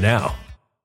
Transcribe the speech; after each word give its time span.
now. 0.00 0.34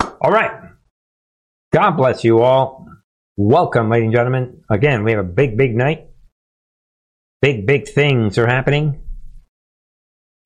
All 0.00 0.30
right. 0.30 0.52
God 1.72 1.92
bless 1.92 2.24
you 2.24 2.42
all. 2.42 2.86
Welcome, 3.36 3.88
ladies 3.90 4.06
and 4.06 4.14
gentlemen. 4.14 4.62
Again, 4.70 5.04
we 5.04 5.12
have 5.12 5.20
a 5.20 5.28
big, 5.28 5.56
big 5.56 5.74
night. 5.74 6.08
Big, 7.40 7.66
big 7.66 7.88
things 7.88 8.38
are 8.38 8.46
happening. 8.46 9.02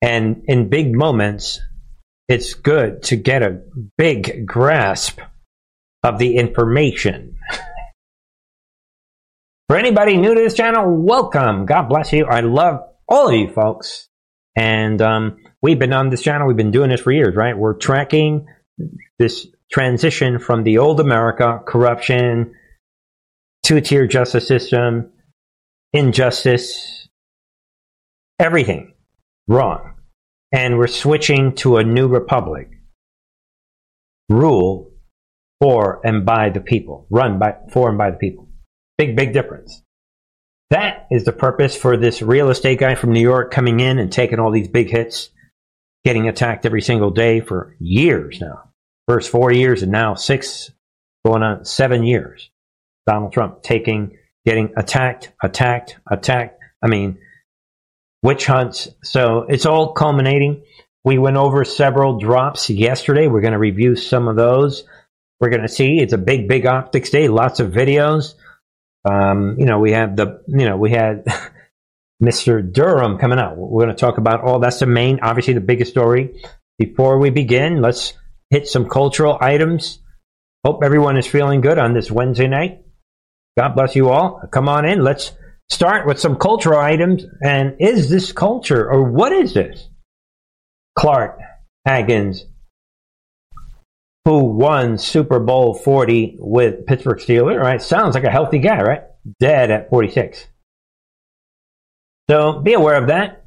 And 0.01 0.43
in 0.47 0.69
big 0.69 0.95
moments, 0.95 1.59
it's 2.27 2.53
good 2.53 3.03
to 3.03 3.15
get 3.15 3.43
a 3.43 3.61
big 3.97 4.45
grasp 4.45 5.19
of 6.03 6.17
the 6.17 6.37
information. 6.37 7.37
For 9.67 9.75
anybody 9.77 10.17
new 10.17 10.33
to 10.33 10.39
this 10.39 10.53
channel, 10.53 10.89
welcome. 10.89 11.65
God 11.65 11.89
bless 11.89 12.13
you. 12.13 12.25
I 12.25 12.39
love 12.39 12.81
all 13.07 13.27
of 13.27 13.33
you 13.35 13.51
folks. 13.51 14.07
And 14.55 15.01
um, 15.01 15.37
we've 15.61 15.77
been 15.77 15.93
on 15.93 16.09
this 16.09 16.23
channel, 16.23 16.47
we've 16.47 16.57
been 16.57 16.71
doing 16.71 16.89
this 16.89 17.01
for 17.01 17.11
years, 17.11 17.35
right? 17.35 17.57
We're 17.57 17.75
tracking 17.75 18.47
this 19.19 19.47
transition 19.71 20.39
from 20.39 20.63
the 20.63 20.77
old 20.77 20.99
America, 20.99 21.61
corruption, 21.65 22.53
two 23.63 23.81
tier 23.81 24.07
justice 24.07 24.47
system, 24.47 25.11
injustice, 25.93 27.07
everything 28.39 28.93
wrong. 29.47 29.93
And 30.51 30.77
we're 30.77 30.87
switching 30.87 31.55
to 31.55 31.77
a 31.77 31.83
new 31.83 32.07
republic. 32.07 32.69
Rule 34.29 34.91
for 35.59 36.01
and 36.05 36.25
by 36.25 36.49
the 36.49 36.61
people, 36.61 37.07
run 37.09 37.39
by 37.39 37.55
for 37.71 37.89
and 37.89 37.97
by 37.97 38.11
the 38.11 38.17
people. 38.17 38.47
Big, 38.97 39.15
big 39.15 39.33
difference. 39.33 39.81
That 40.69 41.07
is 41.09 41.23
the 41.23 41.31
purpose 41.31 41.75
for 41.75 41.95
this 41.97 42.21
real 42.21 42.49
estate 42.49 42.79
guy 42.79 42.95
from 42.95 43.13
New 43.13 43.21
York 43.21 43.51
coming 43.51 43.79
in 43.79 43.99
and 43.99 44.11
taking 44.11 44.39
all 44.39 44.51
these 44.51 44.67
big 44.67 44.89
hits, 44.89 45.29
getting 46.03 46.27
attacked 46.27 46.65
every 46.65 46.81
single 46.81 47.11
day 47.11 47.39
for 47.39 47.75
years 47.79 48.39
now. 48.41 48.66
First 49.07 49.29
four 49.29 49.51
years 49.51 49.83
and 49.83 49.91
now 49.91 50.15
six, 50.15 50.71
going 51.25 51.43
on 51.43 51.65
seven 51.65 52.03
years. 52.03 52.49
Donald 53.05 53.31
Trump 53.31 53.63
taking, 53.63 54.17
getting 54.45 54.73
attacked, 54.75 55.31
attacked, 55.41 55.97
attacked. 56.09 56.59
I 56.83 56.87
mean, 56.87 57.17
witch 58.21 58.45
hunts. 58.45 58.89
So 59.03 59.43
it's 59.47 59.65
all 59.65 59.93
culminating. 59.93 60.63
We 61.05 61.17
went 61.17 61.37
over 61.37 61.63
several 61.63 62.19
drops 62.19 62.69
yesterday. 62.69 63.27
We're 63.27 63.41
going 63.41 63.53
to 63.53 63.59
review 63.59 63.95
some 63.95 64.27
of 64.27 64.35
those. 64.35 64.83
We're 65.39 65.49
going 65.49 65.61
to 65.61 65.69
see 65.69 65.99
it's 65.99 66.13
a 66.13 66.17
big, 66.17 66.49
big 66.49 66.65
optics 66.65 67.09
day. 67.09 67.29
Lots 67.29 67.61
of 67.61 67.71
videos. 67.71 68.33
Um, 69.05 69.55
you 69.57 69.65
know, 69.65 69.79
we 69.79 69.93
have 69.93 70.17
the, 70.17 70.41
you 70.47 70.65
know, 70.67 70.75
we 70.75 70.91
had 70.91 71.25
Mr. 72.23 72.61
Durham 72.73 73.19
coming 73.19 73.39
out. 73.39 73.55
We're 73.57 73.85
going 73.85 73.95
to 73.95 73.99
talk 73.99 74.17
about 74.17 74.41
all 74.41 74.59
that's 74.59 74.79
the 74.79 74.85
main, 74.85 75.19
obviously 75.21 75.53
the 75.53 75.61
biggest 75.61 75.91
story. 75.91 76.41
Before 76.77 77.19
we 77.19 77.29
begin, 77.29 77.81
let's 77.81 78.13
hit 78.49 78.67
some 78.67 78.89
cultural 78.89 79.37
items. 79.41 79.99
Hope 80.63 80.83
everyone 80.83 81.17
is 81.17 81.27
feeling 81.27 81.61
good 81.61 81.77
on 81.77 81.93
this 81.93 82.11
Wednesday 82.11 82.47
night. 82.47 82.81
God 83.57 83.75
bless 83.75 83.95
you 83.95 84.09
all. 84.09 84.41
Come 84.51 84.69
on 84.69 84.85
in. 84.85 85.03
Let's 85.03 85.31
start 85.69 86.05
with 86.05 86.19
some 86.19 86.37
cultural 86.37 86.79
items. 86.79 87.25
And 87.41 87.75
is 87.79 88.09
this 88.09 88.31
culture 88.31 88.89
or 88.89 89.03
what 89.03 89.31
is 89.31 89.53
this? 89.53 89.89
Clark 90.97 91.39
Haggans 91.87 92.45
who 94.27 94.43
won 94.43 94.97
Super 94.97 95.39
Bowl 95.39 95.73
40 95.73 96.35
with 96.39 96.85
Pittsburgh 96.85 97.17
Steelers, 97.17 97.61
right? 97.61 97.81
Sounds 97.81 98.13
like 98.13 98.25
a 98.25 98.29
healthy 98.29 98.59
guy, 98.59 98.81
right? 98.81 99.03
Dead 99.39 99.71
at 99.71 99.89
46. 99.89 100.45
So 102.29 102.59
be 102.59 102.73
aware 102.73 103.01
of 103.01 103.07
that. 103.07 103.45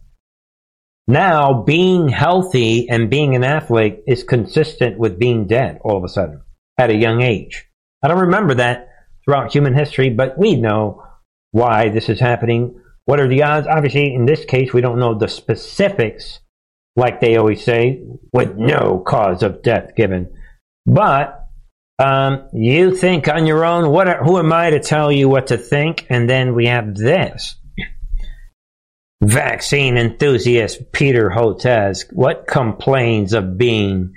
Now, 1.11 1.65
being 1.65 2.09
healthy 2.09 2.89
and 2.89 3.11
being 3.11 3.35
an 3.35 3.43
athlete 3.43 4.05
is 4.07 4.23
consistent 4.23 4.97
with 4.97 5.19
being 5.19 5.49
dead 5.49 5.81
all 5.83 5.97
of 5.97 6.05
a 6.05 6.09
sudden 6.09 6.43
at 6.79 6.91
a 6.91 6.97
young 6.97 7.21
age. 7.21 7.67
I 8.01 8.07
don't 8.07 8.21
remember 8.21 8.55
that 8.55 8.89
throughout 9.25 9.53
human 9.53 9.75
history, 9.75 10.11
but 10.11 10.39
we 10.39 10.55
know 10.55 11.03
why 11.51 11.89
this 11.89 12.09
is 12.09 12.21
happening. 12.21 12.81
What 13.07 13.19
are 13.19 13.27
the 13.27 13.43
odds? 13.43 13.67
Obviously, 13.67 14.15
in 14.15 14.25
this 14.25 14.45
case, 14.45 14.73
we 14.73 14.83
don't 14.83 15.01
know 15.01 15.19
the 15.19 15.27
specifics, 15.27 16.39
like 16.95 17.21
they 17.21 17.37
always 17.37 17.65
say, 17.65 18.05
with 18.33 18.55
no 18.57 19.03
cause 19.05 19.43
of 19.43 19.65
death 19.65 19.97
given. 19.97 20.33
But 20.87 21.45
um, 21.99 22.49
you 22.53 22.95
think 22.95 23.27
on 23.27 23.49
your 23.49 23.65
own. 23.65 23.91
What? 23.91 24.07
Are, 24.07 24.23
who 24.23 24.39
am 24.39 24.53
I 24.53 24.71
to 24.71 24.79
tell 24.79 25.11
you 25.11 25.29
what 25.29 25.49
to 25.49 25.57
think? 25.57 26.07
And 26.09 26.31
then 26.31 26.55
we 26.55 26.67
have 26.67 26.95
this. 26.95 27.57
Vaccine 29.23 29.99
enthusiast 29.99 30.93
Peter 30.93 31.31
Hotez, 31.31 32.11
what 32.13 32.47
complains 32.47 33.35
of 33.35 33.59
being 33.59 34.15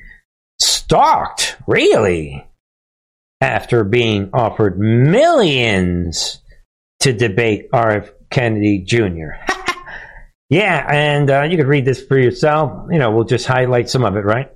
stalked? 0.61 1.57
Really? 1.67 2.47
After 3.41 3.83
being 3.83 4.29
offered 4.31 4.79
millions 4.79 6.41
to 7.01 7.11
debate 7.11 7.67
R.F. 7.73 8.11
Kennedy 8.29 8.79
Jr. 8.79 9.35
yeah, 10.50 10.88
and 10.89 11.29
uh, 11.29 11.41
you 11.44 11.57
can 11.57 11.67
read 11.67 11.83
this 11.83 12.01
for 12.01 12.17
yourself. 12.17 12.88
You 12.89 12.97
know, 12.97 13.11
we'll 13.11 13.25
just 13.25 13.45
highlight 13.45 13.89
some 13.89 14.05
of 14.05 14.15
it, 14.15 14.23
right? 14.23 14.50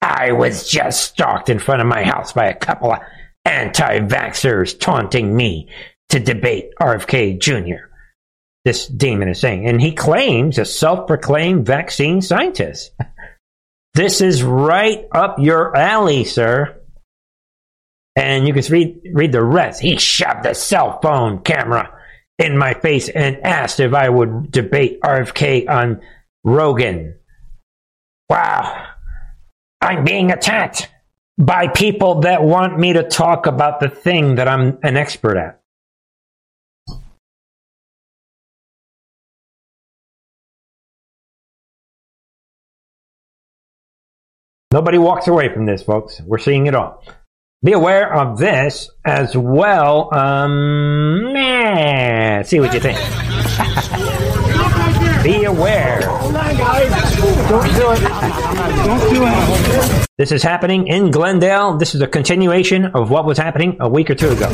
I 0.00 0.32
was 0.32 0.68
just 0.68 1.02
stalked 1.02 1.50
in 1.50 1.58
front 1.58 1.82
of 1.82 1.88
my 1.88 2.04
house 2.04 2.32
by 2.32 2.46
a 2.46 2.54
couple 2.54 2.92
of 2.92 3.00
anti 3.44 3.98
vaxxers 4.00 4.78
taunting 4.78 5.34
me 5.34 5.68
to 6.10 6.20
debate 6.20 6.70
RFK 6.80 7.40
Jr. 7.40 7.89
This 8.64 8.86
demon 8.86 9.28
is 9.28 9.40
saying. 9.40 9.66
And 9.66 9.80
he 9.80 9.92
claims 9.92 10.58
a 10.58 10.64
self 10.64 11.06
proclaimed 11.06 11.66
vaccine 11.66 12.20
scientist. 12.20 12.92
this 13.94 14.20
is 14.20 14.42
right 14.42 15.06
up 15.12 15.38
your 15.38 15.76
alley, 15.76 16.24
sir. 16.24 16.76
And 18.16 18.46
you 18.46 18.52
can 18.52 18.64
read, 18.70 19.00
read 19.12 19.32
the 19.32 19.42
rest. 19.42 19.80
He 19.80 19.96
shoved 19.96 20.44
a 20.44 20.54
cell 20.54 21.00
phone 21.00 21.42
camera 21.42 21.96
in 22.38 22.58
my 22.58 22.74
face 22.74 23.08
and 23.08 23.38
asked 23.44 23.80
if 23.80 23.94
I 23.94 24.08
would 24.08 24.50
debate 24.50 25.00
RFK 25.00 25.68
on 25.68 26.00
Rogan. 26.42 27.16
Wow. 28.28 28.88
I'm 29.80 30.04
being 30.04 30.30
attacked 30.30 30.88
by 31.38 31.68
people 31.68 32.20
that 32.20 32.42
want 32.42 32.78
me 32.78 32.94
to 32.94 33.02
talk 33.02 33.46
about 33.46 33.80
the 33.80 33.88
thing 33.88 34.34
that 34.34 34.48
I'm 34.48 34.78
an 34.82 34.96
expert 34.96 35.36
at. 35.36 35.59
Nobody 44.72 44.98
walks 44.98 45.26
away 45.26 45.52
from 45.52 45.66
this, 45.66 45.82
folks. 45.82 46.20
We're 46.20 46.38
seeing 46.38 46.68
it 46.68 46.76
all. 46.76 47.02
Be 47.64 47.72
aware 47.72 48.14
of 48.14 48.38
this 48.38 48.88
as 49.04 49.36
well. 49.36 50.14
Um, 50.14 51.32
see 52.44 52.60
what 52.60 52.72
you 52.72 52.78
think. 52.78 52.96
Be 55.24 55.42
aware. 55.44 56.00
Don't 56.00 56.32
do 57.74 57.92
it. 57.92 58.00
Don't 58.86 59.10
do 59.12 59.24
it. 59.26 60.06
This 60.16 60.30
is 60.30 60.40
happening 60.42 60.86
in 60.86 61.10
Glendale. 61.10 61.76
This 61.76 61.96
is 61.96 62.00
a 62.00 62.06
continuation 62.06 62.86
of 62.86 63.10
what 63.10 63.24
was 63.24 63.38
happening 63.38 63.76
a 63.80 63.88
week 63.88 64.08
or 64.08 64.14
two 64.14 64.28
ago. 64.28 64.46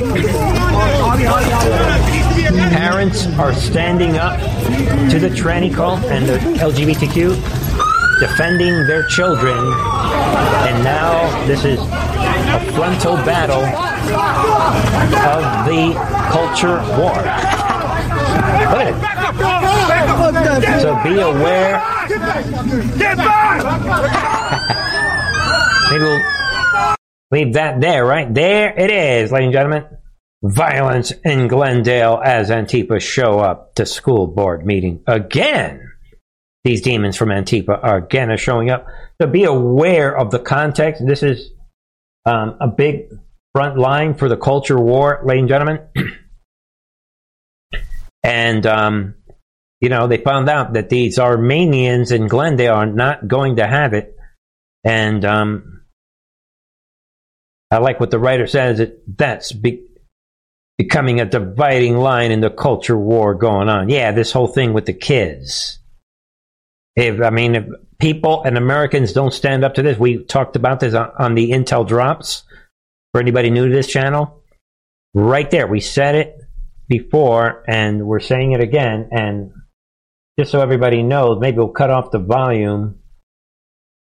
Parents 2.70 3.26
are 3.38 3.52
standing 3.52 4.16
up 4.16 4.40
to 5.10 5.18
the 5.18 5.28
tranny 5.28 5.72
cult 5.72 6.02
and 6.04 6.26
the 6.26 6.38
LGBTQ, 6.38 7.85
defending 8.18 8.86
their 8.86 9.06
children, 9.06 9.56
and 9.56 10.84
now 10.84 11.46
this 11.46 11.64
is 11.64 11.78
a 11.78 12.72
frontal 12.74 13.16
battle 13.16 13.62
of 15.26 15.42
the 15.66 15.94
culture 16.30 16.76
war. 16.98 17.16
Look 18.70 18.80
at 18.80 18.88
it. 18.88 18.96
So 20.82 20.94
be 21.02 21.18
aware. 21.20 21.82
Maybe 25.90 26.02
we'll 26.02 26.22
leave 27.30 27.52
that 27.54 27.80
there, 27.80 28.04
right? 28.04 28.32
There 28.32 28.74
it 28.76 28.90
is, 28.90 29.30
ladies 29.30 29.46
and 29.46 29.52
gentlemen. 29.52 29.84
Violence 30.42 31.12
in 31.24 31.48
Glendale 31.48 32.20
as 32.22 32.50
Antifa 32.50 33.00
show 33.00 33.38
up 33.40 33.74
to 33.74 33.86
school 33.86 34.26
board 34.26 34.66
meeting 34.66 35.02
again. 35.06 35.85
These 36.66 36.82
demons 36.82 37.16
from 37.16 37.28
Antifa 37.28 37.78
are 37.80 37.98
again 37.98 38.30
are 38.30 38.36
showing 38.36 38.70
up. 38.70 38.86
So 39.20 39.28
be 39.28 39.44
aware 39.44 40.16
of 40.16 40.32
the 40.32 40.40
context. 40.40 41.00
This 41.06 41.22
is 41.22 41.52
um, 42.26 42.56
a 42.60 42.66
big 42.66 43.08
front 43.54 43.78
line 43.78 44.14
for 44.14 44.28
the 44.28 44.36
culture 44.36 44.78
war, 44.78 45.22
ladies 45.24 45.42
and 45.42 45.48
gentlemen. 45.48 45.80
and 48.24 48.66
um, 48.66 49.14
you 49.80 49.88
know 49.88 50.08
they 50.08 50.18
found 50.18 50.48
out 50.48 50.72
that 50.72 50.88
these 50.88 51.20
Armenians 51.20 52.10
in 52.10 52.26
Glendale 52.26 52.74
are 52.74 52.86
not 52.86 53.28
going 53.28 53.56
to 53.56 53.66
have 53.66 53.94
it, 53.94 54.16
and 54.82 55.24
um, 55.24 55.82
I 57.70 57.78
like 57.78 58.00
what 58.00 58.10
the 58.10 58.18
writer 58.18 58.48
says 58.48 58.78
that 58.78 59.02
that's 59.06 59.52
be- 59.52 59.86
becoming 60.78 61.20
a 61.20 61.26
dividing 61.26 61.96
line 61.96 62.32
in 62.32 62.40
the 62.40 62.50
culture 62.50 62.98
war 62.98 63.36
going 63.36 63.68
on. 63.68 63.88
Yeah, 63.88 64.10
this 64.10 64.32
whole 64.32 64.48
thing 64.48 64.72
with 64.72 64.86
the 64.86 64.92
kids. 64.92 65.78
If 66.96 67.20
I 67.20 67.30
mean, 67.30 67.54
if 67.54 67.64
people 67.98 68.42
and 68.42 68.56
Americans 68.56 69.12
don't 69.12 69.32
stand 69.32 69.64
up 69.64 69.74
to 69.74 69.82
this, 69.82 69.98
we 69.98 70.24
talked 70.24 70.56
about 70.56 70.80
this 70.80 70.94
on, 70.94 71.12
on 71.18 71.34
the 71.34 71.50
Intel 71.50 71.86
drops. 71.86 72.42
For 73.12 73.20
anybody 73.20 73.50
new 73.50 73.68
to 73.68 73.74
this 73.74 73.86
channel, 73.86 74.42
right 75.14 75.50
there, 75.50 75.66
we 75.66 75.80
said 75.80 76.16
it 76.16 76.36
before, 76.86 77.64
and 77.66 78.06
we're 78.06 78.20
saying 78.20 78.52
it 78.52 78.60
again. 78.60 79.08
And 79.10 79.52
just 80.38 80.50
so 80.50 80.60
everybody 80.60 81.02
knows, 81.02 81.38
maybe 81.40 81.56
we'll 81.58 81.68
cut 81.68 81.90
off 81.90 82.10
the 82.10 82.18
volume 82.18 83.00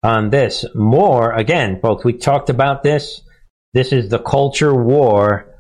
on 0.04 0.30
this 0.30 0.66
more. 0.76 1.32
Again, 1.32 1.80
folks, 1.82 2.04
we 2.04 2.14
talked 2.14 2.50
about 2.50 2.84
this. 2.84 3.22
This 3.74 3.94
is 3.94 4.10
the 4.10 4.20
culture 4.20 4.74
war 4.74 5.56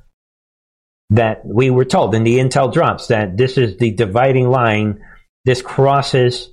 that 1.09 1.45
we 1.45 1.69
were 1.69 1.85
told 1.85 2.15
in 2.15 2.23
the 2.23 2.39
intel 2.39 2.71
drops 2.71 3.07
that 3.07 3.37
this 3.37 3.57
is 3.57 3.77
the 3.77 3.91
dividing 3.91 4.49
line. 4.49 5.01
This 5.45 5.61
crosses 5.61 6.49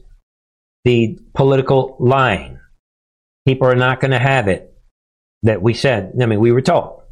the 0.85 1.19
political 1.35 1.97
line. 1.99 2.61
People 3.47 3.69
are 3.69 3.76
not 3.76 4.00
going 4.00 4.11
to 4.12 4.19
have 4.19 4.49
it. 4.49 4.71
That 5.43 5.61
we 5.61 5.75
said, 5.75 6.14
I 6.21 6.26
mean, 6.26 6.41
we 6.41 6.53
were 6.53 6.62
told. 6.62 7.03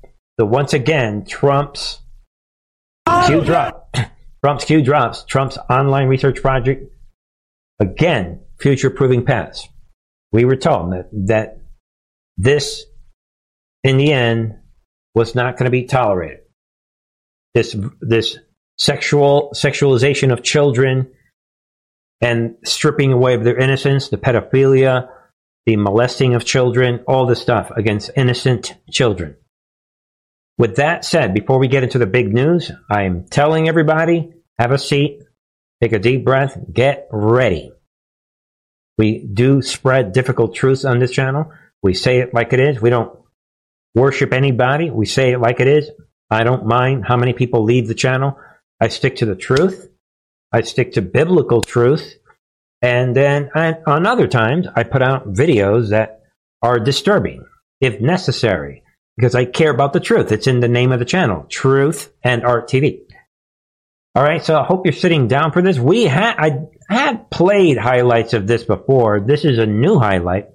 So 0.41 0.47
once 0.47 0.73
again, 0.73 1.27
Trump's 1.27 2.01
Q 3.27 3.45
drop, 3.45 3.95
Trump's 4.45 4.65
Q 4.65 4.83
drops, 4.83 5.25
Trump's 5.25 5.59
online 5.69 6.09
research 6.09 6.41
project, 6.41 6.91
again, 7.79 8.41
future 8.59 8.89
proving 8.89 9.27
past. 9.27 9.69
We 10.33 10.47
were 10.47 10.57
told 10.57 10.93
that, 10.93 11.11
that 11.27 11.59
this, 12.39 12.87
in 13.85 13.99
the 13.99 14.15
end, 14.15 14.55
was 15.15 15.35
not 15.35 15.59
going 15.59 15.67
to 15.67 15.71
be 15.71 15.85
tolerated 15.85 16.43
this 17.55 17.77
this 18.01 18.39
sexual 18.79 19.53
sexualization 19.55 20.33
of 20.33 20.43
children 20.43 21.11
and 22.23 22.57
stripping 22.65 23.13
away 23.13 23.35
of 23.35 23.45
their 23.45 23.59
innocence, 23.59 24.09
the 24.09 24.17
pedophilia, 24.17 25.09
the 25.67 25.77
molesting 25.77 26.35
of 26.35 26.45
children, 26.45 27.05
all 27.07 27.27
this 27.27 27.43
stuff 27.43 27.71
against 27.77 28.11
innocent 28.17 28.77
children. 28.91 29.37
With 30.57 30.77
that 30.77 31.05
said, 31.05 31.35
before 31.35 31.59
we 31.59 31.69
get 31.69 31.83
into 31.83 31.99
the 31.99 32.07
big 32.07 32.33
news, 32.33 32.71
I'm 32.89 33.27
telling 33.29 33.69
everybody 33.69 34.33
have 34.59 34.71
a 34.71 34.79
seat, 34.79 35.23
take 35.83 35.93
a 35.93 35.99
deep 35.99 36.25
breath, 36.25 36.57
get 36.73 37.09
ready. 37.11 37.73
We 38.99 39.27
do 39.27 39.63
spread 39.63 40.13
difficult 40.13 40.55
truths 40.55 40.85
on 40.85 41.01
this 41.01 41.11
channel. 41.11 41.51
We 41.83 41.95
say 41.95 42.19
it 42.19 42.33
like 42.33 42.53
it 42.53 42.61
is. 42.61 42.81
We 42.81 42.91
don't 42.91 43.19
worship 43.95 44.33
anybody. 44.33 44.91
We 44.91 45.07
say 45.07 45.33
it 45.33 45.41
like 45.41 45.59
it 45.59 45.67
is. 45.67 45.91
I 46.31 46.45
don't 46.45 46.67
mind 46.67 47.05
how 47.07 47.17
many 47.17 47.33
people 47.33 47.65
leave 47.65 47.89
the 47.89 47.95
channel. 47.95 48.39
I 48.81 48.89
stick 48.89 49.17
to 49.17 49.27
the 49.27 49.35
truth. 49.35 49.92
I 50.53 50.63
stick 50.63 50.93
to 50.93 51.03
biblical 51.03 51.63
truth. 51.63 52.17
And 52.81 53.15
then 53.15 53.51
on 53.87 54.07
other 54.07 54.27
times, 54.27 54.67
I 54.75 54.83
put 54.83 55.03
out 55.03 55.33
videos 55.33 55.91
that 55.91 56.23
are 56.63 56.79
disturbing, 56.81 57.45
if 57.81 58.01
necessary, 58.01 58.83
because 59.17 59.35
I 59.35 59.45
care 59.45 59.71
about 59.71 59.93
the 59.93 60.01
truth. 60.01 60.33
It's 60.33 60.47
in 60.47 60.61
the 60.61 60.69
name 60.69 60.93
of 60.93 60.99
the 60.99 61.05
channel, 61.05 61.47
Truth 61.49 62.13
and 62.23 62.45
Art 62.45 62.69
TV. 62.69 63.03
All 64.15 64.23
right, 64.23 64.45
so 64.45 64.59
I 64.59 64.65
hope 64.65 64.85
you're 64.85 64.93
sitting 64.93 65.27
down 65.27 65.53
for 65.53 65.63
this. 65.63 65.79
We 65.79 66.05
had 66.05 66.35
I 66.37 66.69
had 66.93 67.31
played 67.31 67.79
highlights 67.79 68.35
of 68.35 68.47
this 68.47 68.65
before. 68.65 69.21
This 69.21 69.45
is 69.45 69.59
a 69.59 69.67
new 69.67 69.99
highlight. 69.99 70.49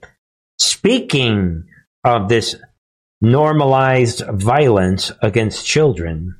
Speaking 0.59 1.63
of 2.03 2.29
this 2.29 2.55
normalized 3.19 4.21
violence 4.29 5.11
against 5.23 5.65
children 5.65 6.35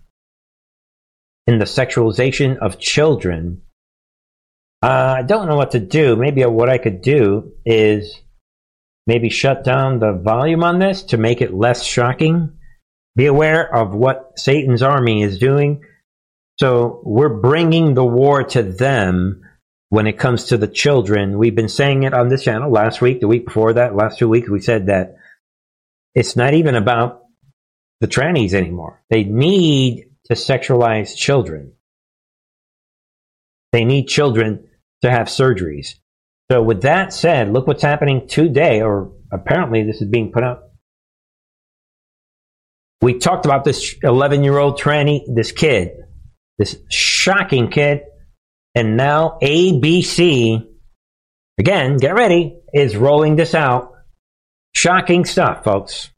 in 1.48 1.60
the 1.60 1.66
sexualization 1.66 2.58
of 2.58 2.78
children. 2.78 3.62
Uh, 4.84 5.16
I 5.18 5.22
don't 5.24 5.48
know 5.48 5.56
what 5.56 5.72
to 5.72 5.80
do. 5.80 6.16
Maybe 6.16 6.44
what 6.46 6.70
I 6.70 6.78
could 6.78 7.02
do 7.02 7.54
is 7.66 8.14
maybe 9.08 9.30
shut 9.30 9.64
down 9.64 10.00
the 10.00 10.12
volume 10.12 10.64
on 10.64 10.78
this 10.78 11.04
to 11.04 11.18
make 11.18 11.42
it 11.42 11.54
less 11.54 11.84
shocking. 11.84 12.58
Be 13.16 13.26
aware 13.26 13.74
of 13.74 13.96
what 13.96 14.38
Satan's 14.38 14.84
army 14.84 15.24
is 15.24 15.40
doing. 15.40 15.84
So 16.60 17.02
we're 17.04 17.42
bringing 17.42 17.94
the 17.94 18.06
war 18.06 18.44
to 18.44 18.62
them 18.62 19.42
when 19.90 20.06
it 20.06 20.20
comes 20.20 20.46
to 20.46 20.58
the 20.58 20.68
children. 20.68 21.38
We've 21.38 21.56
been 21.56 21.70
saying 21.70 22.04
it 22.04 22.14
on 22.14 22.28
this 22.28 22.44
channel 22.44 22.70
last 22.70 23.02
week, 23.02 23.22
the 23.22 23.28
week 23.28 23.46
before 23.46 23.74
that, 23.74 23.96
last 23.96 24.20
two 24.20 24.28
weeks. 24.28 24.50
We 24.50 24.60
said 24.60 24.88
that 24.88 25.16
it's 26.14 26.36
not 26.36 26.54
even 26.54 26.76
about 26.76 27.24
the 28.02 28.08
trannies 28.08 28.54
anymore. 28.54 29.02
They 29.10 29.24
need 29.24 30.10
to 30.28 30.36
sexualize 30.36 31.16
children. 31.16 31.74
They 33.72 33.86
need 33.86 34.08
children 34.08 34.68
to 35.02 35.12
have 35.12 35.28
surgeries. 35.28 35.96
So 36.52 36.62
with 36.62 36.84
that 36.84 37.14
said, 37.14 37.52
look 37.52 37.68
what's 37.68 37.84
happening 37.84 38.28
today, 38.28 38.82
or 38.82 39.12
apparently 39.32 39.84
this 39.84 40.02
is 40.02 40.10
being 40.10 40.32
put 40.32 40.44
up. 40.44 40.72
We 43.02 43.20
talked 43.20 43.46
about 43.46 43.64
this 43.64 43.96
11 44.02 44.44
year 44.44 44.58
old 44.58 44.80
tranny, 44.80 45.22
this 45.34 45.52
kid, 45.52 45.92
this 46.58 46.78
shocking 46.90 47.70
kid, 47.70 48.02
and 48.74 48.98
now 48.98 49.38
ABC, 49.44 50.66
again, 51.60 51.98
get 51.98 52.16
ready, 52.16 52.60
is 52.74 52.96
rolling 52.96 53.36
this 53.36 53.54
out 53.54 53.94
Shocking 54.78 55.26
stuff, 55.26 55.64
folks. 55.64 56.12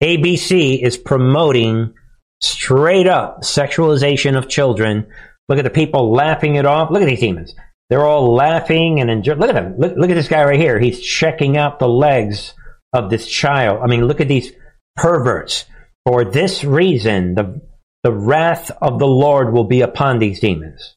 ABC 0.00 0.80
is 0.80 0.96
promoting 0.96 1.92
straight 2.40 3.06
up 3.06 3.42
sexualization 3.42 4.36
of 4.36 4.48
children. 4.48 5.06
Look 5.48 5.58
at 5.58 5.64
the 5.64 5.70
people 5.70 6.12
laughing 6.12 6.56
it 6.56 6.66
off. 6.66 6.90
Look 6.90 7.02
at 7.02 7.08
these 7.08 7.20
demons. 7.20 7.54
They're 7.88 8.04
all 8.04 8.34
laughing 8.34 9.00
and 9.00 9.10
enjoying. 9.10 9.38
Look 9.38 9.50
at 9.50 9.54
them. 9.54 9.74
Look, 9.78 9.96
look 9.96 10.10
at 10.10 10.14
this 10.14 10.28
guy 10.28 10.44
right 10.44 10.58
here. 10.58 10.78
He's 10.78 11.00
checking 11.00 11.56
out 11.56 11.78
the 11.78 11.88
legs 11.88 12.52
of 12.92 13.10
this 13.10 13.28
child. 13.28 13.80
I 13.82 13.86
mean, 13.86 14.06
look 14.06 14.20
at 14.20 14.28
these 14.28 14.52
perverts. 14.96 15.66
For 16.04 16.24
this 16.24 16.64
reason, 16.64 17.34
the, 17.34 17.60
the 18.02 18.12
wrath 18.12 18.70
of 18.80 18.98
the 18.98 19.06
Lord 19.06 19.52
will 19.52 19.64
be 19.64 19.82
upon 19.82 20.18
these 20.18 20.40
demons. 20.40 20.96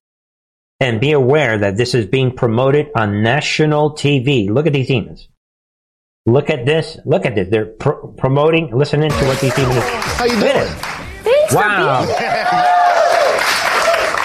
And 0.79 1.01
be 1.01 1.11
aware 1.11 1.57
that 1.57 1.75
this 1.75 1.93
is 1.93 2.05
being 2.05 2.35
promoted 2.35 2.87
on 2.95 3.21
national 3.21 3.95
TV. 3.95 4.49
Look 4.49 4.65
at 4.65 4.73
these 4.73 4.87
demons. 4.87 5.27
Look 6.25 6.49
at 6.49 6.65
this. 6.65 6.97
Look 7.05 7.25
at 7.25 7.35
this. 7.35 7.49
They're 7.49 7.65
pr- 7.65 8.07
promoting, 8.17 8.75
listening 8.75 9.09
to 9.09 9.25
what 9.25 9.39
these 9.41 9.53
demons. 9.55 9.83
How 9.83 10.25
you 10.25 10.39
doing? 10.39 10.98
Thanks 11.49 11.55
wow. 11.55 12.01
for 12.01 12.07
being 12.07 12.19
here. 12.19 12.45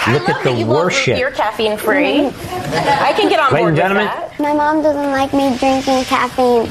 Look 0.19 0.29
at 0.29 0.43
the 0.43 0.51
you 0.51 0.67
worship. 0.67 1.17
You're 1.17 1.31
caffeine 1.31 1.77
free. 1.77 2.27
I 2.27 3.13
can 3.17 3.27
get 3.27 3.39
on 3.39 3.51
Ladies 3.51 3.59
board 3.59 3.69
and 3.69 3.77
gentlemen. 3.77 4.05
with 4.05 4.15
that. 4.15 4.39
My 4.39 4.53
mom 4.53 4.83
doesn't 4.83 5.11
like 5.11 5.33
me 5.33 5.57
drinking 5.57 6.03
caffeine. 6.05 6.69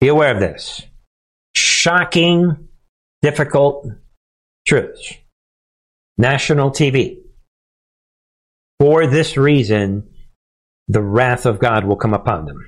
Be 0.00 0.08
aware 0.08 0.32
of 0.32 0.40
this. 0.40 0.82
Shocking, 1.56 2.68
difficult 3.22 3.88
truths. 4.66 5.14
National 6.18 6.70
TV. 6.70 7.18
For 8.78 9.08
this 9.08 9.36
reason, 9.36 10.08
the 10.86 11.02
wrath 11.02 11.46
of 11.46 11.58
God 11.58 11.84
will 11.84 11.96
come 11.96 12.14
upon 12.14 12.44
them 12.44 12.64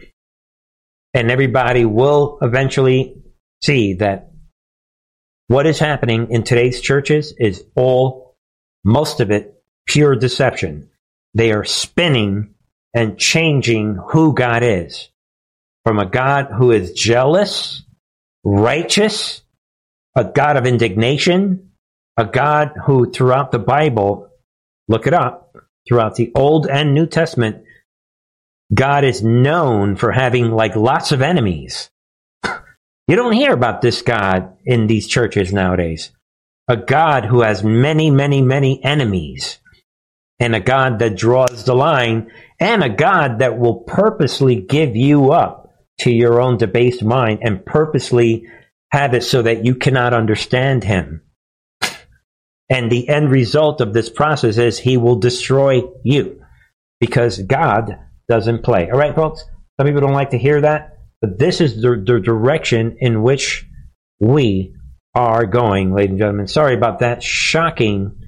and 1.15 1.31
everybody 1.31 1.85
will 1.85 2.39
eventually 2.43 3.23
see 3.63 3.95
that 3.95 4.32
what 5.53 5.67
is 5.67 5.79
happening 5.79 6.31
in 6.31 6.43
today's 6.45 6.81
churches 6.81 7.35
is 7.39 7.63
all, 7.77 8.37
most 8.85 9.21
of 9.21 9.31
it, 9.31 9.63
pure 9.87 10.17
deception. 10.17 10.89
They 11.35 11.53
are 11.53 11.65
spinning 11.65 12.55
and 12.95 13.19
changing 13.19 13.99
who 14.13 14.33
God 14.33 14.63
is 14.63 15.11
from 15.85 15.99
a 15.99 16.07
God 16.07 16.47
who 16.47 16.71
is 16.71 16.93
jealous, 16.93 17.83
righteous, 18.43 19.43
a 20.17 20.25
God 20.25 20.57
of 20.57 20.67
indignation, 20.67 21.73
a 22.17 22.25
God 22.25 22.73
who 22.87 23.11
throughout 23.11 23.53
the 23.53 23.59
Bible, 23.59 24.31
look 24.89 25.07
it 25.07 25.13
up, 25.13 25.55
throughout 25.87 26.15
the 26.15 26.33
Old 26.35 26.67
and 26.67 26.95
New 26.95 27.07
Testament, 27.07 27.63
God 28.73 29.05
is 29.05 29.23
known 29.23 29.97
for 29.97 30.13
having 30.13 30.51
like 30.51 30.77
lots 30.77 31.13
of 31.13 31.21
enemies. 31.21 31.91
You 33.09 33.17
don't 33.17 33.33
hear 33.33 33.53
about 33.53 33.83
this 33.83 34.03
God 34.03 34.57
in 34.65 34.87
these 34.87 35.09
churches 35.09 35.53
nowadays. 35.53 36.11
A 36.69 36.77
God 36.77 37.25
who 37.25 37.43
has 37.43 37.65
many, 37.65 38.11
many, 38.11 38.41
many 38.41 38.83
enemies 38.85 39.59
and 40.39 40.55
a 40.55 40.61
God 40.61 40.99
that 41.01 41.17
draws 41.17 41.65
the 41.65 41.75
line 41.75 42.31
and 42.59 42.83
a 42.83 42.89
God 42.89 43.41
that 43.41 43.59
will 43.59 43.81
purposely 43.81 44.57
give 44.57 44.97
you 44.97 45.33
up 45.33 45.71
to 45.99 46.11
your 46.11 46.41
own 46.41 46.57
debased 46.57 47.03
mind 47.03 47.41
and 47.43 47.65
purposely 47.65 48.47
have 48.93 49.15
it 49.15 49.25
so 49.25 49.43
that 49.43 49.65
you 49.65 49.75
cannot 49.75 50.15
understand 50.15 50.85
him. 50.85 51.23
And 52.69 52.91
the 52.91 53.09
end 53.09 53.31
result 53.31 53.81
of 53.81 53.93
this 53.93 54.09
process 54.09 54.59
is 54.59 54.79
he 54.79 54.97
will 54.97 55.17
destroy 55.17 55.83
you 56.05 56.41
because 57.01 57.39
God 57.39 57.99
doesn't 58.29 58.65
play. 58.65 58.91
All 58.91 58.99
right, 58.99 59.15
folks? 59.15 59.45
Some 59.79 59.87
people 59.87 60.01
don't 60.01 60.13
like 60.13 60.31
to 60.31 60.39
hear 60.39 60.61
that, 60.63 60.92
this 61.23 61.61
is 61.61 61.81
the, 61.81 62.03
the 62.05 62.21
direction 62.21 62.97
in 63.01 63.23
which 63.23 63.67
we 64.21 64.75
are 65.15 65.47
going, 65.47 65.93
ladies 65.93 66.11
and 66.11 66.19
gentlemen. 66.19 66.49
Sorry 66.49 66.75
about 66.75 67.01
that 67.01 67.23
shocking 67.23 68.19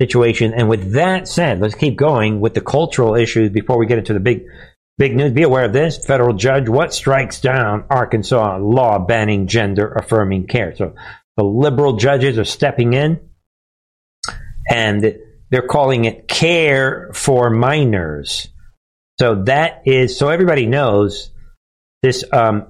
situation. 0.00 0.52
And 0.54 0.68
with 0.68 0.92
that 0.92 1.28
said, 1.28 1.60
let's 1.60 1.74
keep 1.74 1.96
going 1.96 2.40
with 2.40 2.54
the 2.54 2.60
cultural 2.60 3.14
issues 3.14 3.50
before 3.50 3.78
we 3.78 3.86
get 3.86 3.98
into 3.98 4.12
the 4.12 4.20
big, 4.20 4.44
big 4.98 5.16
news. 5.16 5.32
Be 5.32 5.42
aware 5.42 5.64
of 5.64 5.72
this. 5.72 6.04
Federal 6.04 6.34
judge, 6.34 6.68
what 6.68 6.92
strikes 6.92 7.40
down 7.40 7.84
Arkansas 7.90 8.58
law 8.58 8.98
banning 8.98 9.46
gender 9.46 9.90
affirming 9.92 10.46
care? 10.46 10.76
So 10.76 10.94
the 11.36 11.44
liberal 11.44 11.96
judges 11.96 12.38
are 12.38 12.44
stepping 12.44 12.92
in 12.92 13.20
and 14.70 15.18
they're 15.50 15.66
calling 15.66 16.04
it 16.04 16.28
care 16.28 17.10
for 17.12 17.50
minors. 17.50 18.48
So 19.18 19.44
that 19.44 19.82
is, 19.86 20.18
so 20.18 20.28
everybody 20.28 20.66
knows 20.66 21.30
this, 22.06 22.24
um, 22.32 22.66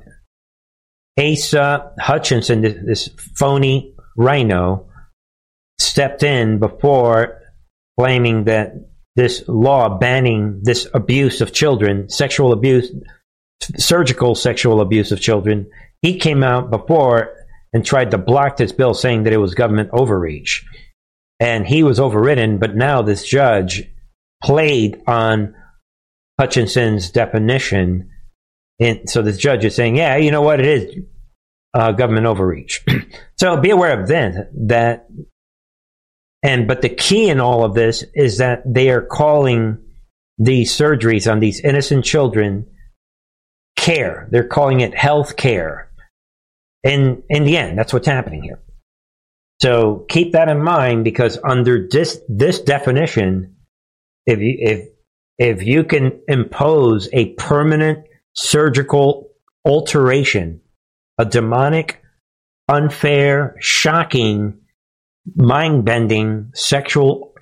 Asa 1.18 1.92
Hutchinson, 1.98 2.62
this, 2.62 2.76
this 2.84 3.08
phony 3.36 3.94
RINO, 4.16 4.88
stepped 5.78 6.22
in 6.22 6.58
before 6.58 7.42
claiming 7.98 8.44
that 8.44 8.72
this 9.14 9.44
law 9.46 9.98
banning 9.98 10.60
this 10.62 10.88
abuse 10.94 11.42
of 11.42 11.52
children, 11.52 12.08
sexual 12.08 12.52
abuse, 12.52 12.90
surgical 13.76 14.34
sexual 14.34 14.80
abuse 14.80 15.12
of 15.12 15.20
children, 15.20 15.66
he 16.00 16.18
came 16.18 16.42
out 16.42 16.70
before 16.70 17.34
and 17.74 17.84
tried 17.84 18.10
to 18.12 18.18
block 18.18 18.56
this 18.56 18.72
bill 18.72 18.94
saying 18.94 19.24
that 19.24 19.32
it 19.34 19.38
was 19.38 19.54
government 19.54 19.90
overreach. 19.92 20.64
And 21.40 21.66
he 21.66 21.82
was 21.82 22.00
overridden, 22.00 22.58
but 22.58 22.74
now 22.74 23.02
this 23.02 23.26
judge 23.26 23.84
played 24.42 25.02
on 25.06 25.54
Hutchinson's 26.40 27.10
definition. 27.10 28.10
And 28.78 29.08
so 29.08 29.22
this 29.22 29.38
judge 29.38 29.64
is 29.64 29.74
saying, 29.74 29.96
yeah, 29.96 30.16
you 30.16 30.30
know 30.30 30.42
what? 30.42 30.60
It 30.60 30.66
is 30.66 31.04
uh, 31.74 31.92
government 31.92 32.26
overreach. 32.26 32.84
so 33.36 33.60
be 33.60 33.70
aware 33.70 34.00
of 34.00 34.08
then 34.08 34.48
that 34.68 35.08
and 36.42 36.68
but 36.68 36.82
the 36.82 36.88
key 36.88 37.28
in 37.28 37.40
all 37.40 37.64
of 37.64 37.74
this 37.74 38.04
is 38.14 38.38
that 38.38 38.62
they 38.66 38.90
are 38.90 39.02
calling 39.02 39.78
these 40.38 40.72
surgeries 40.72 41.30
on 41.30 41.40
these 41.40 41.60
innocent 41.60 42.04
children 42.04 42.66
care. 43.76 44.28
They're 44.30 44.46
calling 44.46 44.80
it 44.80 44.94
health 44.94 45.36
care. 45.36 45.90
And 46.84 47.22
in 47.28 47.44
the 47.44 47.56
end, 47.56 47.78
that's 47.78 47.92
what's 47.92 48.06
happening 48.06 48.42
here. 48.42 48.60
So 49.60 50.04
keep 50.08 50.32
that 50.32 50.48
in 50.48 50.62
mind 50.62 51.04
because 51.04 51.38
under 51.42 51.88
this 51.88 52.20
this 52.28 52.60
definition, 52.60 53.56
if 54.26 54.40
you 54.40 54.56
if 54.58 54.88
if 55.38 55.62
you 55.62 55.84
can 55.84 56.20
impose 56.28 57.08
a 57.12 57.32
permanent 57.34 58.05
surgical 58.36 59.30
alteration, 59.64 60.60
a 61.18 61.24
demonic, 61.24 62.02
unfair, 62.68 63.56
shocking 63.60 64.58
mind 65.34 65.84
bending 65.84 66.52
sexual 66.54 67.34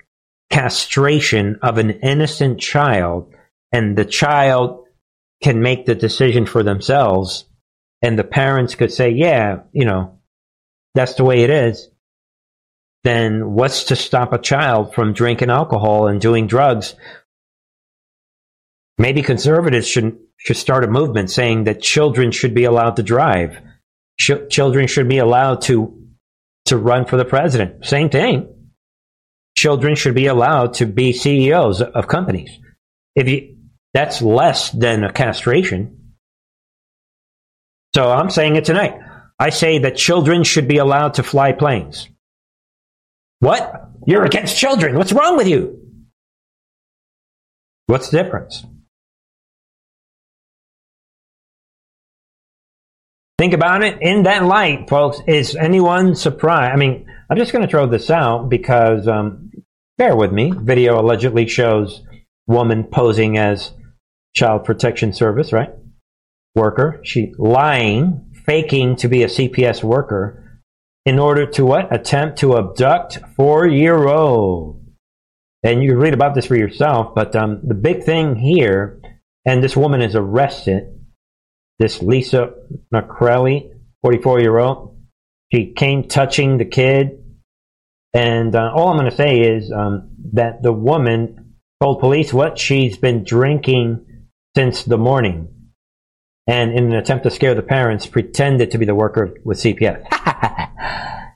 castration 0.49 1.59
of 1.61 1.77
an 1.77 1.91
innocent 1.91 2.59
child, 2.59 3.33
and 3.71 3.97
the 3.97 4.05
child 4.05 4.85
can 5.43 5.61
make 5.61 5.85
the 5.85 5.95
decision 5.95 6.45
for 6.45 6.63
themselves, 6.63 7.45
and 8.01 8.17
the 8.17 8.23
parents 8.23 8.75
could 8.75 8.91
say, 8.91 9.09
Yeah, 9.09 9.61
you 9.71 9.85
know, 9.85 10.19
that's 10.93 11.15
the 11.15 11.23
way 11.23 11.43
it 11.43 11.49
is, 11.49 11.89
then 13.03 13.51
what's 13.51 13.85
to 13.85 13.95
stop 13.95 14.33
a 14.33 14.39
child 14.39 14.93
from 14.93 15.13
drinking 15.13 15.49
alcohol 15.49 16.07
and 16.07 16.19
doing 16.19 16.47
drugs? 16.47 16.95
Maybe 18.97 19.21
conservatives 19.21 19.87
should, 19.87 20.17
should 20.37 20.57
start 20.57 20.83
a 20.83 20.87
movement 20.87 21.29
saying 21.29 21.65
that 21.65 21.81
children 21.81 22.31
should 22.31 22.53
be 22.53 22.63
allowed 22.63 22.95
to 22.95 23.03
drive. 23.03 23.59
Ch- 24.19 24.49
children 24.49 24.87
should 24.87 25.09
be 25.09 25.17
allowed 25.17 25.61
to 25.63 26.01
to 26.65 26.77
run 26.77 27.05
for 27.05 27.17
the 27.17 27.25
president. 27.25 27.85
Same 27.85 28.09
thing. 28.09 28.51
Children 29.57 29.95
should 29.95 30.15
be 30.15 30.25
allowed 30.25 30.73
to 30.75 30.85
be 30.85 31.13
CEOs 31.13 31.81
of 31.81 32.07
companies. 32.07 32.49
If 33.15 33.29
you, 33.29 33.57
that's 33.93 34.21
less 34.21 34.71
than 34.71 35.03
a 35.03 35.13
castration. 35.13 36.15
So 37.93 38.11
I'm 38.11 38.29
saying 38.29 38.57
it 38.57 38.65
tonight. 38.65 38.95
I 39.39 39.51
say 39.51 39.79
that 39.79 39.95
children 39.95 40.43
should 40.43 40.67
be 40.67 40.77
allowed 40.77 41.15
to 41.15 41.23
fly 41.23 41.51
planes. 41.53 42.09
What? 43.39 43.89
You're 44.05 44.25
against 44.25 44.57
children. 44.57 44.97
What's 44.97 45.13
wrong 45.13 45.37
with 45.37 45.47
you? 45.47 45.79
What's 47.87 48.09
the 48.09 48.23
difference? 48.23 48.65
Think 53.37 53.53
about 53.53 53.83
it 53.83 54.01
in 54.01 54.23
that 54.23 54.45
light, 54.45 54.89
folks. 54.89 55.19
Is 55.27 55.57
anyone 55.57 56.15
surprised? 56.15 56.71
I 56.71 56.77
mean, 56.77 57.05
I'm 57.29 57.37
just 57.37 57.51
going 57.51 57.63
to 57.65 57.69
throw 57.69 57.85
this 57.85 58.09
out 58.09 58.47
because, 58.47 59.09
um, 59.09 59.51
bear 59.97 60.15
with 60.15 60.31
me. 60.31 60.53
Video 60.55 61.01
allegedly 61.01 61.45
shows 61.47 62.01
woman 62.47 62.85
posing 62.85 63.37
as 63.37 63.73
child 64.33 64.63
protection 64.63 65.11
service, 65.11 65.51
right? 65.51 65.69
Worker. 66.55 67.01
She 67.03 67.33
lying, 67.37 68.33
faking 68.45 68.95
to 68.97 69.09
be 69.09 69.23
a 69.23 69.27
CPS 69.27 69.83
worker 69.83 70.61
in 71.05 71.19
order 71.19 71.45
to 71.45 71.65
what? 71.65 71.93
Attempt 71.93 72.39
to 72.39 72.57
abduct 72.57 73.19
four 73.35 73.67
year 73.67 74.07
old. 74.07 74.81
And 75.61 75.83
you 75.83 75.89
can 75.89 75.99
read 75.99 76.13
about 76.13 76.35
this 76.35 76.45
for 76.45 76.55
yourself, 76.55 77.13
but 77.13 77.35
um, 77.35 77.59
the 77.63 77.73
big 77.73 78.03
thing 78.03 78.35
here, 78.35 79.01
and 79.45 79.61
this 79.61 79.75
woman 79.75 80.01
is 80.01 80.15
arrested 80.15 80.95
this 81.79 82.01
Lisa 82.01 82.53
McCrelly, 82.93 83.71
44 84.03 84.39
year 84.39 84.57
old. 84.57 84.97
She 85.51 85.73
came 85.73 86.07
touching 86.07 86.57
the 86.57 86.65
kid. 86.65 87.21
And 88.13 88.55
uh, 88.55 88.71
all 88.73 88.87
I'm 88.89 88.97
going 88.97 89.09
to 89.09 89.15
say 89.15 89.41
is 89.41 89.71
um, 89.71 90.09
that 90.33 90.63
the 90.63 90.71
woman 90.71 91.55
told 91.81 91.99
police 91.99 92.33
what 92.33 92.57
she's 92.57 92.97
been 92.97 93.23
drinking 93.23 94.05
since 94.55 94.83
the 94.83 94.97
morning. 94.97 95.49
And 96.47 96.71
in 96.71 96.85
an 96.85 96.93
attempt 96.93 97.23
to 97.23 97.31
scare 97.31 97.55
the 97.55 97.61
parents, 97.61 98.05
pretended 98.05 98.71
to 98.71 98.77
be 98.77 98.85
the 98.85 98.95
worker 98.95 99.33
with 99.43 99.57
CPS. 99.57 100.07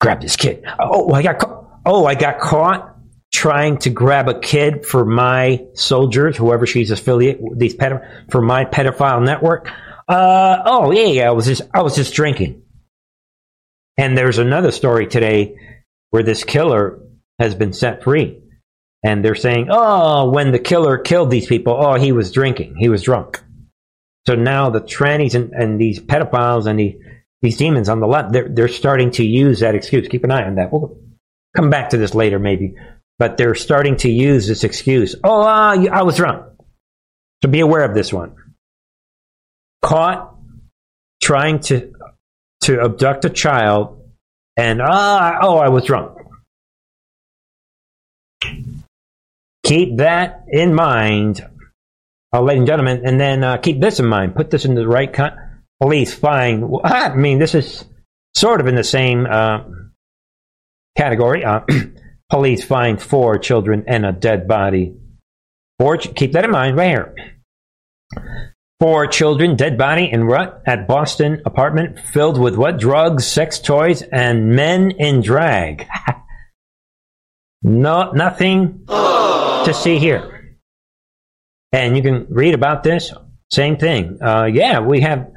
Grab 0.00 0.20
this 0.20 0.36
kid. 0.36 0.64
Oh, 0.78 1.12
I 1.12 1.22
got 1.22 1.42
oh, 1.86 2.04
I 2.04 2.14
got 2.14 2.38
caught 2.38 2.93
trying 3.34 3.78
to 3.78 3.90
grab 3.90 4.28
a 4.28 4.38
kid 4.38 4.86
for 4.86 5.04
my 5.04 5.66
soldiers, 5.74 6.36
whoever 6.36 6.66
she's 6.66 6.92
affiliated 6.92 7.42
with, 7.42 7.58
these 7.58 7.74
ped- 7.74 8.30
for 8.30 8.40
my 8.40 8.64
pedophile 8.64 9.24
network. 9.24 9.68
Uh, 10.08 10.62
oh 10.64 10.92
yeah, 10.92 11.06
yeah, 11.06 11.28
I 11.28 11.32
was 11.32 11.46
just 11.46 11.62
I 11.74 11.82
was 11.82 11.96
just 11.96 12.14
drinking. 12.14 12.62
And 13.98 14.16
there's 14.16 14.38
another 14.38 14.70
story 14.70 15.08
today 15.08 15.56
where 16.10 16.22
this 16.22 16.44
killer 16.44 17.00
has 17.40 17.54
been 17.54 17.72
set 17.72 18.04
free. 18.04 18.40
And 19.04 19.24
they're 19.24 19.34
saying, 19.34 19.66
oh, 19.70 20.30
when 20.30 20.52
the 20.52 20.58
killer 20.58 20.96
killed 20.96 21.30
these 21.30 21.46
people, 21.46 21.76
oh, 21.78 21.94
he 21.94 22.12
was 22.12 22.32
drinking. 22.32 22.76
He 22.78 22.88
was 22.88 23.02
drunk. 23.02 23.42
So 24.26 24.34
now 24.34 24.70
the 24.70 24.80
trannies 24.80 25.34
and, 25.34 25.52
and 25.52 25.80
these 25.80 26.00
pedophiles 26.00 26.66
and 26.66 26.78
the, 26.78 26.96
these 27.42 27.58
demons 27.58 27.88
on 27.88 28.00
the 28.00 28.06
left, 28.06 28.32
they're, 28.32 28.48
they're 28.48 28.68
starting 28.68 29.10
to 29.12 29.24
use 29.24 29.60
that 29.60 29.74
excuse. 29.74 30.08
Keep 30.08 30.24
an 30.24 30.30
eye 30.30 30.44
on 30.44 30.54
that. 30.54 30.72
We'll 30.72 30.96
come 31.54 31.68
back 31.68 31.90
to 31.90 31.98
this 31.98 32.14
later, 32.14 32.38
maybe 32.38 32.74
but 33.18 33.36
they're 33.36 33.54
starting 33.54 33.96
to 33.98 34.10
use 34.10 34.46
this 34.46 34.64
excuse. 34.64 35.14
Oh, 35.22 35.42
uh, 35.42 35.86
I 35.90 36.02
was 36.02 36.18
wrong. 36.18 36.50
So 37.42 37.50
be 37.50 37.60
aware 37.60 37.84
of 37.84 37.94
this 37.94 38.12
one. 38.12 38.36
Caught 39.82 40.34
trying 41.22 41.60
to 41.60 41.92
to 42.62 42.80
abduct 42.80 43.24
a 43.26 43.30
child, 43.30 44.00
and 44.56 44.80
ah, 44.82 45.38
oh, 45.42 45.58
I 45.58 45.68
was 45.68 45.88
wrong. 45.90 46.16
Keep 49.64 49.98
that 49.98 50.44
in 50.48 50.74
mind, 50.74 51.46
uh, 52.32 52.40
ladies 52.40 52.60
and 52.60 52.66
gentlemen, 52.66 53.02
and 53.04 53.20
then 53.20 53.44
uh, 53.44 53.58
keep 53.58 53.80
this 53.80 54.00
in 54.00 54.06
mind. 54.06 54.34
Put 54.34 54.50
this 54.50 54.64
in 54.64 54.74
the 54.74 54.88
right 54.88 55.12
con- 55.12 55.38
police 55.80 56.14
fine. 56.14 56.70
I 56.82 57.14
mean, 57.14 57.38
this 57.38 57.54
is 57.54 57.84
sort 58.34 58.60
of 58.60 58.66
in 58.66 58.74
the 58.74 58.84
same 58.84 59.26
uh, 59.26 59.64
category. 60.96 61.44
Police 62.30 62.64
find 62.64 63.00
four 63.00 63.38
children 63.38 63.84
and 63.86 64.04
a 64.04 64.12
dead 64.12 64.48
body. 64.48 64.94
Four, 65.78 65.98
keep 65.98 66.32
that 66.32 66.44
in 66.44 66.50
mind 66.50 66.76
right 66.76 66.88
here. 66.88 67.14
Four 68.80 69.06
children, 69.06 69.56
dead 69.56 69.78
body, 69.78 70.10
and 70.10 70.26
what? 70.26 70.62
At 70.66 70.86
Boston 70.86 71.42
apartment 71.46 71.98
filled 71.98 72.38
with 72.38 72.56
what? 72.56 72.78
Drugs, 72.78 73.26
sex 73.26 73.58
toys, 73.58 74.02
and 74.02 74.50
men 74.50 74.90
in 74.90 75.20
drag. 75.22 75.86
no, 77.62 78.12
nothing 78.12 78.84
to 78.86 79.72
see 79.74 79.98
here. 79.98 80.56
And 81.72 81.96
you 81.96 82.02
can 82.02 82.26
read 82.30 82.54
about 82.54 82.82
this. 82.82 83.12
Same 83.50 83.76
thing. 83.76 84.18
Uh, 84.22 84.44
yeah, 84.44 84.80
we 84.80 85.00
have 85.00 85.30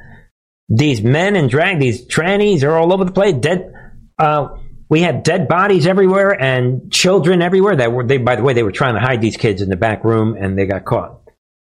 these 0.68 1.00
men 1.00 1.34
in 1.36 1.48
drag, 1.48 1.78
these 1.78 2.06
trannies 2.06 2.62
are 2.62 2.76
all 2.76 2.92
over 2.92 3.04
the 3.04 3.12
place. 3.12 3.34
Dead. 3.34 3.72
Uh, 4.18 4.48
we 4.88 5.00
had 5.00 5.22
dead 5.22 5.48
bodies 5.48 5.86
everywhere 5.86 6.40
and 6.40 6.90
children 6.90 7.42
everywhere. 7.42 7.76
That 7.76 7.92
were 7.92 8.04
they. 8.04 8.18
By 8.18 8.36
the 8.36 8.42
way, 8.42 8.54
they 8.54 8.62
were 8.62 8.72
trying 8.72 8.94
to 8.94 9.00
hide 9.00 9.20
these 9.20 9.36
kids 9.36 9.62
in 9.62 9.68
the 9.68 9.76
back 9.76 10.04
room, 10.04 10.36
and 10.38 10.58
they 10.58 10.66
got 10.66 10.84
caught. 10.84 11.20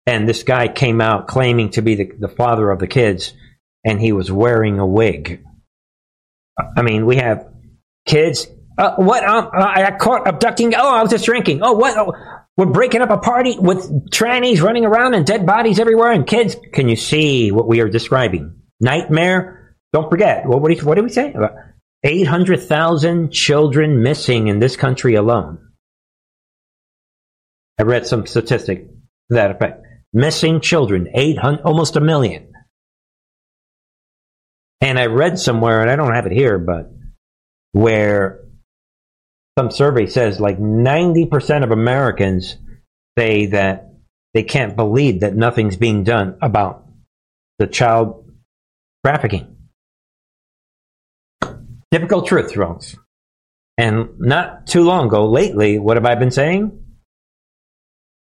And 0.06 0.28
this 0.28 0.42
guy 0.42 0.68
came 0.68 1.00
out 1.00 1.28
claiming 1.28 1.70
to 1.70 1.82
be 1.82 1.94
the, 1.94 2.10
the 2.18 2.28
father 2.28 2.70
of 2.70 2.78
the 2.78 2.86
kids, 2.86 3.34
and 3.84 4.00
he 4.00 4.12
was 4.12 4.32
wearing 4.32 4.78
a 4.78 4.86
wig. 4.86 5.44
I 6.76 6.82
mean, 6.82 7.06
we 7.06 7.16
have 7.16 7.46
kids. 8.06 8.46
Uh, 8.78 8.94
what? 8.96 9.22
Um, 9.24 9.50
I 9.52 9.82
got 9.82 9.98
caught 9.98 10.28
abducting. 10.28 10.74
Oh, 10.74 10.94
I 10.94 11.02
was 11.02 11.10
just 11.10 11.26
drinking. 11.26 11.60
Oh, 11.62 11.72
what? 11.72 11.96
Oh, 11.96 12.14
we're 12.56 12.66
breaking 12.66 13.02
up 13.02 13.10
a 13.10 13.18
party 13.18 13.56
with 13.58 14.10
trannies 14.10 14.62
running 14.62 14.84
around 14.84 15.14
and 15.14 15.26
dead 15.26 15.46
bodies 15.46 15.78
everywhere 15.78 16.12
and 16.12 16.26
kids. 16.26 16.56
Can 16.72 16.88
you 16.88 16.96
see 16.96 17.52
what 17.52 17.66
we 17.66 17.80
are 17.80 17.88
describing? 17.88 18.54
Nightmare. 18.80 19.76
Don't 19.92 20.08
forget. 20.10 20.46
What, 20.46 20.60
what, 20.60 20.68
did, 20.68 20.82
what 20.82 20.94
did 20.94 21.04
we 21.04 21.10
say? 21.10 21.34
800,000 22.02 23.30
children 23.30 24.02
missing 24.02 24.48
in 24.48 24.58
this 24.58 24.76
country 24.76 25.14
alone. 25.14 25.58
I 27.78 27.82
read 27.82 28.06
some 28.06 28.26
statistic 28.26 28.88
to 28.88 28.94
that 29.30 29.50
effect. 29.50 29.86
Missing 30.12 30.60
children, 30.60 31.08
800, 31.14 31.62
almost 31.62 31.96
a 31.96 32.00
million. 32.00 32.52
And 34.80 34.98
I 34.98 35.06
read 35.06 35.38
somewhere, 35.38 35.82
and 35.82 35.90
I 35.90 35.96
don't 35.96 36.14
have 36.14 36.26
it 36.26 36.32
here, 36.32 36.58
but 36.58 36.90
where 37.72 38.40
some 39.58 39.70
survey 39.70 40.06
says 40.06 40.40
like 40.40 40.58
90% 40.58 41.64
of 41.64 41.70
Americans 41.70 42.56
say 43.18 43.46
that 43.46 43.92
they 44.32 44.42
can't 44.42 44.76
believe 44.76 45.20
that 45.20 45.34
nothing's 45.34 45.76
being 45.76 46.04
done 46.04 46.38
about 46.40 46.86
the 47.58 47.66
child 47.66 48.30
trafficking. 49.04 49.56
Typical 51.92 52.22
truth, 52.22 52.54
folks. 52.54 52.96
And 53.76 54.18
not 54.18 54.66
too 54.66 54.84
long 54.84 55.06
ago, 55.06 55.28
lately, 55.28 55.78
what 55.78 55.96
have 55.96 56.06
I 56.06 56.14
been 56.14 56.30
saying? 56.30 56.78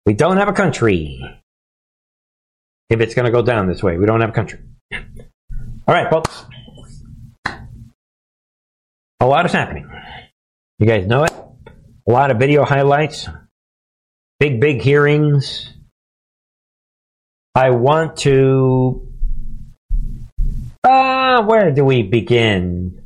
We 0.06 0.13
don't 0.13 0.38
have 0.38 0.47
a 0.47 0.54
country. 0.54 1.19
If 2.89 2.99
it's 3.01 3.15
going 3.15 3.25
to 3.25 3.32
go 3.32 3.41
down 3.41 3.67
this 3.67 3.82
way, 3.82 3.97
we 3.97 4.06
don't 4.06 4.21
have 4.21 4.30
a 4.30 4.34
country. 4.34 4.60
All 4.93 5.95
right, 5.95 6.10
folks. 6.10 6.45
A 9.19 9.25
lot 9.25 9.45
is 9.45 9.51
happening. 9.51 9.89
You 10.78 10.86
guys 10.86 11.08
know 11.08 11.23
it. 11.23 11.34
A 12.08 12.12
lot 12.12 12.30
of 12.30 12.38
video 12.38 12.65
highlights. 12.65 13.28
Big, 14.39 14.60
big 14.60 14.82
hearings. 14.82 15.73
I 17.56 17.71
want 17.71 18.17
to. 18.17 19.08
Ah, 20.84 21.38
uh, 21.38 21.45
where 21.47 21.71
do 21.71 21.86
we 21.86 22.04
begin? 22.04 23.04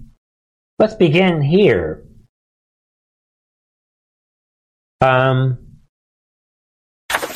Let's 0.80 0.96
begin 0.96 1.42
here. 1.42 2.06
Um, 5.02 5.58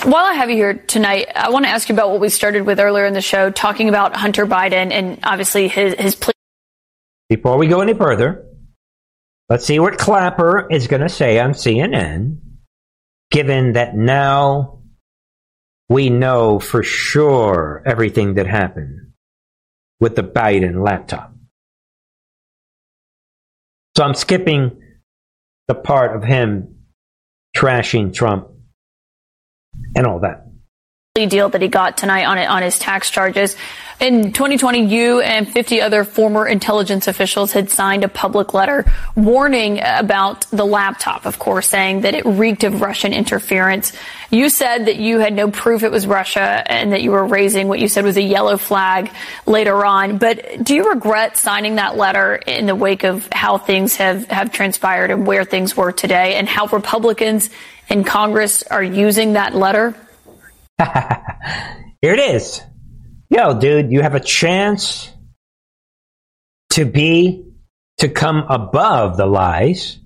while 0.03 0.25
I 0.25 0.33
have 0.33 0.49
you 0.49 0.55
here 0.55 0.73
tonight, 0.73 1.27
I 1.35 1.49
want 1.49 1.65
to 1.65 1.69
ask 1.69 1.89
you 1.89 1.93
about 1.95 2.09
what 2.09 2.21
we 2.21 2.29
started 2.29 2.65
with 2.65 2.79
earlier 2.79 3.05
in 3.05 3.13
the 3.13 3.21
show, 3.21 3.51
talking 3.51 3.89
about 3.89 4.15
Hunter 4.15 4.45
Biden 4.45 4.91
and 4.91 5.19
obviously 5.23 5.67
his, 5.67 5.93
his 5.95 6.15
plea. 6.15 6.33
Before 7.27 7.57
we 7.57 7.67
go 7.67 7.81
any 7.81 7.93
further, 7.93 8.45
let's 9.49 9.65
see 9.65 9.77
what 9.77 9.97
Clapper 9.97 10.69
is 10.71 10.87
going 10.87 11.01
to 11.01 11.09
say 11.09 11.37
on 11.39 11.51
CNN, 11.51 12.37
given 13.29 13.73
that 13.73 13.93
now 13.93 14.79
we 15.89 16.09
know 16.09 16.59
for 16.59 16.81
sure 16.81 17.83
everything 17.85 18.35
that 18.35 18.47
happened 18.47 19.11
with 19.99 20.15
the 20.15 20.23
Biden 20.23 20.81
laptop. 20.81 21.32
So 23.95 24.03
I'm 24.03 24.15
skipping 24.15 24.81
the 25.67 25.75
part 25.75 26.15
of 26.15 26.23
him 26.23 26.75
trashing 27.55 28.13
Trump 28.13 28.47
and 29.95 30.05
all 30.07 30.19
that 30.19 30.43
deal 31.27 31.49
that 31.49 31.61
he 31.61 31.67
got 31.67 31.95
tonight 31.95 32.25
on 32.25 32.39
it 32.39 32.45
on 32.45 32.63
his 32.63 32.79
tax 32.79 33.11
charges. 33.11 33.55
In 34.03 34.33
2020, 34.33 34.87
you 34.87 35.21
and 35.21 35.47
50 35.47 35.79
other 35.79 36.03
former 36.03 36.45
intelligence 36.45 37.07
officials 37.07 37.53
had 37.53 37.69
signed 37.69 38.03
a 38.03 38.09
public 38.09 38.53
letter 38.53 38.83
warning 39.15 39.79
about 39.81 40.41
the 40.51 40.65
laptop, 40.65 41.25
of 41.25 41.39
course, 41.39 41.69
saying 41.69 42.01
that 42.01 42.13
it 42.13 42.25
reeked 42.25 42.65
of 42.65 42.81
Russian 42.81 43.13
interference. 43.13 43.93
You 44.29 44.49
said 44.49 44.87
that 44.87 44.97
you 44.97 45.19
had 45.19 45.31
no 45.31 45.49
proof 45.49 45.83
it 45.83 45.89
was 45.89 46.05
Russia 46.05 46.69
and 46.69 46.91
that 46.91 47.01
you 47.01 47.11
were 47.11 47.25
raising 47.25 47.69
what 47.69 47.79
you 47.79 47.87
said 47.87 48.03
was 48.03 48.17
a 48.17 48.21
yellow 48.21 48.57
flag 48.57 49.09
later 49.45 49.85
on. 49.85 50.17
But 50.17 50.61
do 50.65 50.75
you 50.75 50.89
regret 50.89 51.37
signing 51.37 51.75
that 51.75 51.95
letter 51.95 52.35
in 52.35 52.65
the 52.65 52.75
wake 52.75 53.05
of 53.05 53.29
how 53.31 53.57
things 53.57 53.95
have, 53.95 54.27
have 54.27 54.51
transpired 54.51 55.11
and 55.11 55.25
where 55.25 55.45
things 55.45 55.77
were 55.77 55.93
today 55.93 56.35
and 56.35 56.49
how 56.49 56.65
Republicans 56.65 57.49
in 57.87 58.03
Congress 58.03 58.63
are 58.63 58.83
using 58.83 59.31
that 59.33 59.55
letter? 59.55 59.95
Here 62.01 62.13
it 62.13 62.19
is. 62.19 62.61
Yo, 63.33 63.57
dude, 63.57 63.91
you 63.91 64.03
have 64.03 64.13
a 64.13 64.19
chance 64.19 65.11
to 66.69 66.85
be, 66.85 67.43
to 67.97 68.07
come 68.07 68.45
above 68.47 69.17
the 69.17 69.25
lies. 69.25 69.97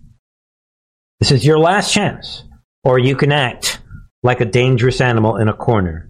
This 1.20 1.32
is 1.32 1.46
your 1.46 1.60
last 1.60 1.94
chance. 1.94 2.46
Or 2.86 2.98
you 2.98 3.18
can 3.18 3.34
act 3.34 3.82
like 4.24 4.40
a 4.40 4.46
dangerous 4.46 5.02
animal 5.02 5.36
in 5.36 5.50
a 5.50 5.54
corner 5.54 6.10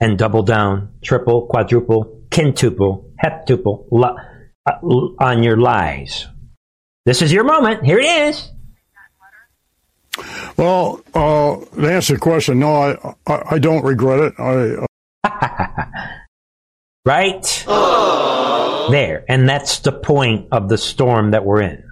and 0.00 0.18
double 0.18 0.42
down, 0.42 0.90
triple, 1.02 1.46
quadruple, 1.46 2.20
quintuple, 2.30 3.10
heptuple 3.24 3.86
li- 3.90 4.22
uh, 4.66 5.24
on 5.24 5.42
your 5.42 5.56
lies. 5.56 6.26
This 7.06 7.22
is 7.22 7.32
your 7.32 7.44
moment. 7.44 7.86
Here 7.86 7.98
it 7.98 8.04
is. 8.04 8.50
Well, 10.58 11.00
uh, 11.14 11.56
to 11.56 11.88
answer 11.88 12.14
the 12.14 12.20
question, 12.20 12.58
no, 12.58 12.74
I, 12.76 13.14
I, 13.26 13.42
I 13.52 13.58
don't 13.58 13.82
regret 13.82 14.20
it. 14.20 14.34
I, 14.38 14.82
uh... 14.82 14.86
right 17.04 17.64
there, 17.66 19.24
and 19.28 19.48
that's 19.48 19.80
the 19.80 19.92
point 19.92 20.48
of 20.52 20.68
the 20.68 20.78
storm 20.78 21.32
that 21.32 21.44
we're 21.44 21.62
in. 21.62 21.84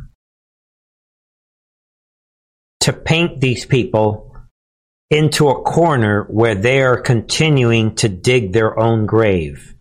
To 2.81 2.92
paint 2.92 3.40
these 3.40 3.64
people 3.64 4.35
into 5.11 5.48
a 5.48 5.62
corner 5.62 6.25
where 6.31 6.55
they 6.55 6.83
are 6.83 7.01
continuing 7.01 7.94
to 7.96 8.09
dig 8.09 8.53
their 8.53 8.79
own 8.79 9.07
grave. 9.07 9.75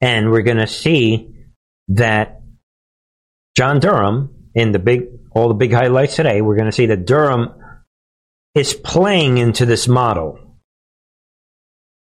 And 0.00 0.30
we're 0.30 0.42
going 0.42 0.58
to 0.58 0.68
see 0.68 1.34
that 1.88 2.40
John 3.56 3.80
Durham 3.80 4.50
in 4.54 4.72
the 4.72 4.78
big, 4.78 5.08
all 5.32 5.48
the 5.48 5.54
big 5.54 5.72
highlights 5.72 6.16
today, 6.16 6.40
we're 6.40 6.56
going 6.56 6.66
to 6.66 6.72
see 6.72 6.86
that 6.86 7.06
Durham 7.06 7.50
is 8.54 8.72
playing 8.72 9.38
into 9.38 9.66
this 9.66 9.88
model. 9.88 10.38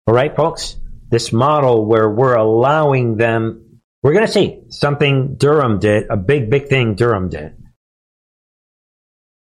All 0.07 0.13
right, 0.13 0.35
folks? 0.35 0.77
This 1.09 1.31
model 1.31 1.85
where 1.85 2.09
we're 2.09 2.35
allowing 2.35 3.17
them, 3.17 3.81
we're 4.01 4.13
going 4.13 4.25
to 4.25 4.31
see 4.31 4.63
something 4.69 5.35
Durham 5.35 5.79
did, 5.79 6.07
a 6.09 6.17
big, 6.17 6.49
big 6.49 6.67
thing 6.67 6.95
Durham 6.95 7.29
did 7.29 7.53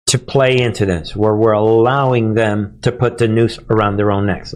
to 0.08 0.18
play 0.18 0.58
into 0.58 0.86
this, 0.86 1.14
where 1.14 1.34
we're 1.36 1.52
allowing 1.52 2.34
them 2.34 2.78
to 2.82 2.90
put 2.90 3.18
the 3.18 3.28
noose 3.28 3.58
around 3.70 3.96
their 3.96 4.10
own 4.10 4.26
necks. 4.26 4.54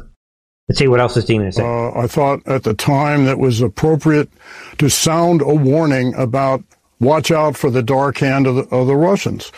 Let's 0.68 0.78
see 0.78 0.88
what 0.88 0.98
else 0.98 1.16
is 1.16 1.26
Dean 1.26 1.42
going 1.42 1.50
to 1.52 1.56
say. 1.56 1.62
Uh, 1.62 1.92
I 1.96 2.06
thought 2.06 2.46
at 2.46 2.64
the 2.64 2.74
time 2.74 3.26
that 3.26 3.38
was 3.38 3.60
appropriate 3.60 4.30
to 4.78 4.88
sound 4.88 5.42
a 5.42 5.54
warning 5.54 6.14
about 6.14 6.64
watch 6.98 7.30
out 7.30 7.56
for 7.56 7.70
the 7.70 7.82
dark 7.82 8.18
hand 8.18 8.46
of 8.46 8.56
the, 8.56 8.62
of 8.74 8.86
the 8.86 8.96
Russians. 8.96 9.52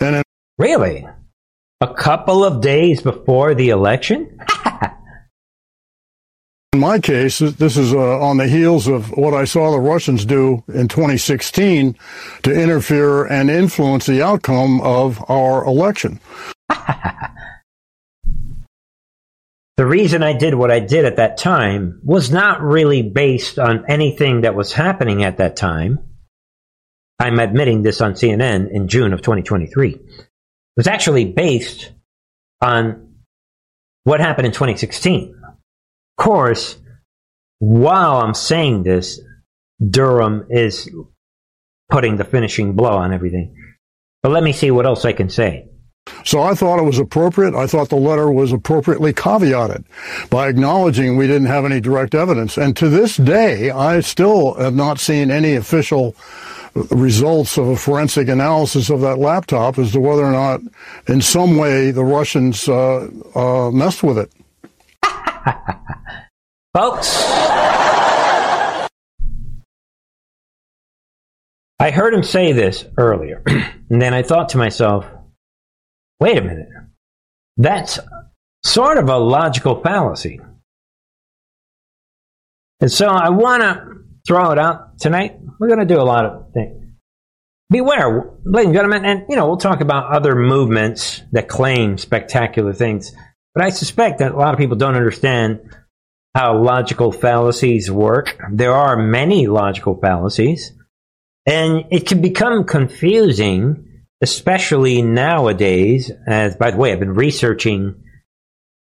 And 0.00 0.16
in- 0.16 0.22
really, 0.58 1.06
a 1.80 1.92
couple 1.92 2.44
of 2.44 2.62
days 2.62 3.02
before 3.02 3.54
the 3.54 3.70
election? 3.70 4.40
In 6.74 6.80
my 6.80 6.98
case, 6.98 7.38
this 7.38 7.76
is 7.76 7.94
uh, 7.94 8.18
on 8.20 8.36
the 8.36 8.48
heels 8.48 8.88
of 8.88 9.16
what 9.16 9.32
I 9.32 9.44
saw 9.44 9.70
the 9.70 9.78
Russians 9.78 10.24
do 10.24 10.64
in 10.66 10.88
2016 10.88 11.96
to 12.42 12.52
interfere 12.52 13.26
and 13.26 13.48
influence 13.48 14.06
the 14.06 14.22
outcome 14.22 14.80
of 14.80 15.24
our 15.30 15.64
election. 15.64 16.18
the 19.76 19.86
reason 19.86 20.24
I 20.24 20.32
did 20.32 20.56
what 20.56 20.72
I 20.72 20.80
did 20.80 21.04
at 21.04 21.14
that 21.16 21.38
time 21.38 22.00
was 22.02 22.32
not 22.32 22.60
really 22.60 23.02
based 23.02 23.60
on 23.60 23.84
anything 23.88 24.40
that 24.40 24.56
was 24.56 24.72
happening 24.72 25.22
at 25.22 25.36
that 25.36 25.54
time. 25.54 26.00
I'm 27.20 27.38
admitting 27.38 27.82
this 27.82 28.00
on 28.00 28.14
CNN 28.14 28.68
in 28.72 28.88
June 28.88 29.12
of 29.12 29.22
2023 29.22 29.90
It 29.90 30.00
was 30.76 30.88
actually 30.88 31.26
based 31.26 31.92
on 32.60 33.14
what 34.02 34.18
happened 34.18 34.46
in 34.46 34.52
2016. 34.52 35.40
Of 36.18 36.24
course, 36.24 36.78
while 37.58 38.20
I'm 38.20 38.34
saying 38.34 38.84
this, 38.84 39.20
Durham 39.90 40.46
is 40.50 40.88
putting 41.90 42.16
the 42.16 42.24
finishing 42.24 42.74
blow 42.74 42.96
on 42.96 43.12
everything. 43.12 43.54
But 44.22 44.32
let 44.32 44.42
me 44.42 44.52
see 44.52 44.70
what 44.70 44.86
else 44.86 45.04
I 45.04 45.12
can 45.12 45.28
say. 45.28 45.68
So 46.24 46.42
I 46.42 46.54
thought 46.54 46.78
it 46.78 46.84
was 46.84 46.98
appropriate. 46.98 47.54
I 47.54 47.66
thought 47.66 47.88
the 47.88 47.96
letter 47.96 48.30
was 48.30 48.52
appropriately 48.52 49.12
caveated 49.12 49.84
by 50.30 50.48
acknowledging 50.48 51.16
we 51.16 51.26
didn't 51.26 51.46
have 51.46 51.64
any 51.64 51.80
direct 51.80 52.14
evidence. 52.14 52.56
And 52.56 52.76
to 52.76 52.88
this 52.88 53.16
day, 53.16 53.70
I 53.70 54.00
still 54.00 54.54
have 54.54 54.74
not 54.74 54.98
seen 54.98 55.30
any 55.30 55.54
official 55.54 56.14
results 56.90 57.56
of 57.56 57.68
a 57.68 57.76
forensic 57.76 58.28
analysis 58.28 58.90
of 58.90 59.00
that 59.00 59.18
laptop 59.18 59.78
as 59.78 59.92
to 59.92 60.00
whether 60.00 60.24
or 60.24 60.32
not, 60.32 60.60
in 61.06 61.22
some 61.22 61.56
way, 61.56 61.90
the 61.90 62.04
Russians 62.04 62.68
uh, 62.68 63.08
uh, 63.34 63.70
messed 63.70 64.02
with 64.02 64.18
it. 64.18 64.30
Folks, 66.74 67.24
I 71.78 71.90
heard 71.90 72.14
him 72.14 72.22
say 72.22 72.52
this 72.52 72.84
earlier, 72.96 73.42
and 73.46 74.00
then 74.00 74.14
I 74.14 74.22
thought 74.22 74.50
to 74.50 74.58
myself, 74.58 75.06
wait 76.20 76.38
a 76.38 76.42
minute. 76.42 76.68
That's 77.56 77.98
sort 78.64 78.98
of 78.98 79.08
a 79.08 79.18
logical 79.18 79.82
fallacy. 79.82 80.40
And 82.80 82.90
so 82.90 83.08
I 83.08 83.30
want 83.30 83.62
to 83.62 83.86
throw 84.26 84.50
it 84.50 84.58
out 84.58 84.98
tonight. 84.98 85.38
We're 85.58 85.68
going 85.68 85.86
to 85.86 85.94
do 85.94 86.00
a 86.00 86.02
lot 86.02 86.24
of 86.24 86.52
things. 86.52 86.80
Beware, 87.70 88.32
ladies 88.44 88.66
and 88.66 88.74
gentlemen, 88.74 89.04
and 89.04 89.24
you 89.28 89.36
know, 89.36 89.46
we'll 89.46 89.56
talk 89.56 89.80
about 89.80 90.12
other 90.12 90.34
movements 90.34 91.22
that 91.32 91.48
claim 91.48 91.98
spectacular 91.98 92.72
things. 92.72 93.12
But 93.54 93.64
I 93.64 93.70
suspect 93.70 94.18
that 94.18 94.32
a 94.32 94.36
lot 94.36 94.52
of 94.52 94.58
people 94.58 94.76
don't 94.76 94.96
understand 94.96 95.60
how 96.34 96.60
logical 96.60 97.12
fallacies 97.12 97.90
work. 97.90 98.36
There 98.50 98.74
are 98.74 98.96
many 98.96 99.46
logical 99.46 99.96
fallacies, 100.00 100.72
and 101.46 101.84
it 101.90 102.06
can 102.08 102.20
become 102.20 102.64
confusing, 102.64 104.02
especially 104.20 105.02
nowadays. 105.02 106.10
As 106.26 106.56
by 106.56 106.72
the 106.72 106.76
way, 106.76 106.92
I've 106.92 106.98
been 106.98 107.14
researching 107.14 108.02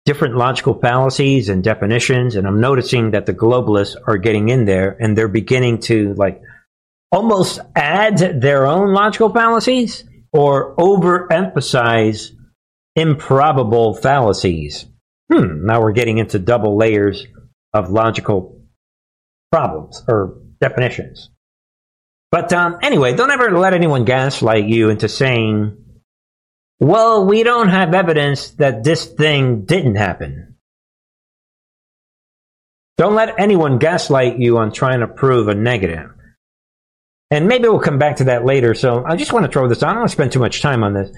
different 0.05 0.37
logical 0.37 0.79
fallacies 0.79 1.49
and 1.49 1.65
definitions, 1.65 2.37
and 2.37 2.47
I'm 2.47 2.61
noticing 2.61 3.13
that 3.13 3.25
the 3.25 3.35
globalists 3.35 3.97
are 4.07 4.19
getting 4.19 4.51
in 4.51 4.67
there 4.67 4.97
and 5.01 5.17
they're 5.17 5.29
beginning 5.29 5.81
to 5.83 6.13
like 6.15 6.43
almost 7.11 7.61
add 7.75 8.41
their 8.43 8.67
own 8.67 8.93
logical 8.93 9.31
fallacies 9.33 10.05
or 10.33 10.77
overemphasize 10.77 12.33
improbable 12.99 13.95
fallacies. 13.95 14.87
Hmm, 15.33 15.65
now 15.65 15.81
we're 15.81 15.93
getting 15.93 16.19
into 16.19 16.39
double 16.39 16.77
layers 16.77 17.27
of 17.73 17.91
logical 17.91 18.63
problems 19.53 20.03
or 20.09 20.39
definitions. 20.61 21.31
But 22.31 22.53
um, 22.53 22.79
anyway, 22.83 23.15
don't 23.15 23.31
ever 23.31 23.57
let 23.59 23.73
anyone 23.73 24.05
gaslight 24.05 24.67
you 24.67 24.91
into 24.91 25.09
saying 25.09 25.85
well, 26.81 27.27
we 27.27 27.43
don't 27.43 27.69
have 27.69 27.93
evidence 27.93 28.51
that 28.53 28.85
this 28.85 29.05
thing 29.05 29.65
didn't 29.65 29.97
happen. 29.97 30.57
Don't 32.97 33.15
let 33.15 33.39
anyone 33.39 33.79
gaslight 33.79 34.39
you 34.39 34.59
on 34.59 34.73
trying 34.73 35.01
to 35.01 35.09
prove 35.09 35.49
a 35.49 35.55
negative. 35.55 36.11
And 37.31 37.47
maybe 37.47 37.69
we'll 37.69 37.81
come 37.81 37.99
back 37.99 38.17
to 38.17 38.25
that 38.25 38.45
later. 38.45 38.75
So 38.75 39.05
I 39.05 39.17
just 39.17 39.33
want 39.33 39.45
to 39.45 39.53
throw 39.53 39.69
this. 39.69 39.83
I 39.83 39.89
don't 39.89 39.99
want 39.99 40.11
to 40.11 40.13
spend 40.13 40.33
too 40.33 40.39
much 40.39 40.63
time 40.63 40.83
on 40.83 40.95
this. 40.95 41.11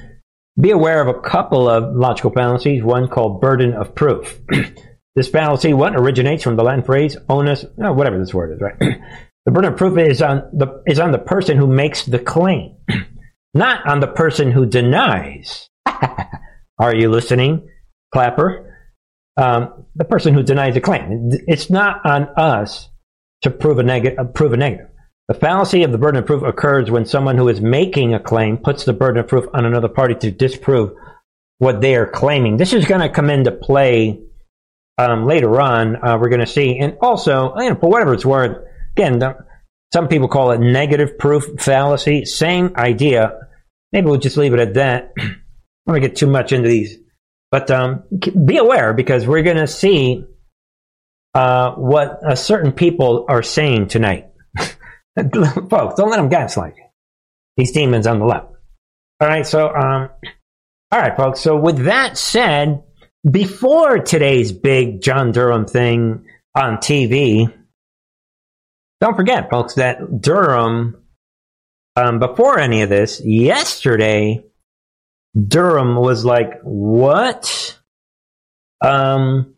Be 0.60 0.70
aware 0.70 1.00
of 1.00 1.08
a 1.08 1.20
couple 1.20 1.68
of 1.68 1.94
logical 1.94 2.30
fallacies, 2.32 2.82
one 2.82 3.08
called 3.08 3.40
burden 3.40 3.72
of 3.72 3.94
proof. 3.94 4.40
this 5.16 5.28
fallacy, 5.28 5.72
what 5.72 5.96
originates 5.96 6.42
from 6.42 6.56
the 6.56 6.64
Latin 6.64 6.84
phrase 6.84 7.16
onus, 7.28 7.64
whatever 7.76 8.18
this 8.18 8.34
word 8.34 8.52
is, 8.52 8.60
right? 8.60 8.76
the 9.46 9.52
burden 9.52 9.72
of 9.72 9.78
proof 9.78 9.96
is 9.98 10.20
on 10.20 10.50
the 10.52 10.82
is 10.86 10.98
on 10.98 11.12
the 11.12 11.18
person 11.18 11.56
who 11.56 11.66
makes 11.66 12.04
the 12.04 12.18
claim 12.18 12.76
not 13.54 13.86
on 13.86 14.00
the 14.00 14.06
person 14.06 14.52
who 14.52 14.66
denies. 14.66 15.68
Are 16.78 16.94
you 16.94 17.10
listening, 17.10 17.68
Clapper? 18.12 18.66
Um, 19.36 19.86
the 19.94 20.04
person 20.04 20.34
who 20.34 20.42
denies 20.42 20.76
a 20.76 20.80
claim. 20.80 21.30
It's 21.46 21.70
not 21.70 22.04
on 22.04 22.28
us 22.36 22.88
to 23.42 23.50
prove 23.50 23.78
a, 23.78 23.82
neg- 23.82 24.34
prove 24.34 24.52
a 24.52 24.56
negative. 24.56 24.89
The 25.30 25.38
fallacy 25.38 25.84
of 25.84 25.92
the 25.92 25.98
burden 25.98 26.18
of 26.18 26.26
proof 26.26 26.42
occurs 26.42 26.90
when 26.90 27.06
someone 27.06 27.36
who 27.36 27.48
is 27.48 27.60
making 27.60 28.14
a 28.14 28.18
claim 28.18 28.58
puts 28.58 28.84
the 28.84 28.92
burden 28.92 29.20
of 29.20 29.28
proof 29.28 29.44
on 29.54 29.64
another 29.64 29.86
party 29.86 30.16
to 30.16 30.32
disprove 30.32 30.90
what 31.58 31.80
they 31.80 31.94
are 31.94 32.10
claiming. 32.10 32.56
This 32.56 32.72
is 32.72 32.84
going 32.84 33.00
to 33.00 33.08
come 33.08 33.30
into 33.30 33.52
play 33.52 34.24
um, 34.98 35.26
later 35.26 35.60
on. 35.60 36.04
Uh, 36.04 36.18
we're 36.18 36.30
going 36.30 36.40
to 36.40 36.48
see, 36.48 36.76
and 36.80 36.98
also, 37.00 37.54
you 37.58 37.68
know, 37.68 37.76
for 37.76 37.88
whatever 37.88 38.12
it's 38.12 38.26
worth, 38.26 38.56
again, 38.96 39.20
the, 39.20 39.36
some 39.92 40.08
people 40.08 40.26
call 40.26 40.50
it 40.50 40.58
negative 40.58 41.16
proof 41.16 41.44
fallacy. 41.60 42.24
Same 42.24 42.72
idea. 42.74 43.38
Maybe 43.92 44.06
we'll 44.06 44.18
just 44.18 44.36
leave 44.36 44.52
it 44.52 44.58
at 44.58 44.74
that. 44.74 45.12
I 45.16 45.22
don't 45.22 45.36
want 45.86 46.02
to 46.02 46.08
get 46.08 46.16
too 46.16 46.26
much 46.26 46.50
into 46.50 46.68
these. 46.68 46.96
But 47.52 47.70
um, 47.70 48.02
be 48.44 48.56
aware 48.56 48.94
because 48.94 49.28
we're 49.28 49.44
going 49.44 49.58
to 49.58 49.68
see 49.68 50.24
uh, 51.34 51.74
what 51.74 52.18
uh, 52.28 52.34
certain 52.34 52.72
people 52.72 53.26
are 53.28 53.44
saying 53.44 53.86
tonight. 53.86 54.29
Folks, 55.70 55.94
don't 55.94 56.10
let 56.10 56.16
them 56.16 56.28
gaslight 56.28 56.74
you. 56.76 56.84
These 57.56 57.72
demons 57.72 58.06
on 58.06 58.18
the 58.18 58.24
left. 58.24 58.52
All 59.20 59.28
right, 59.28 59.46
so, 59.46 59.68
um, 59.68 60.08
all 60.90 60.98
right, 60.98 61.14
folks. 61.14 61.40
So, 61.40 61.56
with 61.56 61.84
that 61.84 62.16
said, 62.16 62.82
before 63.28 63.98
today's 63.98 64.50
big 64.50 65.02
John 65.02 65.30
Durham 65.30 65.66
thing 65.66 66.24
on 66.56 66.78
TV, 66.78 67.52
don't 69.00 69.16
forget, 69.16 69.50
folks, 69.50 69.74
that 69.74 70.22
Durham, 70.22 70.96
um, 71.96 72.18
before 72.18 72.58
any 72.58 72.80
of 72.80 72.88
this, 72.88 73.20
yesterday, 73.22 74.42
Durham 75.38 75.96
was 75.96 76.24
like, 76.24 76.60
what? 76.62 77.78
Um, 78.82 79.54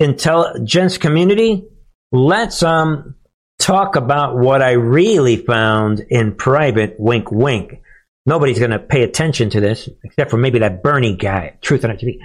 intelligence 0.00 0.96
community, 0.96 1.64
let's, 2.12 2.62
um, 2.62 3.14
talk 3.58 3.96
about 3.96 4.36
what 4.36 4.62
I 4.62 4.72
really 4.72 5.36
found 5.36 6.00
in 6.00 6.34
private, 6.34 6.96
wink, 6.98 7.30
wink. 7.30 7.82
Nobody's 8.26 8.58
going 8.58 8.72
to 8.72 8.78
pay 8.78 9.02
attention 9.02 9.50
to 9.50 9.60
this, 9.60 9.88
except 10.04 10.30
for 10.30 10.36
maybe 10.36 10.60
that 10.60 10.82
Bernie 10.82 11.16
guy, 11.16 11.56
Truth 11.60 11.84
on 11.84 11.90
TV. 11.96 12.18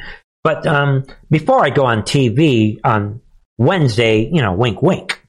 But 0.43 0.67
um, 0.67 1.05
before 1.29 1.63
I 1.63 1.69
go 1.69 1.85
on 1.85 2.01
TV 2.01 2.79
on 2.83 3.21
Wednesday, 3.57 4.29
you 4.31 4.41
know, 4.41 4.53
wink, 4.53 4.81
wink, 4.81 5.21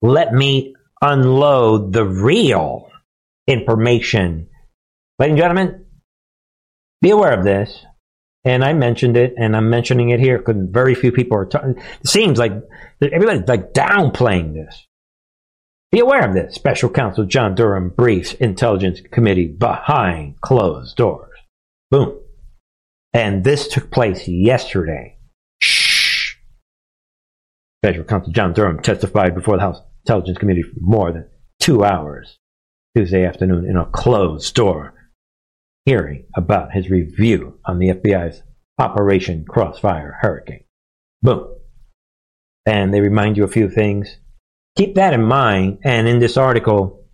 let 0.00 0.34
me 0.34 0.74
unload 1.00 1.92
the 1.92 2.04
real 2.04 2.90
information. 3.46 4.48
Ladies 5.18 5.32
and 5.32 5.38
gentlemen, 5.38 5.84
be 7.00 7.10
aware 7.10 7.38
of 7.38 7.44
this. 7.44 7.84
And 8.44 8.64
I 8.64 8.72
mentioned 8.72 9.16
it, 9.16 9.34
and 9.36 9.56
I'm 9.56 9.70
mentioning 9.70 10.10
it 10.10 10.18
here 10.18 10.36
because 10.38 10.56
very 10.58 10.96
few 10.96 11.12
people 11.12 11.38
are 11.38 11.46
talking. 11.46 11.76
It 12.00 12.08
seems 12.08 12.40
like 12.40 12.52
everybody's 13.00 13.46
like 13.46 13.72
downplaying 13.72 14.54
this. 14.54 14.86
Be 15.92 16.00
aware 16.00 16.26
of 16.26 16.34
this. 16.34 16.54
Special 16.54 16.88
Counsel 16.88 17.26
John 17.26 17.54
Durham 17.54 17.90
briefs 17.90 18.32
Intelligence 18.32 19.02
Committee 19.10 19.46
behind 19.46 20.40
closed 20.40 20.96
doors. 20.96 21.38
Boom. 21.90 22.18
And 23.12 23.44
this 23.44 23.68
took 23.68 23.90
place 23.90 24.26
yesterday. 24.26 25.18
Shh. 25.60 26.36
Special 27.84 28.04
Counsel 28.04 28.32
John 28.32 28.54
Durham 28.54 28.80
testified 28.80 29.34
before 29.34 29.56
the 29.56 29.62
House 29.62 29.82
Intelligence 30.06 30.38
Committee 30.38 30.62
for 30.62 30.80
more 30.80 31.12
than 31.12 31.28
two 31.60 31.84
hours 31.84 32.38
Tuesday 32.96 33.26
afternoon 33.26 33.66
in 33.68 33.76
a 33.76 33.84
closed 33.84 34.54
door 34.54 34.94
hearing 35.84 36.24
about 36.34 36.72
his 36.72 36.88
review 36.88 37.58
on 37.66 37.78
the 37.78 37.88
FBI's 37.88 38.42
Operation 38.78 39.44
Crossfire 39.46 40.16
Hurricane. 40.22 40.64
Boom. 41.20 41.54
And 42.64 42.94
they 42.94 43.00
remind 43.02 43.36
you 43.36 43.44
a 43.44 43.48
few 43.48 43.68
things. 43.68 44.16
Keep 44.76 44.94
that 44.94 45.12
in 45.12 45.22
mind. 45.22 45.80
And 45.84 46.08
in 46.08 46.18
this 46.18 46.36
article, 46.36 47.04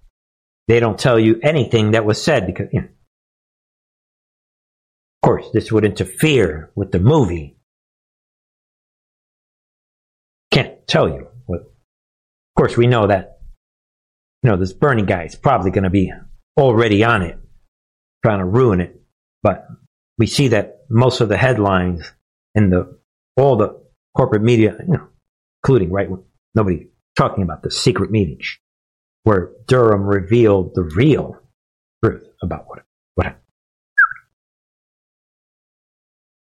they 0.68 0.80
don't 0.80 0.98
tell 0.98 1.18
you 1.18 1.40
anything 1.42 1.92
that 1.92 2.04
was 2.04 2.22
said 2.22 2.46
because, 2.46 2.68
you 2.72 2.82
know, 2.82 2.86
of 2.86 5.26
course, 5.26 5.46
this 5.52 5.72
would 5.72 5.84
interfere 5.84 6.70
with 6.76 6.92
the 6.92 7.00
movie. 7.00 7.56
Can't 10.52 10.86
tell 10.86 11.08
you 11.08 11.28
Of 11.48 11.60
course, 12.56 12.76
we 12.76 12.86
know 12.86 13.06
that, 13.06 13.40
you 14.42 14.50
know, 14.50 14.56
this 14.56 14.72
Bernie 14.72 15.02
guy 15.02 15.24
is 15.24 15.34
probably 15.34 15.70
going 15.70 15.84
to 15.84 15.90
be 15.90 16.12
already 16.56 17.04
on 17.04 17.22
it, 17.22 17.38
trying 18.24 18.38
to 18.38 18.44
ruin 18.44 18.80
it. 18.80 19.00
But 19.42 19.66
we 20.16 20.26
see 20.26 20.48
that 20.48 20.78
most 20.88 21.20
of 21.20 21.28
the 21.28 21.36
headlines 21.36 22.10
and 22.54 22.72
the 22.72 22.98
all 23.36 23.56
the 23.56 23.80
corporate 24.16 24.42
media, 24.42 24.76
you 24.80 24.94
know, 24.94 25.08
including 25.62 25.90
right, 25.90 26.08
nobody 26.54 26.88
talking 27.18 27.42
about 27.42 27.62
the 27.62 27.70
secret 27.70 28.10
meetings 28.12 28.58
where 29.24 29.50
Durham 29.66 30.04
revealed 30.04 30.70
the 30.74 30.84
real 30.84 31.36
truth 32.02 32.22
about 32.42 32.64
what 32.68 32.84
what 33.16 33.26
happened. 33.26 33.42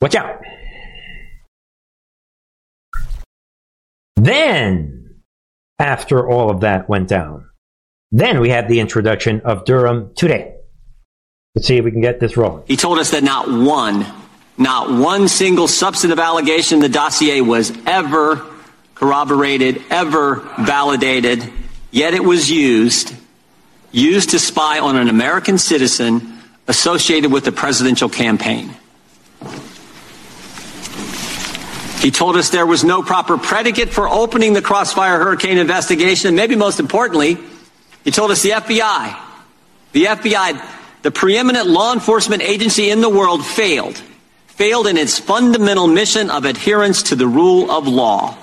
Watch 0.03 0.15
out. 0.15 0.41
Then 4.17 5.23
after 5.79 6.29
all 6.29 6.51
of 6.51 6.61
that 6.61 6.89
went 6.89 7.09
down. 7.09 7.49
Then 8.11 8.41
we 8.41 8.51
had 8.51 8.69
the 8.69 8.81
introduction 8.81 9.43
of 9.43 9.65
Durham 9.65 10.13
today. 10.15 10.55
Let's 11.55 11.69
see 11.69 11.77
if 11.77 11.85
we 11.85 11.91
can 11.91 12.01
get 12.01 12.21
this 12.21 12.37
rolling. 12.37 12.65
He 12.67 12.77
told 12.77 12.99
us 12.99 13.11
that 13.11 13.23
not 13.23 13.49
one, 13.51 14.07
not 14.57 14.91
one 14.91 15.29
single 15.29 15.69
substantive 15.69 16.19
allegation 16.19 16.77
in 16.77 16.83
the 16.83 16.89
dossier 16.89 17.41
was 17.41 17.73
ever 17.87 18.45
corroborated, 18.99 19.83
ever 19.91 20.37
validated, 20.59 21.53
yet 21.93 22.15
it 22.15 22.25
was 22.25 22.51
used, 22.51 23.15
used 23.93 24.31
to 24.31 24.39
spy 24.39 24.81
on 24.81 24.97
an 24.97 25.09
American 25.09 25.57
citizen 25.57 26.41
associated 26.67 27.31
with 27.31 27.45
the 27.45 27.53
presidential 27.53 28.09
campaign. 28.09 28.75
He 32.01 32.11
told 32.11 32.37
us 32.37 32.51
there 32.51 32.67
was 32.67 32.85
no 32.85 33.03
proper 33.03 33.39
predicate 33.39 33.91
for 33.91 34.09
opening 34.09 34.53
the 34.53 34.63
Crossfire 34.63 35.19
Hurricane 35.19 35.59
investigation. 35.59 36.29
And 36.29 36.37
maybe 36.37 36.55
most 36.55 36.79
importantly, 36.79 37.39
he 38.05 38.11
told 38.11 38.31
us 38.31 38.43
the 38.43 38.51
FBI, 38.51 39.19
the 39.93 40.05
FBI, 40.05 40.65
the 41.03 41.11
preeminent 41.11 41.67
law 41.67 41.93
enforcement 41.93 42.43
agency 42.43 42.91
in 42.91 43.01
the 43.01 43.09
world, 43.09 43.45
failed. 43.45 44.01
Failed 44.47 44.87
in 44.87 44.97
its 44.97 45.19
fundamental 45.19 45.87
mission 45.87 46.31
of 46.31 46.45
adherence 46.45 47.05
to 47.05 47.17
the 47.17 47.27
rule 47.27 47.71
of 47.71 47.87
law. 47.87 48.37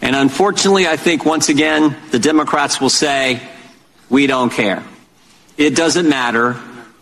And 0.00 0.14
unfortunately, 0.14 0.86
I 0.86 0.96
think 0.96 1.24
once 1.24 1.48
again, 1.48 1.96
the 2.10 2.18
Democrats 2.18 2.80
will 2.80 2.90
say, 2.90 3.42
we 4.08 4.26
don't 4.26 4.52
care. 4.52 4.84
It 5.56 5.74
doesn't 5.74 6.08
matter. 6.08 6.56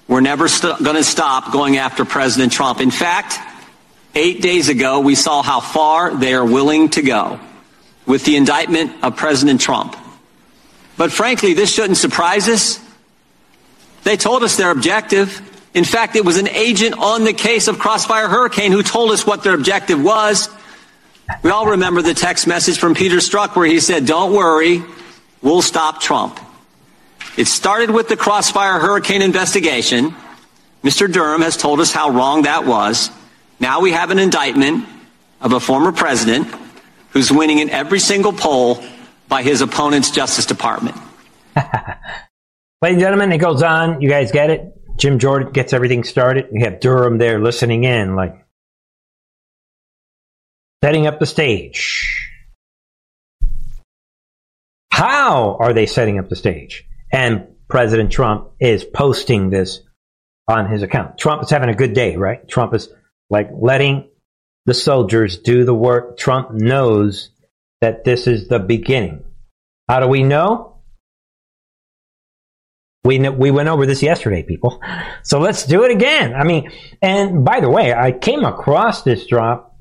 We're 0.09 0.21
never 0.21 0.49
st- 0.49 0.83
going 0.83 0.97
to 0.97 1.05
stop 1.05 1.53
going 1.53 1.77
after 1.77 2.05
President 2.05 2.53
Trump. 2.53 2.81
In 2.81 2.91
fact, 2.91 3.39
Eight 4.17 4.41
days 4.41 4.71
ago, 4.71 5.01
we 5.01 5.15
saw 5.15 5.43
how 5.43 5.61
far 5.61 6.15
they 6.15 6.33
are 6.33 6.45
willing 6.45 6.89
to 6.91 7.03
go 7.03 7.39
with 8.07 8.25
the 8.25 8.37
indictment 8.37 9.05
of 9.05 9.15
President 9.15 9.61
Trump. 9.61 9.95
But 10.97 11.13
frankly, 11.13 11.53
this 11.53 11.71
shouldn't 11.71 11.99
surprise 11.99 12.49
us. 12.49 12.81
They 14.05 14.17
told 14.17 14.43
us 14.43 14.57
their 14.57 14.71
objective. 14.71 15.43
In 15.75 15.85
fact, 15.85 16.17
it 16.17 16.25
was 16.25 16.39
an 16.39 16.49
agent 16.49 16.97
on 16.97 17.25
the 17.25 17.35
case 17.35 17.69
of 17.69 17.79
Crossfire 17.79 18.27
Hurricane 18.27 18.73
who 18.73 18.83
told 18.83 19.11
us 19.11 19.27
what 19.27 19.43
their 19.45 19.55
objective 19.55 20.03
was. 20.03 20.49
We 21.43 21.51
all 21.51 21.67
remember 21.67 22.03
the 22.03 22.15
text 22.15 22.47
message 22.47 22.79
from 22.79 22.95
Peter 22.95 23.17
Strzok 23.17 23.57
where 23.57 23.67
he 23.67 23.81
said, 23.81 24.07
Don't 24.07 24.33
worry, 24.33 24.83
we'll 25.43 25.63
stop 25.63 26.01
Trump. 26.01 26.39
It 27.37 27.47
started 27.47 27.91
with 27.91 28.09
the 28.09 28.17
Crossfire 28.17 28.79
Hurricane 28.79 29.23
investigation. 29.23 30.15
Mr. 30.83 31.13
Durham 31.13 31.43
has 31.43 31.57
told 31.57 31.81
us 31.81 31.93
how 31.93 32.11
wrong 32.11 32.43
that 32.43 32.65
was. 32.65 33.11
Now 33.59 33.81
we 33.81 33.93
have 33.93 34.11
an 34.11 34.19
indictment 34.19 34.87
of 35.41 35.53
a 35.53 35.61
former 35.61 35.93
president 35.93 36.47
who's 37.11 37.31
winning 37.31 37.59
in 37.59 37.71
every 37.71 37.99
single 37.99 38.33
poll 38.33 38.83
by 39.29 39.43
his 39.43 39.61
opponent's 39.61 40.11
Justice 40.11 40.47
Department. 40.47 40.97
Ladies 41.57 42.97
and 42.97 43.01
gentlemen, 43.01 43.33
it 43.33 43.39
goes 43.39 43.63
on. 43.63 44.01
You 44.01 44.09
guys 44.09 44.31
get 44.31 44.51
it? 44.51 44.73
Jim 44.97 45.19
Jordan 45.19 45.53
gets 45.53 45.73
everything 45.73 46.05
started. 46.05 46.47
You 46.53 46.65
have 46.65 46.81
Durham 46.81 47.19
there 47.19 47.41
listening 47.41 47.85
in, 47.85 48.15
like 48.15 48.46
setting 50.83 51.07
up 51.07 51.19
the 51.19 51.27
stage. 51.27 52.13
How 54.91 55.57
are 55.61 55.73
they 55.73 55.87
setting 55.87 56.19
up 56.19 56.29
the 56.29 56.37
stage? 56.37 56.85
And 57.13 57.49
President 57.69 58.11
Trump 58.11 58.53
is 58.61 58.85
posting 58.85 59.51
this 59.51 59.81
on 60.49 60.71
his 60.71 60.83
account. 60.83 61.19
Trump 61.19 61.43
is 61.43 61.51
having 61.51 61.69
a 61.69 61.75
good 61.75 61.93
day, 61.93 62.17
right? 62.17 62.47
Trump 62.49 62.75
is 62.75 62.89
like 63.29 63.51
letting 63.53 64.09
the 64.67 64.75
soldiers 64.75 65.39
do 65.39 65.65
the 65.65 65.75
work. 65.75 66.17
Trump 66.17 66.53
knows 66.53 67.31
that 67.81 68.05
this 68.05 68.27
is 68.27 68.49
the 68.49 68.59
beginning. 68.59 69.25
How 69.89 70.01
do 70.01 70.09
we 70.09 70.23
know? 70.23 70.79
We, 73.05 73.19
know, 73.19 73.31
we 73.31 73.53
went 73.53 73.69
over 73.69 73.87
this 73.87 74.03
yesterday, 74.03 74.43
people. 74.43 74.83
So 75.23 75.41
let's 75.41 75.67
do 75.67 75.83
it 75.83 75.91
again. 75.91 76.35
I 76.37 76.45
mean, 76.45 76.71
and 77.03 77.45
by 77.45 77.59
the 77.59 77.69
way, 77.69 77.93
I 77.93 78.13
came 78.13 78.45
across 78.45 79.03
this 79.03 79.27
drop. 79.27 79.76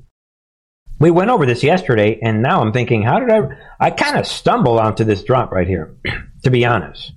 We 0.98 1.10
went 1.10 1.30
over 1.30 1.44
this 1.46 1.62
yesterday, 1.62 2.18
and 2.22 2.42
now 2.42 2.60
I'm 2.60 2.72
thinking, 2.72 3.02
how 3.02 3.20
did 3.20 3.30
I? 3.30 3.48
I 3.78 3.90
kind 3.90 4.16
of 4.16 4.26
stumbled 4.26 4.80
onto 4.80 5.04
this 5.04 5.22
drop 5.22 5.52
right 5.52 5.66
here, 5.66 5.94
to 6.44 6.50
be 6.50 6.64
honest. 6.64 7.12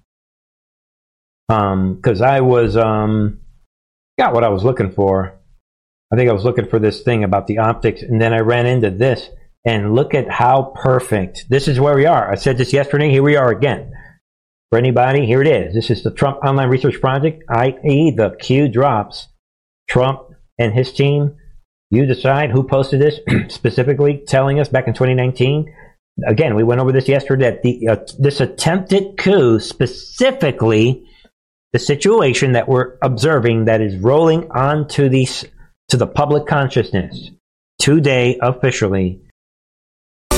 Um, 1.47 1.95
because 1.95 2.21
I 2.21 2.41
was 2.41 2.77
um, 2.77 3.39
got 4.17 4.33
what 4.33 4.43
I 4.43 4.49
was 4.49 4.63
looking 4.63 4.91
for 4.91 5.39
I 6.11 6.15
think 6.15 6.29
I 6.29 6.33
was 6.33 6.43
looking 6.43 6.67
for 6.67 6.79
this 6.79 7.01
thing 7.03 7.23
about 7.23 7.47
the 7.47 7.59
optics, 7.59 8.01
and 8.01 8.19
then 8.19 8.33
I 8.33 8.39
ran 8.39 8.65
into 8.65 8.89
this. 8.89 9.29
And 9.65 9.93
look 9.93 10.13
at 10.13 10.31
how 10.31 10.73
perfect. 10.81 11.45
This 11.49 11.67
is 11.67 11.79
where 11.79 11.93
we 11.93 12.05
are. 12.05 12.31
I 12.31 12.35
said 12.35 12.57
this 12.57 12.71
yesterday. 12.71 13.11
Here 13.11 13.21
we 13.21 13.35
are 13.35 13.51
again. 13.51 13.91
For 14.71 14.79
anybody, 14.79 15.25
here 15.25 15.41
it 15.41 15.47
is. 15.47 15.75
This 15.75 15.89
is 15.89 16.01
the 16.01 16.11
Trump 16.11 16.37
Online 16.43 16.69
Research 16.69 17.01
Project, 17.01 17.43
i.e., 17.49 18.11
the 18.15 18.35
Q 18.39 18.69
drops. 18.69 19.27
Trump 19.89 20.21
and 20.57 20.73
his 20.73 20.93
team, 20.93 21.35
you 21.89 22.05
decide 22.05 22.51
who 22.51 22.63
posted 22.63 23.01
this 23.01 23.19
specifically, 23.53 24.23
telling 24.27 24.59
us 24.59 24.69
back 24.69 24.87
in 24.87 24.93
2019. 24.93 25.73
Again, 26.27 26.55
we 26.55 26.63
went 26.63 26.81
over 26.81 26.91
this 26.91 27.07
yesterday 27.07 27.51
that 27.51 27.63
the, 27.63 27.87
uh, 27.87 27.97
this 28.19 28.41
attempted 28.41 29.17
coup, 29.17 29.59
specifically 29.59 31.05
the 31.71 31.79
situation 31.79 32.53
that 32.53 32.67
we're 32.67 32.97
observing 33.01 33.65
that 33.65 33.81
is 33.81 33.95
rolling 33.97 34.49
onto 34.51 35.07
these 35.07 35.45
to 35.89 35.97
the 35.97 36.07
public 36.07 36.45
consciousness 36.45 37.31
today 37.79 38.37
officially 38.41 39.21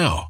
now. 0.00 0.29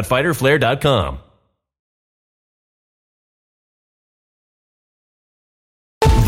www.fighterflare.com. 0.03 1.30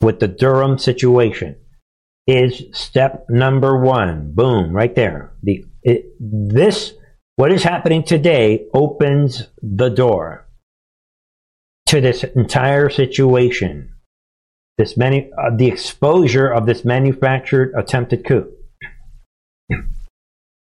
with 0.00 0.20
the 0.20 0.28
Durham 0.28 0.78
situation 0.78 1.56
is 2.26 2.64
step 2.72 3.26
number 3.28 3.78
one. 3.78 4.32
Boom, 4.32 4.72
right 4.72 4.94
there. 4.94 5.32
The 5.42 5.64
it, 5.82 6.06
this 6.20 6.94
what 7.36 7.52
is 7.52 7.62
happening 7.62 8.02
today 8.02 8.66
opens 8.74 9.48
the 9.62 9.88
door 9.88 10.48
to 11.86 12.00
this 12.00 12.24
entire 12.24 12.90
situation. 12.90 13.94
This 14.76 14.96
many 14.96 15.30
uh, 15.32 15.56
the 15.56 15.66
exposure 15.66 16.48
of 16.48 16.66
this 16.66 16.84
manufactured 16.84 17.72
attempted 17.76 18.24
coup. 18.24 18.52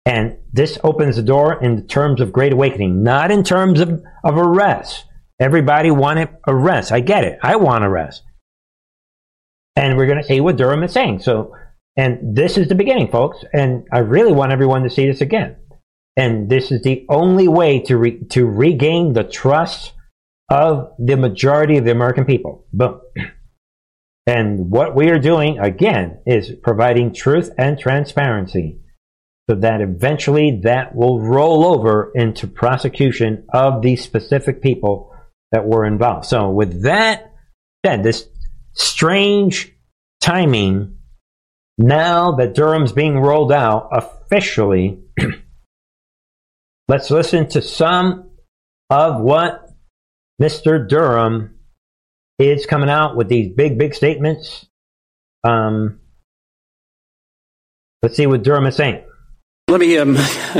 And 0.04 0.38
this 0.52 0.78
opens 0.82 1.16
the 1.16 1.22
door 1.22 1.62
in 1.62 1.86
terms 1.86 2.20
of 2.20 2.32
great 2.32 2.52
awakening, 2.52 3.02
not 3.02 3.30
in 3.30 3.44
terms 3.44 3.80
of, 3.80 4.02
of 4.24 4.36
arrest. 4.36 5.04
Everybody 5.40 5.90
wanted 5.90 6.28
arrest. 6.46 6.92
I 6.92 7.00
get 7.00 7.24
it. 7.24 7.38
I 7.42 7.56
want 7.56 7.84
arrest. 7.84 8.22
And 9.76 9.96
we're 9.96 10.06
going 10.06 10.20
to 10.20 10.24
see 10.24 10.40
what 10.40 10.56
Durham 10.56 10.82
is 10.82 10.92
saying. 10.92 11.20
So, 11.20 11.54
and 11.96 12.36
this 12.36 12.58
is 12.58 12.68
the 12.68 12.74
beginning, 12.74 13.10
folks. 13.10 13.38
And 13.52 13.86
I 13.92 13.98
really 13.98 14.32
want 14.32 14.52
everyone 14.52 14.82
to 14.82 14.90
see 14.90 15.06
this 15.06 15.20
again. 15.20 15.56
And 16.16 16.50
this 16.50 16.70
is 16.70 16.82
the 16.82 17.06
only 17.08 17.48
way 17.48 17.80
to 17.80 17.96
re- 17.96 18.24
to 18.30 18.44
regain 18.44 19.14
the 19.14 19.24
trust 19.24 19.94
of 20.50 20.92
the 20.98 21.16
majority 21.16 21.78
of 21.78 21.84
the 21.84 21.90
American 21.90 22.26
people. 22.26 22.66
Boom. 22.72 23.00
And 24.26 24.70
what 24.70 24.94
we 24.94 25.08
are 25.08 25.18
doing 25.18 25.58
again 25.58 26.20
is 26.26 26.52
providing 26.62 27.14
truth 27.14 27.50
and 27.56 27.78
transparency 27.78 28.81
so 29.48 29.56
that 29.56 29.80
eventually 29.80 30.60
that 30.62 30.94
will 30.94 31.20
roll 31.20 31.64
over 31.64 32.12
into 32.14 32.46
prosecution 32.46 33.44
of 33.52 33.82
these 33.82 34.02
specific 34.02 34.62
people 34.62 35.12
that 35.50 35.66
were 35.66 35.84
involved. 35.84 36.26
So 36.26 36.50
with 36.50 36.82
that 36.82 37.32
said, 37.84 38.02
this 38.02 38.28
strange 38.72 39.72
timing, 40.20 40.98
now 41.76 42.32
that 42.32 42.54
Durham's 42.54 42.92
being 42.92 43.18
rolled 43.18 43.52
out 43.52 43.88
officially, 43.92 45.00
let's 46.88 47.10
listen 47.10 47.48
to 47.50 47.62
some 47.62 48.30
of 48.90 49.20
what 49.20 49.70
Mr. 50.40 50.88
Durham 50.88 51.58
is 52.38 52.66
coming 52.66 52.88
out 52.88 53.16
with 53.16 53.28
these 53.28 53.54
big, 53.54 53.78
big 53.78 53.94
statements. 53.94 54.66
Um, 55.44 56.00
let's 58.02 58.16
see 58.16 58.26
what 58.26 58.42
Durham 58.42 58.66
is 58.66 58.76
saying. 58.76 59.04
Let 59.72 59.80
me 59.80 59.96
um, 59.96 60.18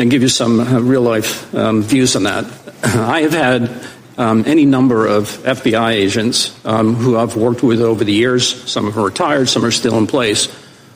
give 0.09 0.23
you 0.23 0.29
some 0.29 0.59
uh, 0.59 0.81
real 0.81 1.03
life 1.03 1.55
um, 1.55 1.83
views 1.83 2.17
on 2.17 2.23
that. 2.23 2.47
I 2.83 3.21
have 3.21 3.35
had 3.35 3.87
um, 4.17 4.45
any 4.47 4.65
number 4.65 5.07
of 5.07 5.29
FBI 5.29 5.91
agents 5.93 6.59
um, 6.65 6.95
who 6.95 7.19
I've 7.19 7.37
worked 7.37 7.63
with 7.63 7.83
over 7.83 8.05
the 8.05 8.13
years. 8.15 8.49
Some 8.71 8.87
of 8.87 8.95
them 8.95 9.05
retired, 9.05 9.51
some 9.51 9.67
are 9.67 9.71
still 9.71 9.99
in 9.99 10.07
place, 10.07 10.47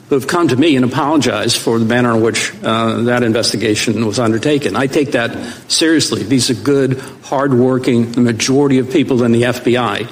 who 0.09 0.15
have 0.15 0.27
come 0.27 0.49
to 0.49 0.57
me 0.57 0.77
and 0.77 0.85
apologized 0.87 1.59
for 1.59 1.79
the 1.79 1.85
manner 1.85 2.17
in 2.17 2.23
which 2.23 2.55
uh, 2.63 3.03
that 3.03 3.23
investigation 3.23 4.07
was 4.07 4.19
undertaken. 4.19 4.77
I 4.77 4.87
take 4.87 5.13
that 5.13 5.37
seriously. 5.71 6.23
These 6.23 6.49
are 6.49 6.55
good, 6.55 6.99
hardworking, 7.25 8.13
the 8.13 8.23
majority 8.23 8.79
of 8.79 8.91
people 8.91 9.25
in 9.25 9.33
the 9.33 9.43
FBI, 9.43 10.11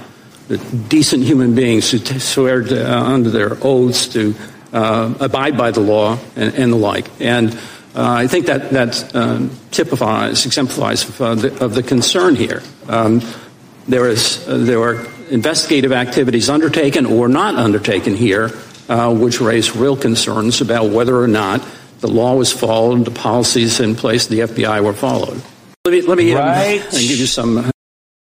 the 0.48 0.59
decent 0.59 1.22
human 1.22 1.55
beings 1.55 1.90
who 1.90 2.00
t- 2.00 2.18
swear 2.18 2.64
to, 2.64 2.86
uh, 2.86 3.02
under 3.02 3.30
their 3.30 3.57
oaths 3.62 4.09
to 4.09 4.34
uh, 4.74 5.14
abide 5.20 5.57
by 5.57 5.70
the 5.70 5.80
law 5.80 6.18
and, 6.36 6.55
and 6.55 6.70
the 6.70 6.76
like. 6.76 7.09
And 7.18 7.59
I 7.97 8.26
think 8.26 8.47
that 8.47 8.70
that 8.70 9.14
um, 9.14 9.51
typifies, 9.70 10.47
exemplifies 10.47 11.09
of, 11.09 11.20
uh, 11.20 11.34
the, 11.34 11.64
of 11.64 11.74
the 11.74 11.82
concern 11.82 12.34
here. 12.34 12.62
Um, 12.88 13.20
there 13.86 14.09
is 14.09 14.47
uh, 14.49 14.59
there 14.59 14.80
are 14.82 15.07
investigative 15.30 15.92
activities 15.92 16.49
undertaken 16.49 17.07
or 17.07 17.28
not 17.28 17.55
undertaken 17.55 18.14
here, 18.14 18.51
uh, 18.88 19.14
which 19.14 19.40
raise 19.40 19.76
real 19.76 19.97
concerns 19.97 20.61
about 20.61 20.90
whether 20.90 21.16
or 21.16 21.28
not 21.28 21.64
the 22.01 22.09
law 22.09 22.34
was 22.34 22.53
followed, 22.53 23.05
the 23.05 23.11
policies 23.11 23.80
in 23.80 23.95
place, 23.95 24.26
the 24.26 24.40
FBI 24.40 24.82
were 24.82 24.92
followed. 24.92 25.40
Let 25.84 25.92
me 25.92 26.01
let 26.03 26.18
me 26.18 26.32
um, 26.34 26.38
Right. 26.38 26.82
give 26.90 27.18
you 27.18 27.26
some. 27.26 27.70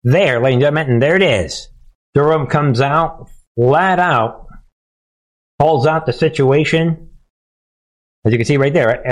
There, 0.04 0.40
ladies 0.42 0.56
and 0.56 0.62
gentlemen, 0.62 0.90
and 0.94 1.02
there 1.02 1.16
it 1.16 1.22
is. 1.24 1.70
Durham 2.14 2.48
comes 2.48 2.82
out 2.82 3.30
flat 3.56 4.00
out, 4.00 4.48
calls 5.60 5.86
out 5.86 6.06
the 6.06 6.14
situation. 6.14 7.10
As 8.26 8.32
you 8.32 8.38
can 8.38 8.46
see 8.46 8.58
right 8.58 8.74
there, 8.74 9.06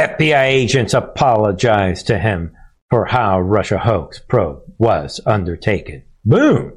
FBI 0.00 0.44
agents 0.44 0.94
apologized 0.94 2.06
to 2.06 2.18
him 2.18 2.56
for 2.88 3.04
how 3.04 3.38
Russia 3.38 3.76
hoax 3.76 4.18
probe 4.18 4.62
was 4.78 5.20
undertaken. 5.26 6.04
Boom! 6.24 6.72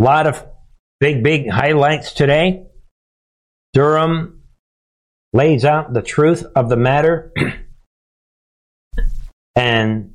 A 0.00 0.04
lot 0.04 0.28
of 0.28 0.46
big, 1.00 1.24
big 1.24 1.50
highlights 1.50 2.12
today. 2.12 2.66
Durham 3.72 4.42
lays 5.32 5.64
out 5.64 5.92
the 5.92 6.00
truth 6.00 6.44
of 6.54 6.68
the 6.68 6.76
matter, 6.76 7.32
and 9.56 10.14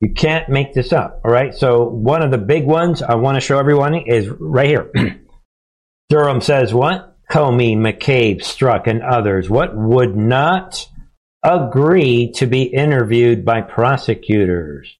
you 0.00 0.14
can't 0.14 0.48
make 0.48 0.72
this 0.72 0.94
up. 0.94 1.20
All 1.26 1.30
right. 1.30 1.54
So 1.54 1.84
one 1.84 2.22
of 2.22 2.30
the 2.30 2.38
big 2.38 2.64
ones 2.64 3.02
I 3.02 3.16
want 3.16 3.36
to 3.36 3.42
show 3.42 3.58
everyone 3.58 3.94
is 3.94 4.30
right 4.30 4.66
here. 4.66 4.90
Durham 6.08 6.40
says 6.40 6.72
what? 6.72 7.18
Comey, 7.30 7.76
McCabe, 7.76 8.40
Strzok, 8.40 8.86
and 8.86 9.02
others. 9.02 9.50
What 9.50 9.76
would 9.76 10.16
not 10.16 10.88
agree 11.42 12.32
to 12.32 12.46
be 12.46 12.62
interviewed 12.62 13.44
by 13.44 13.62
prosecutors? 13.62 14.96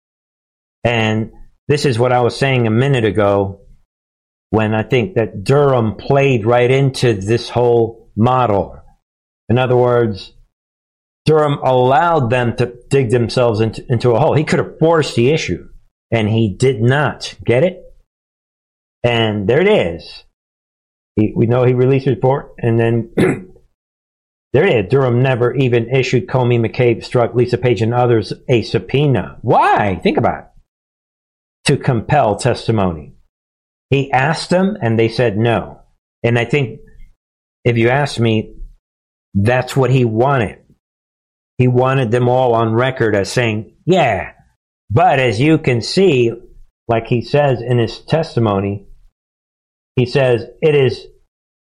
And 0.84 1.32
this 1.68 1.84
is 1.84 1.98
what 1.98 2.12
I 2.12 2.20
was 2.20 2.36
saying 2.36 2.66
a 2.66 2.70
minute 2.70 3.04
ago 3.04 3.60
when 4.50 4.74
I 4.74 4.82
think 4.82 5.14
that 5.14 5.44
Durham 5.44 5.96
played 5.96 6.44
right 6.44 6.70
into 6.70 7.14
this 7.14 7.48
whole 7.48 8.10
model. 8.16 8.78
In 9.48 9.58
other 9.58 9.76
words, 9.76 10.32
Durham 11.24 11.58
allowed 11.62 12.30
them 12.30 12.56
to 12.56 12.74
dig 12.90 13.10
themselves 13.10 13.60
into, 13.60 13.84
into 13.88 14.10
a 14.10 14.18
hole. 14.18 14.34
He 14.34 14.44
could 14.44 14.58
have 14.58 14.78
forced 14.78 15.14
the 15.14 15.30
issue, 15.30 15.68
and 16.10 16.28
he 16.28 16.54
did 16.54 16.82
not. 16.82 17.34
Get 17.44 17.62
it? 17.62 17.82
And 19.04 19.48
there 19.48 19.60
it 19.60 19.68
is. 19.68 20.24
He, 21.16 21.32
we 21.34 21.46
know 21.46 21.64
he 21.64 21.74
released 21.74 22.06
a 22.06 22.10
report, 22.10 22.54
and 22.58 22.78
then 22.78 23.10
there 24.52 24.66
it 24.66 24.84
is. 24.86 24.90
Durham 24.90 25.22
never 25.22 25.54
even 25.54 25.88
issued 25.88 26.26
Comey, 26.26 26.60
McCabe, 26.60 26.98
Strzok, 26.98 27.34
Lisa 27.34 27.56
Page, 27.56 27.80
and 27.80 27.94
others 27.94 28.32
a 28.48 28.62
subpoena. 28.62 29.38
Why? 29.42 29.96
Think 30.02 30.18
about 30.18 30.44
it. 30.44 30.48
To 31.66 31.76
compel 31.76 32.36
testimony. 32.36 33.14
He 33.88 34.10
asked 34.12 34.50
them, 34.50 34.76
and 34.80 34.98
they 34.98 35.08
said 35.08 35.38
no. 35.38 35.80
And 36.22 36.38
I 36.38 36.44
think, 36.44 36.80
if 37.64 37.78
you 37.78 37.88
ask 37.88 38.18
me, 38.18 38.54
that's 39.34 39.76
what 39.76 39.90
he 39.90 40.04
wanted. 40.04 40.58
He 41.58 41.68
wanted 41.68 42.10
them 42.10 42.28
all 42.28 42.54
on 42.54 42.72
record 42.72 43.14
as 43.14 43.32
saying, 43.32 43.76
yeah. 43.86 44.32
But 44.90 45.18
as 45.18 45.40
you 45.40 45.58
can 45.58 45.80
see, 45.80 46.32
like 46.88 47.06
he 47.06 47.22
says 47.22 47.62
in 47.62 47.78
his 47.78 48.00
testimony, 48.00 48.86
he 49.96 50.06
says, 50.06 50.44
it 50.60 50.74
is 50.74 51.06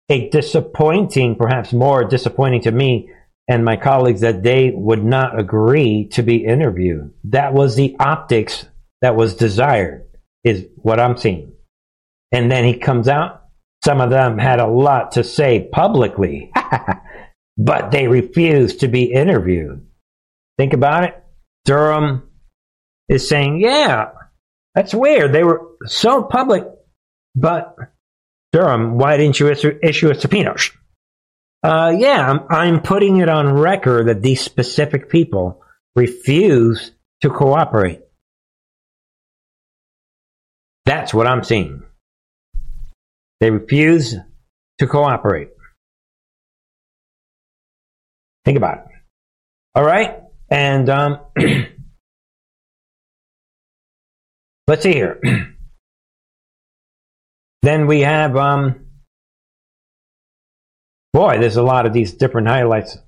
a 0.09 0.29
disappointing, 0.31 1.37
perhaps 1.37 1.73
more 1.73 2.05
disappointing 2.05 2.63
to 2.63 2.71
me 2.71 3.11
and 3.49 3.65
my 3.65 3.77
colleagues 3.77 4.23
that 4.23 4.43
they 4.43 4.71
would 4.75 5.05
not 5.05 5.39
agree 5.39 6.09
to 6.13 6.23
be 6.23 6.45
interviewed. 6.45 7.13
That 7.25 7.55
was 7.55 7.77
the 7.77 7.97
optics 8.01 8.67
that 9.03 9.17
was 9.17 9.37
desired, 9.37 10.05
is 10.43 10.67
what 10.77 10.99
I'm 10.99 11.17
seeing. 11.17 11.53
And 12.33 12.51
then 12.51 12.65
he 12.65 12.79
comes 12.79 13.09
out. 13.09 13.45
Some 13.85 14.01
of 14.01 14.11
them 14.11 14.39
had 14.39 14.59
a 14.59 14.67
lot 14.67 15.13
to 15.13 15.23
say 15.23 15.69
publicly, 15.71 16.51
but 17.57 17.93
they 17.93 18.09
refused 18.09 18.81
to 18.81 18.89
be 18.89 19.05
interviewed. 19.05 19.87
Think 20.59 20.73
about 20.73 21.05
it. 21.05 21.23
Durham 21.65 22.29
is 23.09 23.29
saying, 23.29 23.61
yeah, 23.61 24.11
that's 24.75 24.95
weird. 24.95 25.33
They 25.33 25.45
were 25.45 25.63
so 25.85 26.23
public, 26.25 26.65
but 27.37 27.77
Durham, 28.57 28.97
why 28.97 29.19
didn't 29.19 29.39
you 29.39 29.51
issue, 29.51 29.79
issue 29.83 30.11
a 30.11 30.15
subpoena? 30.15 30.55
Uh, 31.63 31.95
yeah, 31.95 32.27
I'm, 32.27 32.41
I'm 32.49 32.81
putting 32.81 33.19
it 33.19 33.29
on 33.29 33.53
record 33.53 34.09
that 34.09 34.23
these 34.23 34.41
specific 34.41 35.11
people 35.11 35.63
refuse 35.95 36.93
to 37.21 37.29
cooperate. 37.29 38.01
That's 40.87 41.13
what 41.13 41.27
I'm 41.27 41.45
seeing. 41.45 41.83
They 43.41 43.51
refuse 43.51 44.15
to 44.79 44.87
cooperate. 44.87 45.51
Think 48.47 48.57
about 48.57 48.79
it. 48.79 48.85
All 49.75 49.85
right? 49.85 50.23
And 50.49 50.89
um, 50.89 51.21
let's 54.67 54.83
see 54.83 54.95
here. 54.95 55.21
then 57.67 57.87
we 57.87 58.01
have, 58.03 58.37
um, 58.37 58.87
boy, 61.13 61.39
there's 61.39 61.57
a 61.57 61.63
lot 61.63 61.87
of 61.87 61.93
these 61.93 62.13
different 62.13 62.47
highlights. 62.47 62.99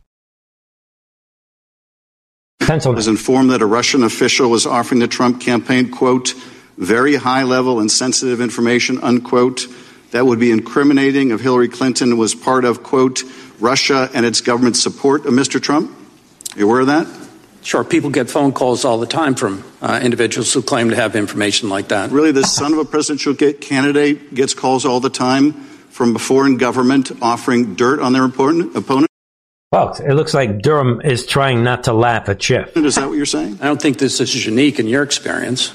Pencil. 2.58 2.92
Was 2.92 3.08
informed 3.08 3.50
that 3.50 3.62
a 3.62 3.66
Russian 3.66 4.02
official 4.02 4.50
was 4.50 4.66
offering 4.66 5.00
the 5.00 5.08
Trump 5.08 5.40
campaign, 5.40 5.90
quote, 5.90 6.34
very 6.76 7.16
high 7.16 7.44
level 7.44 7.80
and 7.80 7.90
sensitive 7.90 8.40
information, 8.40 8.98
unquote, 9.00 9.66
that 10.10 10.26
would 10.26 10.38
be 10.38 10.50
incriminating 10.50 11.30
if 11.30 11.40
Hillary 11.40 11.68
Clinton 11.68 12.16
was 12.18 12.34
part 12.34 12.64
of, 12.64 12.82
quote, 12.82 13.22
Russia 13.60 14.10
and 14.12 14.26
its 14.26 14.40
government 14.40 14.76
support 14.76 15.24
of 15.24 15.32
Mr. 15.32 15.62
Trump? 15.62 15.90
Are 16.54 16.58
you 16.58 16.68
aware 16.68 16.80
of 16.80 16.86
that? 16.88 17.27
Sure, 17.68 17.84
people 17.84 18.08
get 18.08 18.30
phone 18.30 18.52
calls 18.52 18.86
all 18.86 18.96
the 18.96 19.06
time 19.06 19.34
from 19.34 19.62
uh, 19.82 20.00
individuals 20.02 20.50
who 20.54 20.62
claim 20.62 20.88
to 20.88 20.96
have 20.96 21.14
information 21.14 21.68
like 21.68 21.88
that. 21.88 22.10
Really, 22.10 22.32
the 22.32 22.44
son 22.44 22.72
of 22.72 22.78
a 22.78 22.84
presidential 22.86 23.34
candidate 23.34 24.32
gets 24.32 24.54
calls 24.54 24.86
all 24.86 25.00
the 25.00 25.10
time 25.10 25.52
from 25.90 26.16
a 26.16 26.18
foreign 26.18 26.56
government 26.56 27.12
offering 27.20 27.74
dirt 27.74 28.00
on 28.00 28.14
their 28.14 28.24
opponent? 28.24 28.72
Folks, 29.70 30.00
it 30.00 30.14
looks 30.14 30.32
like 30.32 30.62
Durham 30.62 31.02
is 31.02 31.26
trying 31.26 31.62
not 31.62 31.84
to 31.84 31.92
laugh 31.92 32.30
at 32.30 32.42
Schiff. 32.42 32.74
Is 32.74 32.94
that 32.94 33.06
what 33.06 33.18
you're 33.18 33.26
saying? 33.26 33.58
I 33.60 33.66
don't 33.66 33.82
think 33.82 33.98
this 33.98 34.18
is 34.18 34.46
unique 34.46 34.78
in 34.78 34.86
your 34.86 35.02
experience. 35.02 35.74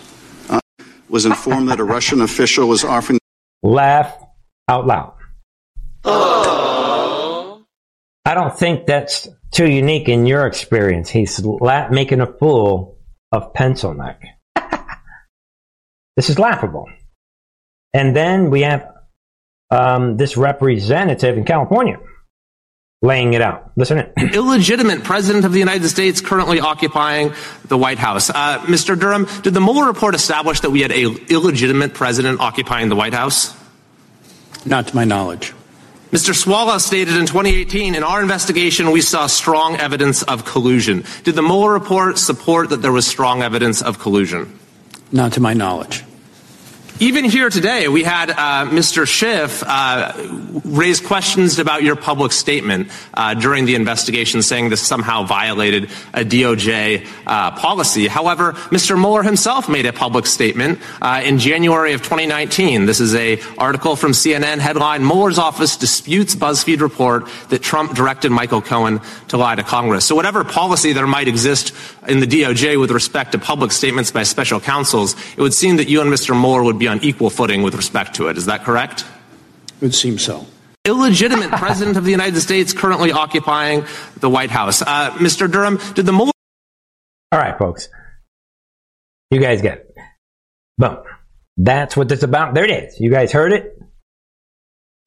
Uh, 0.50 0.62
was 1.10 1.28
informed 1.28 1.70
that 1.70 1.80
a 1.80 1.84
Russian 1.84 2.22
official 2.22 2.68
was 2.68 2.84
offering. 2.84 3.20
Laugh 3.62 4.12
out 4.68 4.88
loud. 4.88 5.14
I 8.26 8.34
don't 8.34 8.58
think 8.58 8.88
that's 8.88 9.28
too 9.54 9.70
unique 9.70 10.10
in 10.10 10.26
your 10.26 10.46
experience. 10.46 11.10
He's 11.10 11.40
la- 11.44 11.90
making 11.90 12.22
a 12.22 12.28
fool 12.28 12.98
of 13.32 13.54
Pencil 13.54 13.94
Neck. 13.94 14.22
this 16.16 16.30
is 16.30 16.38
laughable. 16.38 16.90
And 17.94 18.16
then 18.16 18.50
we 18.50 18.62
have 18.62 18.92
um, 19.70 20.18
this 20.18 20.36
representative 20.36 21.38
in 21.38 21.46
California 21.46 22.00
laying 23.02 23.34
it 23.34 23.42
out. 23.42 23.72
Listen 23.76 24.00
in. 24.00 24.30
Illegitimate 24.34 25.04
president 25.04 25.46
of 25.46 25.52
the 25.52 25.60
United 25.60 25.88
States 25.90 26.22
currently 26.22 26.60
occupying 26.60 27.34
the 27.66 27.78
White 27.78 28.00
House. 28.00 28.30
Uh, 28.30 28.60
Mr. 28.62 28.98
Durham, 28.98 29.28
did 29.42 29.54
the 29.54 29.62
Mueller 29.62 29.88
report 29.88 30.16
establish 30.16 30.62
that 30.62 30.72
we 30.72 30.82
had 30.82 30.92
a 30.92 31.04
illegitimate 31.30 31.94
president 31.94 32.40
occupying 32.40 32.90
the 32.90 32.96
White 32.96 33.14
House? 33.14 33.56
Not 34.66 34.88
to 34.88 34.96
my 34.96 35.04
knowledge. 35.04 35.54
Mr. 36.14 36.32
Swalwell 36.32 36.80
stated 36.80 37.18
in 37.18 37.26
2018, 37.26 37.96
in 37.96 38.04
our 38.04 38.22
investigation, 38.22 38.92
we 38.92 39.02
saw 39.02 39.26
strong 39.26 39.78
evidence 39.78 40.22
of 40.22 40.46
collusion. 40.46 41.04
Did 41.24 41.34
the 41.34 41.42
Mueller 41.42 41.74
report 41.74 42.20
support 42.20 42.70
that 42.70 42.84
there 42.84 42.92
was 42.92 43.08
strong 43.08 43.42
evidence 43.42 43.82
of 43.82 43.98
collusion? 43.98 44.60
Not 45.12 45.34
to 45.34 45.42
my 45.42 45.56
knowledge. 45.56 46.04
Even 47.00 47.26
here 47.26 47.50
today, 47.50 47.88
we 47.88 48.04
had 48.04 48.30
uh, 48.30 48.70
Mr. 48.70 49.08
Schiff 49.08 49.64
uh, 49.66 50.14
raise 50.64 51.00
questions 51.00 51.58
about 51.58 51.82
your 51.82 51.96
public 51.96 52.32
statement 52.32 52.90
uh, 53.16 53.34
during 53.34 53.66
the 53.66 53.74
investigation, 53.74 54.44
saying 54.44 54.70
this 54.70 54.82
somehow 54.82 55.24
violated 55.24 55.86
a 56.14 56.24
DOJ 56.24 57.08
uh, 57.26 57.52
policy. 57.52 58.08
However, 58.08 58.54
Mr. 58.70 58.98
Mueller 58.98 59.24
himself 59.24 59.68
made 59.68 59.88
a 59.88 59.92
public 59.92 60.28
statement 60.28 60.80
uh, 61.02 61.22
in 61.26 61.40
January 61.40 61.94
of 61.94 62.04
2019. 62.04 62.86
This 62.86 63.00
is 63.00 63.16
a 63.16 63.42
article 63.58 63.96
from 63.96 64.12
CNN 64.12 64.60
headline: 64.60 65.04
Mueller's 65.04 65.40
office 65.40 65.76
disputes 65.76 66.36
BuzzFeed 66.36 66.80
report 66.80 67.28
that 67.50 67.64
Trump 67.64 67.96
directed 67.96 68.32
Michael 68.32 68.62
Cohen 68.62 69.02
to 69.30 69.38
lie 69.38 69.56
to 69.56 69.64
Congress. 69.64 70.06
So, 70.06 70.16
whatever 70.16 70.44
policy 70.44 70.94
there 70.94 71.08
might 71.08 71.28
exist 71.28 71.74
in 72.08 72.20
the 72.20 72.28
DOJ 72.28 72.80
with 72.80 72.92
respect 72.92 73.32
to 73.32 73.40
public 73.40 73.72
statements 73.72 74.12
by 74.12 74.24
special 74.24 74.60
counsels, 74.60 75.16
it 75.36 75.42
would 75.42 75.56
seem 75.56 75.78
that 75.78 75.90
you 75.90 76.00
and 76.00 76.12
Mr. 76.12 76.40
Mueller 76.40 76.64
would 76.64 76.78
be 76.78 76.83
on 76.88 77.04
equal 77.04 77.30
footing 77.30 77.64
with 77.64 77.76
respect 77.76 78.16
to 78.16 78.28
it. 78.28 78.38
Is 78.38 78.46
that 78.46 78.64
correct? 78.64 79.06
It 79.68 79.82
would 79.82 79.96
seem 79.96 80.18
so. 80.18 80.46
Illegitimate 80.86 81.52
president 81.60 81.98
of 81.98 82.04
the 82.04 82.12
United 82.12 82.40
States 82.42 82.74
currently 82.74 83.12
occupying 83.12 83.86
the 84.20 84.30
White 84.30 84.52
House. 84.52 84.82
Uh, 84.82 85.12
Mr. 85.12 85.52
Durham, 85.52 85.80
did 85.94 86.06
the 86.06 86.12
Mueller. 86.12 86.32
All 87.32 87.40
right, 87.40 87.58
folks. 87.58 87.90
You 89.32 89.40
guys 89.40 89.62
get 89.62 89.80
it. 89.80 89.96
Boom. 90.78 90.98
That's 91.58 91.96
what 91.96 92.10
this 92.10 92.20
is 92.20 92.24
about. 92.24 92.54
There 92.54 92.66
it 92.66 92.72
is. 92.72 93.00
You 93.00 93.12
guys 93.12 93.32
heard 93.32 93.54
it. 93.54 93.78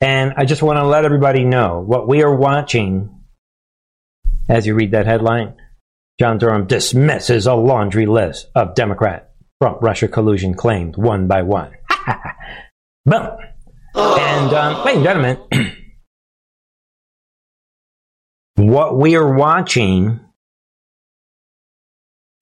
And 0.01 0.35
I 0.37 0.45
just 0.45 0.63
want 0.63 0.79
to 0.79 0.87
let 0.87 1.05
everybody 1.05 1.45
know 1.45 1.83
what 1.85 2.09
we 2.09 2.23
are 2.23 2.35
watching 2.35 3.23
as 4.49 4.67
you 4.67 4.75
read 4.75 4.93
that 4.93 5.07
headline. 5.07 5.55
John 6.19 6.39
Durham 6.39 6.67
dismisses 6.67 7.47
a 7.47 7.55
laundry 7.55 8.07
list 8.07 8.49
of 8.55 8.75
Democrat 8.75 9.33
Trump 9.61 9.79
Russia 9.81 10.09
collusion 10.09 10.55
claims 10.55 10.97
one 10.97 11.27
by 11.27 11.43
one. 11.43 11.73
Boom. 13.07 13.37
And, 13.95 14.53
um, 14.53 14.85
ladies 14.85 14.97
and 14.97 15.05
gentlemen, 15.05 15.39
what 18.57 18.99
we 18.99 19.17
are 19.17 19.35
watching 19.35 20.21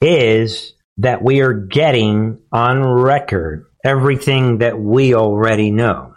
is 0.01 0.75
that 0.99 1.23
we 1.23 1.41
are 1.41 1.53
getting 1.53 2.41
on 2.51 2.83
record 2.83 3.67
everything 3.85 4.59
that 4.59 4.79
we 4.79 5.15
already 5.15 5.71
know. 5.71 6.15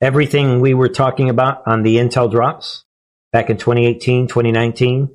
Everything 0.00 0.60
we 0.60 0.74
were 0.74 0.88
talking 0.88 1.28
about 1.28 1.62
on 1.66 1.82
the 1.82 1.96
Intel 1.96 2.30
drops 2.30 2.84
back 3.32 3.50
in 3.50 3.56
2018, 3.56 4.28
2019. 4.28 5.10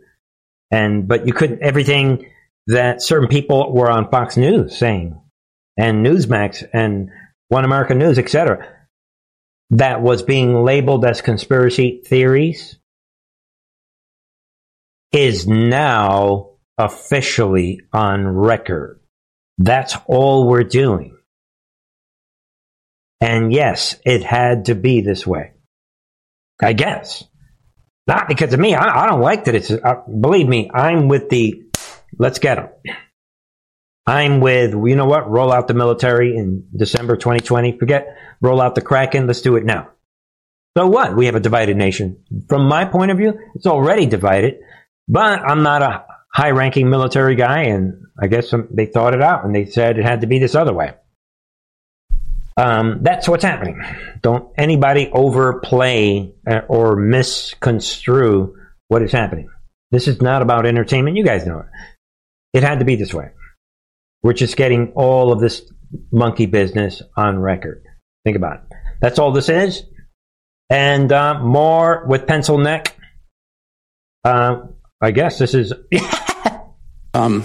And, 0.72 1.08
but 1.08 1.26
you 1.26 1.34
couldn't, 1.34 1.62
everything 1.62 2.30
that 2.70 3.02
certain 3.02 3.28
people 3.28 3.74
were 3.74 3.90
on 3.90 4.12
Fox 4.12 4.38
News 4.38 4.78
saying, 4.78 5.20
and 5.76 6.06
Newsmax 6.06 6.68
and 6.72 7.10
One 7.48 7.66
American 7.66 7.98
News, 7.98 8.20
etc., 8.20 8.68
that 9.72 10.02
was 10.02 10.22
being 10.22 10.64
labeled 10.64 11.04
as 11.04 11.22
conspiracy 11.22 12.02
theories 12.06 12.78
is 15.12 15.48
now 15.48 16.52
officially 16.78 17.82
on 17.92 18.28
record. 18.28 19.00
That's 19.58 19.98
all 20.06 20.48
we're 20.48 20.64
doing. 20.64 21.18
And 23.20 23.52
yes, 23.52 24.00
it 24.06 24.24
had 24.24 24.66
to 24.66 24.76
be 24.76 25.02
this 25.02 25.26
way. 25.26 25.54
I 26.62 26.74
guess. 26.74 27.24
Not 28.06 28.28
because 28.28 28.54
of 28.54 28.60
me. 28.60 28.76
I, 28.76 29.04
I 29.04 29.08
don't 29.08 29.22
like 29.22 29.46
that 29.46 29.56
it's, 29.56 29.72
uh, 29.72 30.02
believe 30.08 30.48
me, 30.48 30.70
I'm 30.74 31.08
with 31.08 31.30
the 31.30 31.69
Let's 32.20 32.40
get 32.40 32.56
them. 32.56 32.70
I'm 34.06 34.42
with, 34.42 34.72
you 34.74 34.96
know 34.96 35.06
what? 35.06 35.30
Roll 35.30 35.52
out 35.52 35.68
the 35.68 35.74
military 35.74 36.36
in 36.36 36.68
December 36.76 37.16
2020. 37.16 37.78
Forget 37.78 38.08
roll 38.42 38.60
out 38.60 38.76
the 38.76 38.82
Kraken. 38.82 39.28
Let's 39.28 39.42
do 39.42 39.56
it 39.56 39.64
now. 39.64 39.90
So 40.78 40.88
what? 40.88 41.16
We 41.16 41.28
have 41.28 41.36
a 41.36 41.40
divided 41.40 41.78
nation. 41.78 42.24
From 42.48 42.68
my 42.68 42.86
point 42.86 43.12
of 43.12 43.18
view, 43.18 43.40
it's 43.56 43.66
already 43.66 44.06
divided, 44.06 44.60
but 45.08 45.42
I'm 45.42 45.64
not 45.64 45.82
a 45.82 46.06
high 46.34 46.52
ranking 46.52 46.90
military 46.90 47.36
guy. 47.36 47.64
And 47.64 48.06
I 48.22 48.28
guess 48.28 48.54
they 48.72 48.86
thought 48.86 49.14
it 49.14 49.22
out 49.22 49.46
and 49.46 49.56
they 49.56 49.66
said 49.66 49.98
it 49.98 50.06
had 50.06 50.22
to 50.22 50.28
be 50.28 50.40
this 50.40 50.56
other 50.56 50.74
way. 50.74 50.94
Um, 52.58 53.00
that's 53.04 53.30
what's 53.30 53.44
happening. 53.44 53.82
Don't 54.22 54.52
anybody 54.58 55.10
overplay 55.14 56.34
uh, 56.46 56.62
or 56.68 56.98
misconstrue 56.98 58.58
what 58.90 59.02
is 59.02 59.14
happening. 59.14 59.50
This 59.92 60.08
is 60.08 60.22
not 60.22 60.42
about 60.42 60.66
entertainment. 60.66 61.16
You 61.16 61.24
guys 61.24 61.46
know 61.46 61.60
it. 61.60 61.66
It 62.54 62.64
had 62.64 62.80
to 62.80 62.86
be 62.86 62.96
this 62.96 63.14
way. 63.14 63.30
We're 64.24 64.34
just 64.34 64.58
getting 64.58 64.92
all 64.96 65.32
of 65.32 65.40
this 65.40 65.62
monkey 66.12 66.46
business 66.46 67.02
on 67.16 67.40
record. 67.40 67.84
Think 68.24 68.36
about 68.36 68.64
it. 68.64 68.78
That's 69.02 69.20
all 69.20 69.32
this 69.32 69.50
is. 69.50 69.84
And 70.70 71.12
uh, 71.12 71.40
more 71.40 72.06
with 72.06 72.28
pencil 72.28 72.58
neck. 72.58 72.96
Uh, 74.24 74.68
I 75.02 75.12
guess 75.12 75.40
this 75.40 75.54
is. 75.54 75.74
um, 77.14 77.44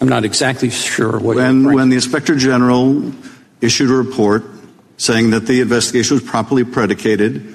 I'm 0.00 0.08
not 0.08 0.24
exactly 0.24 0.70
sure 0.70 1.18
what. 1.18 1.36
When 1.36 1.72
when 1.72 1.88
the 1.88 1.96
inspector 1.96 2.36
general 2.36 3.12
issued 3.60 3.90
a 3.90 3.94
report 3.94 4.44
saying 4.98 5.30
that 5.30 5.46
the 5.46 5.60
investigation 5.62 6.16
was 6.16 6.22
properly 6.22 6.64
predicated, 6.64 7.54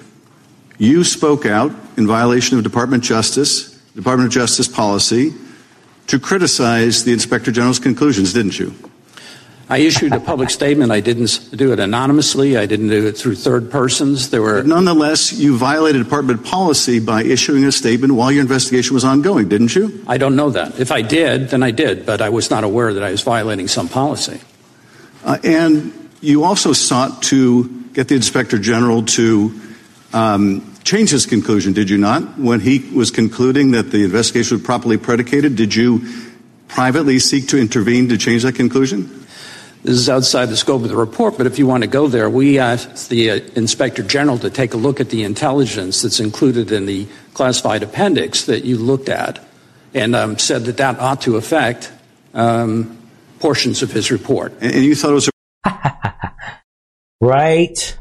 you 0.77 1.03
spoke 1.03 1.45
out 1.45 1.71
in 1.95 2.07
violation 2.07 2.57
of 2.57 2.63
Department 2.63 3.03
of 3.03 3.07
Justice, 3.07 3.77
Department 3.95 4.27
of 4.27 4.33
Justice 4.33 4.67
policy, 4.67 5.33
to 6.11 6.19
criticize 6.19 7.05
the 7.05 7.13
inspector 7.13 7.53
general's 7.53 7.79
conclusions, 7.79 8.33
didn't 8.33 8.59
you? 8.59 8.75
I 9.69 9.77
issued 9.77 10.11
a 10.11 10.19
public 10.19 10.49
statement. 10.49 10.91
I 10.91 10.99
didn't 10.99 11.51
do 11.55 11.71
it 11.71 11.79
anonymously. 11.79 12.57
I 12.57 12.65
didn't 12.65 12.89
do 12.89 13.07
it 13.07 13.13
through 13.17 13.35
third 13.35 13.71
persons. 13.71 14.29
There 14.29 14.41
were 14.41 14.57
But 14.59 14.67
nonetheless, 14.67 15.31
you 15.31 15.55
violated 15.55 16.03
department 16.03 16.43
policy 16.43 16.99
by 16.99 17.23
issuing 17.23 17.63
a 17.63 17.71
statement 17.71 18.11
while 18.11 18.29
your 18.29 18.41
investigation 18.41 18.93
was 18.93 19.05
ongoing, 19.05 19.47
didn't 19.47 19.73
you? 19.73 20.03
I 20.05 20.17
don't 20.17 20.35
know 20.35 20.49
that. 20.49 20.81
If 20.81 20.91
I 20.91 21.01
did, 21.01 21.47
then 21.47 21.63
I 21.63 21.71
did, 21.71 22.05
but 22.05 22.21
I 22.21 22.27
was 22.27 22.51
not 22.51 22.65
aware 22.65 22.93
that 22.93 23.03
I 23.03 23.11
was 23.11 23.21
violating 23.21 23.69
some 23.69 23.87
policy. 23.87 24.41
Uh, 25.23 25.37
and 25.45 25.93
you 26.19 26.43
also 26.43 26.73
sought 26.73 27.23
to 27.31 27.69
get 27.93 28.09
the 28.09 28.15
inspector 28.15 28.59
general 28.59 29.03
to 29.15 29.57
um, 30.11 30.70
change 30.83 31.11
his 31.11 31.25
conclusion, 31.25 31.73
did 31.73 31.89
you 31.89 31.97
not? 31.97 32.39
When 32.39 32.59
he 32.59 32.79
was 32.93 33.11
concluding 33.11 33.71
that 33.71 33.91
the 33.91 34.03
investigation 34.03 34.57
was 34.57 34.65
properly 34.65 34.97
predicated, 34.97 35.55
did 35.55 35.75
you 35.75 36.01
privately 36.67 37.19
seek 37.19 37.47
to 37.49 37.57
intervene 37.57 38.09
to 38.09 38.17
change 38.17 38.43
that 38.43 38.55
conclusion? 38.55 39.21
This 39.83 39.95
is 39.95 40.09
outside 40.09 40.45
the 40.45 40.57
scope 40.57 40.83
of 40.83 40.89
the 40.89 40.95
report, 40.95 41.37
but 41.37 41.47
if 41.47 41.57
you 41.57 41.65
want 41.65 41.83
to 41.83 41.89
go 41.89 42.07
there, 42.07 42.29
we 42.29 42.59
asked 42.59 43.09
the 43.09 43.31
uh, 43.31 43.35
inspector 43.55 44.03
general 44.03 44.37
to 44.37 44.49
take 44.51 44.75
a 44.75 44.77
look 44.77 44.99
at 44.99 45.09
the 45.09 45.23
intelligence 45.23 46.03
that's 46.03 46.19
included 46.19 46.71
in 46.71 46.85
the 46.85 47.07
classified 47.33 47.81
appendix 47.81 48.45
that 48.45 48.63
you 48.63 48.77
looked 48.77 49.09
at 49.09 49.43
and 49.95 50.15
um, 50.15 50.37
said 50.37 50.65
that 50.65 50.77
that 50.77 50.99
ought 50.99 51.21
to 51.21 51.35
affect 51.35 51.91
um, 52.35 52.95
portions 53.39 53.81
of 53.81 53.91
his 53.91 54.11
report. 54.11 54.53
And, 54.61 54.71
and 54.71 54.83
you 54.85 54.93
thought 54.93 55.11
it 55.11 55.13
was 55.15 55.29
right 57.21 57.97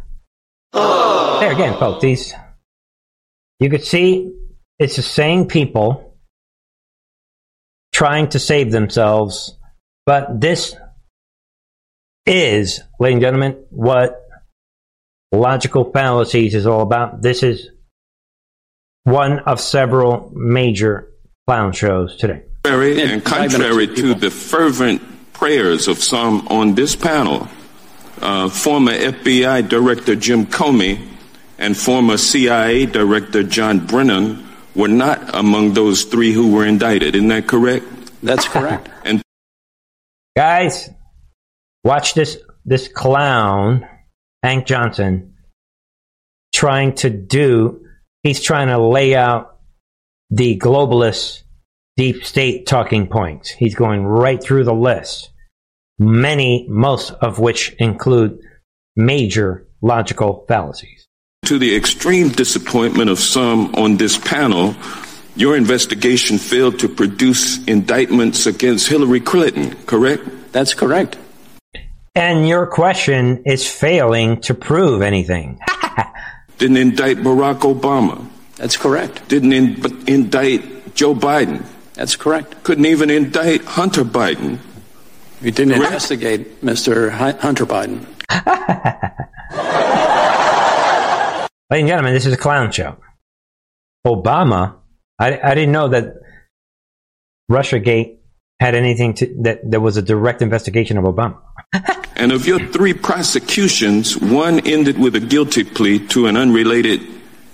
there 0.73 1.53
again, 1.53 1.79
folks. 1.79 2.03
These 2.03 2.35
you 3.61 3.69
could 3.71 3.85
see 3.85 4.33
it's 4.79 4.97
the 4.97 5.03
same 5.03 5.47
people 5.47 6.17
trying 7.93 8.31
to 8.31 8.39
save 8.39 8.73
themselves, 8.73 9.57
but 10.07 10.41
this 10.41 10.75
is, 12.27 12.81
ladies 12.99 13.15
and 13.17 13.23
gentlemen, 13.23 13.65
what 13.69 14.17
logical 15.33 15.93
fallacies 15.93 16.55
is 16.55 16.67
all 16.67 16.81
about. 16.81 17.21
This 17.21 17.43
is 17.43 17.69
one 19.05 19.41
of 19.41 19.61
several 19.61 20.33
major 20.35 21.11
clown 21.47 21.73
shows 21.73 22.17
today. 22.17 22.43
And 22.65 23.25
contrary 23.25 23.87
to 23.87 24.15
the 24.15 24.31
fervent 24.31 25.03
prayers 25.33 25.89
of 25.89 25.99
some 25.99 26.49
on 26.49 26.75
this 26.75 26.97
panel, 26.97 27.49
uh, 28.21 28.49
former 28.49 28.93
FBI 28.93 29.69
Director 29.69 30.15
Jim 30.17 30.47
Comey 30.47 31.07
and 31.61 31.77
former 31.77 32.17
CIA 32.17 32.87
Director 32.87 33.43
John 33.45 33.87
Brennan 33.87 34.47
were 34.75 34.89
not 34.89 35.35
among 35.35 35.75
those 35.75 36.05
three 36.05 36.33
who 36.33 36.53
were 36.53 36.67
indicted. 36.67 37.15
Isn't 37.15 37.29
that 37.29 37.47
correct? 37.47 37.85
That's 38.23 38.49
correct. 38.49 38.89
and 39.05 39.23
Guys, 40.37 40.91
watch 41.85 42.15
this 42.15 42.39
this 42.65 42.89
clown, 42.89 43.87
Hank 44.43 44.67
Johnson, 44.67 45.35
trying 46.55 46.95
to 46.97 47.11
do 47.11 47.85
he's 48.23 48.43
trying 48.43 48.69
to 48.69 48.79
lay 48.79 49.15
out 49.15 49.59
the 50.31 50.59
globalist 50.59 51.43
deep 51.97 52.25
state 52.25 52.67
talking 52.67 53.07
points. 53.09 53.51
He's 53.51 53.75
going 53.75 54.05
right 54.05 54.43
through 54.43 54.65
the 54.65 54.75
list. 54.75 55.31
Many, 55.99 56.67
most 56.69 57.11
of 57.11 57.39
which 57.39 57.75
include 57.79 58.41
major 58.97 59.67
logical 59.83 60.47
fallacies. 60.49 61.07
To 61.45 61.59
the 61.59 61.75
extreme 61.75 62.29
disappointment 62.29 63.11
of 63.11 63.19
some 63.19 63.75
on 63.75 63.97
this 63.97 64.19
panel, 64.19 64.75
your 65.37 65.57
investigation 65.57 66.39
failed 66.39 66.79
to 66.81 66.89
produce 66.89 67.63
indictments 67.65 68.47
against 68.47 68.89
Hillary 68.89 69.21
Clinton, 69.21 69.75
correct? 69.87 70.23
That's 70.53 70.75
correct. 70.75 71.17
And 72.15 72.47
your 72.47 72.67
question 72.67 73.43
is 73.47 73.69
failing 73.71 74.41
to 74.43 74.55
prove 74.55 75.01
anything. 75.01 75.59
Didn't 76.59 76.77
indict 76.77 77.19
Barack 77.19 77.61
Obama. 77.61 78.27
That's 78.57 78.77
correct. 78.77 79.29
Didn't 79.29 79.53
in- 79.53 80.05
indict 80.07 80.95
Joe 80.95 81.15
Biden. 81.15 81.65
That's 81.95 82.17
correct. 82.17 82.63
Couldn't 82.65 82.85
even 82.87 83.09
indict 83.11 83.65
Hunter 83.65 84.05
Biden. 84.05 84.59
You 85.41 85.51
didn't 85.51 85.73
Correct. 85.75 85.87
investigate 85.87 86.61
Mr. 86.61 87.11
Hu- 87.11 87.39
Hunter 87.39 87.65
Biden. 87.65 88.05
Ladies 91.71 91.83
and 91.83 91.89
gentlemen, 91.89 92.15
this 92.15 92.27
is 92.27 92.33
a 92.33 92.37
clown 92.37 92.73
show. 92.73 92.97
Obama, 94.05 94.77
I, 95.21 95.39
I 95.41 95.55
didn't 95.55 95.71
know 95.71 95.89
that 95.89 96.15
Russiagate 97.51 98.17
had 98.59 98.75
anything 98.75 99.15
to, 99.15 99.35
that 99.43 99.71
there 99.71 99.81
was 99.81 99.97
a 99.97 100.03
direct 100.03 100.43
investigation 100.43 100.99
of 100.99 101.05
Obama. 101.05 101.39
And 102.17 102.33
of 102.33 102.47
your 102.47 102.59
three 102.59 102.93
prosecutions, 102.93 104.15
one 104.15 104.61
ended 104.69 104.99
with 104.99 105.15
a 105.15 105.21
guilty 105.21 105.65
plea 105.65 106.07
to 106.09 106.27
an 106.27 106.37
unrelated, 106.37 107.01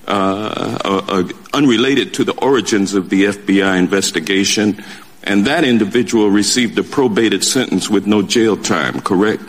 uh, 0.09 0.77
uh, 0.85 1.03
uh, 1.07 1.29
unrelated 1.55 2.13
to 2.15 2.25
the 2.25 2.33
origins 2.41 2.93
of 2.93 3.09
the 3.09 3.27
FBI 3.27 3.79
investigation, 3.79 4.83
and 5.23 5.45
that 5.47 5.63
individual 5.63 6.31
received 6.31 6.77
a 6.81 6.83
probated 6.83 7.45
sentence 7.45 7.89
with 7.89 8.09
no 8.09 8.23
jail 8.23 8.57
time. 8.57 9.01
Correct? 9.01 9.41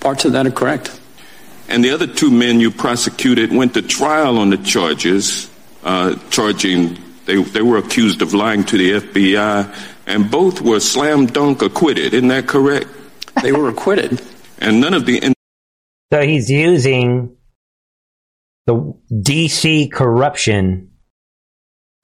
Parts 0.00 0.24
of 0.24 0.32
that 0.32 0.44
are 0.44 0.50
correct. 0.50 0.98
And 1.68 1.82
the 1.84 1.90
other 1.90 2.06
two 2.06 2.30
men 2.30 2.60
you 2.60 2.70
prosecuted 2.70 3.52
went 3.52 3.74
to 3.74 3.82
trial 3.82 4.38
on 4.38 4.50
the 4.50 4.58
charges, 4.58 5.50
uh, 5.82 6.16
charging 6.30 6.98
they 7.26 7.42
they 7.42 7.62
were 7.62 7.78
accused 7.78 8.22
of 8.22 8.34
lying 8.34 8.64
to 8.64 8.76
the 8.76 8.92
FBI, 9.00 9.74
and 10.06 10.30
both 10.30 10.60
were 10.60 10.80
slam 10.80 11.26
dunk 11.26 11.62
acquitted. 11.62 12.12
Isn't 12.12 12.28
that 12.28 12.46
correct? 12.46 12.88
They 13.42 13.52
were 13.52 13.68
acquitted. 13.68 14.20
And 14.58 14.80
none 14.80 14.94
of 14.94 15.06
the 15.06 15.18
in- 15.18 15.34
So 16.12 16.20
he's 16.20 16.50
using 16.50 17.36
the 18.66 18.94
DC 19.10 19.90
corruption. 19.90 20.90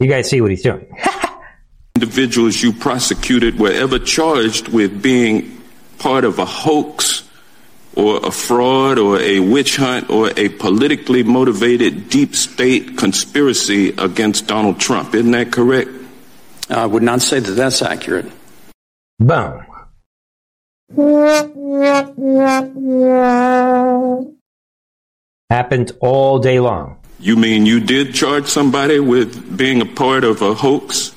You 0.00 0.08
guys 0.08 0.28
see 0.30 0.40
what 0.40 0.50
he's 0.50 0.62
doing. 0.62 0.86
individuals 2.00 2.62
you 2.62 2.72
prosecuted 2.72 3.58
were 3.58 3.70
ever 3.72 3.98
charged 3.98 4.68
with 4.68 5.02
being 5.02 5.60
part 5.98 6.24
of 6.24 6.38
a 6.38 6.46
hoax 6.46 7.28
or 8.00 8.26
a 8.26 8.30
fraud 8.30 8.98
or 8.98 9.20
a 9.20 9.40
witch 9.40 9.76
hunt 9.76 10.08
or 10.08 10.30
a 10.36 10.48
politically 10.48 11.22
motivated 11.22 12.08
deep 12.08 12.34
state 12.34 12.96
conspiracy 12.96 13.90
against 13.98 14.46
Donald 14.46 14.80
Trump. 14.80 15.14
Isn't 15.14 15.32
that 15.32 15.52
correct? 15.52 15.90
I 16.70 16.86
would 16.86 17.02
not 17.02 17.20
say 17.20 17.40
that 17.40 17.52
that's 17.52 17.82
accurate. 17.82 18.30
Boom. 19.18 19.66
Happened 25.50 25.92
all 26.00 26.38
day 26.38 26.60
long. 26.60 26.96
You 27.18 27.36
mean 27.36 27.66
you 27.66 27.80
did 27.80 28.14
charge 28.14 28.46
somebody 28.46 28.98
with 28.98 29.56
being 29.56 29.82
a 29.82 29.86
part 29.86 30.24
of 30.24 30.40
a 30.40 30.54
hoax? 30.54 31.14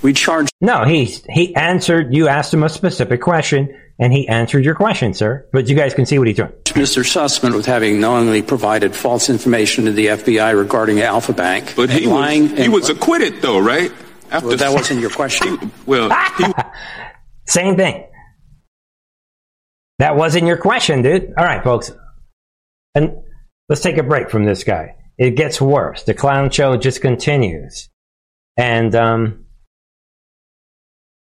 We 0.00 0.12
charged. 0.12 0.52
No, 0.60 0.84
he 0.84 1.06
he 1.28 1.56
answered. 1.56 2.14
You 2.14 2.28
asked 2.28 2.54
him 2.54 2.62
a 2.62 2.68
specific 2.68 3.20
question, 3.20 3.76
and 3.98 4.12
he 4.12 4.28
answered 4.28 4.64
your 4.64 4.74
question, 4.74 5.12
sir. 5.14 5.46
But 5.52 5.68
you 5.68 5.74
guys 5.76 5.94
can 5.94 6.06
see 6.06 6.18
what 6.18 6.28
he's 6.28 6.36
doing. 6.36 6.52
Mr. 6.64 7.02
Sussman 7.04 7.54
with 7.56 7.66
having 7.66 8.00
knowingly 8.00 8.42
provided 8.42 8.94
false 8.94 9.28
information 9.28 9.86
to 9.86 9.92
the 9.92 10.06
FBI 10.06 10.56
regarding 10.56 11.00
Alfa 11.00 11.32
Bank. 11.32 11.74
But 11.76 11.90
he 11.90 12.06
lying 12.06 12.42
was, 12.50 12.52
he 12.58 12.64
and- 12.64 12.72
was 12.72 12.88
acquitted, 12.90 13.42
though, 13.42 13.58
right? 13.58 13.92
After 14.30 14.48
Well, 14.48 14.56
that 14.58 14.72
wasn't 14.72 15.00
your 15.00 15.10
question. 15.10 15.72
well, 15.86 16.10
he, 16.36 16.44
Same 17.46 17.76
thing. 17.76 18.04
That 19.98 20.16
wasn't 20.16 20.46
your 20.46 20.58
question, 20.58 21.02
dude. 21.02 21.32
All 21.36 21.44
right, 21.44 21.64
folks. 21.64 21.90
And 22.94 23.16
let's 23.68 23.80
take 23.80 23.96
a 23.96 24.02
break 24.02 24.30
from 24.30 24.44
this 24.44 24.64
guy. 24.64 24.94
It 25.16 25.30
gets 25.32 25.60
worse. 25.60 26.04
The 26.04 26.14
clown 26.14 26.50
show 26.50 26.76
just 26.76 27.00
continues. 27.00 27.88
And 28.56 28.94
um 28.94 29.46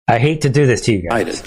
I 0.08 0.20
hate 0.20 0.42
to 0.42 0.50
do 0.50 0.66
this 0.66 0.82
to 0.82 0.94
you 0.94 1.10
guys. 1.10 1.44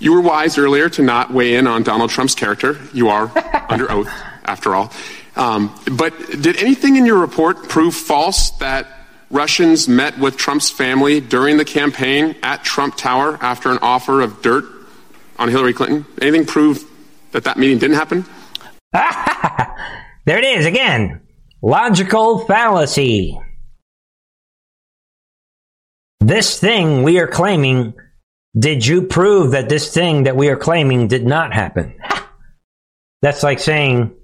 You 0.00 0.12
were 0.12 0.20
wise 0.20 0.58
earlier 0.58 0.88
to 0.90 1.02
not 1.02 1.32
weigh 1.32 1.54
in 1.54 1.66
on 1.66 1.82
Donald 1.82 2.10
Trump's 2.10 2.34
character. 2.34 2.78
You 2.92 3.08
are 3.10 3.30
under 3.68 3.90
oath, 3.90 4.10
after 4.44 4.74
all. 4.74 4.92
Um, 5.36 5.72
but 5.92 6.12
did 6.40 6.56
anything 6.56 6.96
in 6.96 7.06
your 7.06 7.18
report 7.18 7.68
prove 7.68 7.94
false 7.94 8.50
that 8.58 8.86
Russians 9.30 9.88
met 9.88 10.18
with 10.18 10.36
Trump's 10.36 10.70
family 10.70 11.20
during 11.20 11.58
the 11.58 11.64
campaign 11.64 12.34
at 12.42 12.64
Trump 12.64 12.96
Tower 12.96 13.38
after 13.40 13.70
an 13.70 13.78
offer 13.82 14.20
of 14.20 14.42
dirt 14.42 14.64
on 15.38 15.48
Hillary 15.48 15.74
Clinton? 15.74 16.04
Anything 16.20 16.44
prove 16.46 16.84
that 17.32 17.44
that 17.44 17.56
meeting 17.56 17.78
didn't 17.78 17.96
happen? 17.96 18.24
There 20.28 20.36
it 20.36 20.44
is 20.44 20.66
again. 20.66 21.22
Logical 21.62 22.40
fallacy. 22.40 23.40
This 26.20 26.58
thing 26.58 27.02
we 27.02 27.20
are 27.20 27.28
claiming, 27.28 27.94
did 28.58 28.84
you 28.84 29.02
prove 29.02 29.52
that 29.52 29.68
this 29.68 29.92
thing 29.92 30.24
that 30.24 30.36
we 30.36 30.48
are 30.48 30.56
claiming 30.56 31.08
did 31.08 31.24
not 31.24 31.52
happen? 31.52 31.98
That's 33.22 33.42
like 33.42 33.60
saying, 33.60 34.14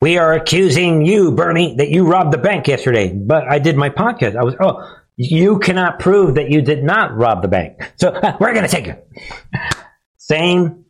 we 0.00 0.18
are 0.18 0.32
accusing 0.32 1.04
you, 1.04 1.30
Bernie, 1.32 1.76
that 1.76 1.90
you 1.90 2.06
robbed 2.08 2.32
the 2.32 2.38
bank 2.38 2.66
yesterday, 2.66 3.12
but 3.12 3.44
I 3.48 3.60
did 3.60 3.76
my 3.76 3.88
podcast. 3.88 4.36
I 4.36 4.42
was, 4.42 4.56
oh, 4.60 4.96
you 5.16 5.60
cannot 5.60 6.00
prove 6.00 6.34
that 6.34 6.50
you 6.50 6.60
did 6.60 6.82
not 6.82 7.16
rob 7.16 7.42
the 7.42 7.48
bank. 7.48 7.92
So 7.96 8.10
we're 8.40 8.52
going 8.52 8.66
to 8.66 8.68
take 8.68 8.88
it. 8.88 9.08
Same 10.18 10.86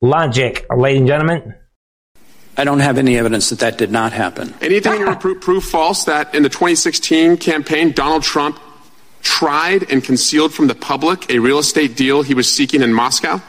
logic, 0.00 0.66
ladies 0.74 1.00
and 1.00 1.08
gentlemen. 1.08 1.54
I 2.56 2.64
don't 2.64 2.80
have 2.80 2.98
any 2.98 3.16
evidence 3.16 3.50
that 3.50 3.60
that 3.60 3.78
did 3.78 3.90
not 3.90 4.12
happen. 4.12 4.54
Anything 4.60 4.94
in 4.94 5.00
your 5.00 5.16
proof, 5.16 5.40
proof 5.40 5.64
false 5.64 6.04
that 6.04 6.34
in 6.34 6.42
the 6.42 6.48
2016 6.48 7.38
campaign, 7.38 7.92
Donald 7.92 8.22
Trump 8.22 8.58
tried 9.22 9.90
and 9.90 10.04
concealed 10.04 10.52
from 10.52 10.66
the 10.66 10.74
public 10.74 11.30
a 11.30 11.38
real 11.38 11.58
estate 11.58 11.96
deal 11.96 12.22
he 12.22 12.34
was 12.34 12.52
seeking 12.52 12.82
in 12.82 12.92
Moscow? 12.92 13.40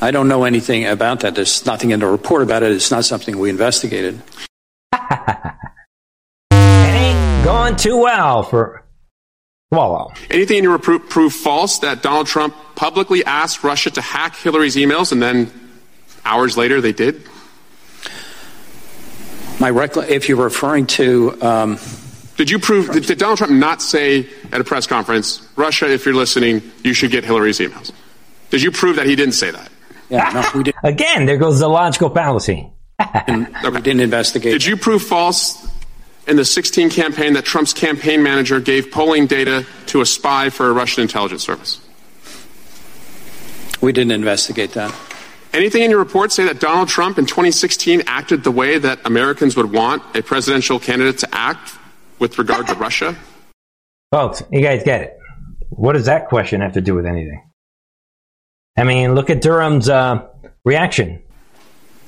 I 0.00 0.10
don't 0.10 0.28
know 0.28 0.44
anything 0.44 0.84
about 0.86 1.20
that. 1.20 1.34
There's 1.34 1.64
nothing 1.64 1.90
in 1.90 2.00
the 2.00 2.06
report 2.06 2.42
about 2.42 2.62
it. 2.62 2.72
It's 2.72 2.90
not 2.90 3.04
something 3.04 3.38
we 3.38 3.50
investigated. 3.50 4.20
it 4.92 5.54
ain't 6.52 7.44
going 7.44 7.76
too 7.76 7.98
well 7.98 8.42
for 8.42 8.84
Swalwell. 9.72 10.16
Anything 10.28 10.58
in 10.58 10.64
your 10.64 10.72
report 10.72 11.08
proof 11.08 11.32
false 11.32 11.78
that 11.78 12.02
Donald 12.02 12.26
Trump 12.26 12.54
publicly 12.74 13.24
asked 13.24 13.64
Russia 13.64 13.90
to 13.92 14.00
hack 14.00 14.36
Hillary's 14.36 14.76
emails 14.76 15.12
and 15.12 15.22
then 15.22 15.50
hours 16.24 16.56
later 16.56 16.80
they 16.80 16.92
did? 16.92 17.22
My 19.60 19.70
recla- 19.70 20.08
if 20.08 20.28
you're 20.28 20.42
referring 20.42 20.86
to. 20.88 21.40
Um, 21.40 21.78
did 22.36 22.50
you 22.50 22.58
prove, 22.58 22.90
did, 22.90 23.06
did 23.06 23.18
Donald 23.18 23.38
Trump 23.38 23.52
not 23.52 23.82
say 23.82 24.26
at 24.52 24.60
a 24.60 24.64
press 24.64 24.86
conference, 24.86 25.46
Russia, 25.56 25.90
if 25.90 26.04
you're 26.04 26.14
listening, 26.14 26.62
you 26.82 26.94
should 26.94 27.10
get 27.10 27.24
Hillary's 27.24 27.58
emails? 27.58 27.92
Did 28.50 28.62
you 28.62 28.70
prove 28.70 28.96
that 28.96 29.06
he 29.06 29.16
didn't 29.16 29.34
say 29.34 29.50
that? 29.50 29.70
Yeah, 30.08 30.30
no, 30.32 30.58
we 30.58 30.64
did. 30.64 30.74
Again, 30.82 31.26
there 31.26 31.38
goes 31.38 31.60
the 31.60 31.68
logical 31.68 32.10
fallacy. 32.10 32.70
and 32.98 33.48
we 33.64 33.80
didn't 33.80 34.00
investigate. 34.00 34.52
Did 34.52 34.64
you 34.64 34.76
prove 34.76 35.02
false 35.02 35.66
in 36.26 36.36
the 36.36 36.44
16 36.44 36.90
campaign 36.90 37.34
that 37.34 37.44
Trump's 37.44 37.72
campaign 37.72 38.22
manager 38.22 38.60
gave 38.60 38.90
polling 38.90 39.26
data 39.26 39.66
to 39.86 40.00
a 40.00 40.06
spy 40.06 40.50
for 40.50 40.68
a 40.68 40.72
Russian 40.72 41.02
intelligence 41.02 41.42
service? 41.42 41.80
We 43.80 43.92
didn't 43.92 44.12
investigate 44.12 44.72
that. 44.72 44.94
Anything 45.52 45.82
in 45.82 45.90
your 45.90 45.98
report 45.98 46.32
say 46.32 46.44
that 46.44 46.60
Donald 46.60 46.88
Trump 46.88 47.18
in 47.18 47.26
2016 47.26 48.04
acted 48.06 48.42
the 48.42 48.50
way 48.50 48.78
that 48.78 49.00
Americans 49.04 49.56
would 49.56 49.70
want 49.70 50.02
a 50.16 50.22
presidential 50.22 50.78
candidate 50.78 51.18
to 51.18 51.28
act 51.32 51.74
with 52.22 52.38
regard 52.38 52.68
to 52.68 52.74
Russia? 52.76 53.16
Folks, 54.12 54.44
you 54.52 54.62
guys 54.62 54.84
get 54.84 55.02
it. 55.02 55.18
What 55.70 55.94
does 55.94 56.06
that 56.06 56.28
question 56.28 56.60
have 56.60 56.74
to 56.74 56.80
do 56.80 56.94
with 56.94 57.04
anything? 57.04 57.42
I 58.78 58.84
mean, 58.84 59.14
look 59.14 59.28
at 59.28 59.42
Durham's 59.42 59.88
uh, 59.88 60.28
reaction. 60.64 61.22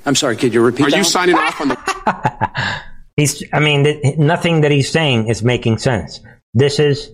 I'm 0.06 0.14
sorry, 0.14 0.36
could 0.36 0.54
you 0.54 0.62
repeat 0.62 0.86
Are 0.86 0.90
that? 0.90 0.96
you 0.96 1.04
signing 1.04 1.34
off 1.34 1.60
on 1.60 1.68
the. 1.68 2.80
he's, 3.16 3.42
I 3.52 3.58
mean, 3.58 3.84
th- 3.84 4.16
nothing 4.16 4.60
that 4.60 4.70
he's 4.70 4.88
saying 4.88 5.28
is 5.28 5.42
making 5.42 5.78
sense. 5.78 6.20
This 6.54 6.78
is 6.78 7.10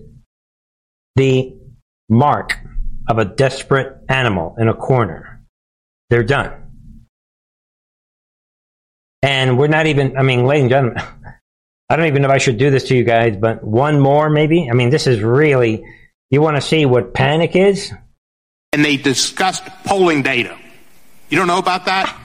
the 1.15 1.57
mark 2.07 2.57
of 3.09 3.17
a 3.17 3.25
desperate 3.25 3.97
animal 4.09 4.55
in 4.59 4.67
a 4.67 4.75
corner. 4.75 5.41
They're 6.09 6.23
done. 6.23 6.53
And 9.23 9.57
we're 9.57 9.67
not 9.67 9.87
even, 9.87 10.17
I 10.17 10.21
mean, 10.21 10.45
ladies 10.45 10.63
and 10.63 10.69
gentlemen, 10.69 11.03
I 11.91 11.97
don't 11.97 12.05
even 12.05 12.21
know 12.21 12.29
if 12.29 12.33
I 12.33 12.37
should 12.37 12.57
do 12.57 12.71
this 12.71 12.85
to 12.85 12.95
you 12.95 13.03
guys, 13.03 13.35
but 13.35 13.61
one 13.65 13.99
more 13.99 14.29
maybe. 14.29 14.69
I 14.71 14.73
mean, 14.73 14.91
this 14.91 15.07
is 15.07 15.19
really, 15.21 15.83
you 16.29 16.41
want 16.41 16.55
to 16.55 16.61
see 16.61 16.85
what 16.85 17.13
panic 17.13 17.53
is? 17.53 17.91
And 18.71 18.85
they 18.85 18.95
discussed 18.95 19.65
polling 19.83 20.21
data. 20.21 20.57
You 21.27 21.37
don't 21.37 21.47
know 21.47 21.57
about 21.57 21.87
that? 21.87 22.17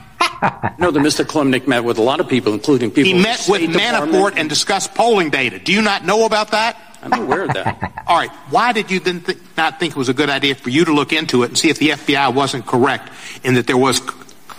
no, 0.79 0.91
the 0.91 1.01
Mr. 1.01 1.25
Kilimnik 1.25 1.67
met 1.67 1.83
with 1.83 1.97
a 1.97 2.01
lot 2.01 2.21
of 2.21 2.29
people, 2.29 2.53
including 2.53 2.91
people. 2.91 3.11
He 3.11 3.21
met 3.21 3.45
with 3.49 3.59
Manafort 3.71 4.37
and 4.37 4.47
discussed 4.47 4.95
polling 4.95 5.31
data. 5.31 5.59
Do 5.59 5.73
you 5.73 5.81
not 5.81 6.05
know 6.05 6.25
about 6.25 6.51
that? 6.51 6.77
I'm 7.01 7.23
aware 7.23 7.43
of 7.43 7.53
that. 7.53 8.03
All 8.07 8.17
right. 8.17 8.31
Why 8.49 8.71
did 8.71 8.89
you 8.89 9.01
then 9.01 9.19
th- 9.19 9.37
not 9.57 9.81
think 9.81 9.91
it 9.91 9.97
was 9.97 10.07
a 10.07 10.13
good 10.13 10.29
idea 10.29 10.55
for 10.55 10.69
you 10.69 10.85
to 10.85 10.93
look 10.93 11.11
into 11.11 11.43
it 11.43 11.47
and 11.47 11.57
see 11.57 11.69
if 11.69 11.77
the 11.77 11.89
FBI 11.89 12.33
wasn't 12.33 12.65
correct 12.65 13.09
in 13.43 13.55
that 13.55 13.67
there 13.67 13.75
was 13.75 13.97
c- 13.97 14.09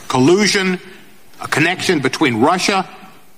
collusion, 0.09 0.79
a 1.41 1.49
connection 1.49 2.01
between 2.01 2.43
Russia 2.43 2.87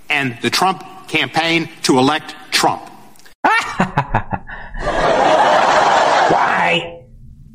and 0.08 0.36
the 0.42 0.50
Trump 0.50 0.82
campaign 1.10 1.68
to 1.82 1.98
elect 1.98 2.34
Trump? 2.50 2.82
Why? 6.30 7.04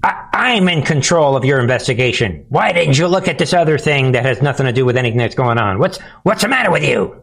I- 0.03 0.30
I'm 0.34 0.70
in 0.70 0.84
control 0.84 1.36
of 1.36 1.45
your 1.45 1.60
investigation. 1.60 2.45
Why 2.49 2.72
didn't 2.74 2.97
you 2.97 3.08
look 3.08 3.28
at 3.28 3.38
this 3.39 3.53
other 3.53 3.78
thing 3.78 4.12
that 4.12 4.26
has 4.26 4.41
nothing 4.41 4.66
to 4.66 4.74
do 4.74 4.86
with 4.86 4.97
anything 4.97 5.18
that's 5.18 5.36
going 5.36 5.58
on? 5.58 5.80
What's 5.80 5.99
what's 6.24 6.41
the 6.41 6.47
matter 6.49 6.72
with 6.72 6.84
you? 6.84 7.22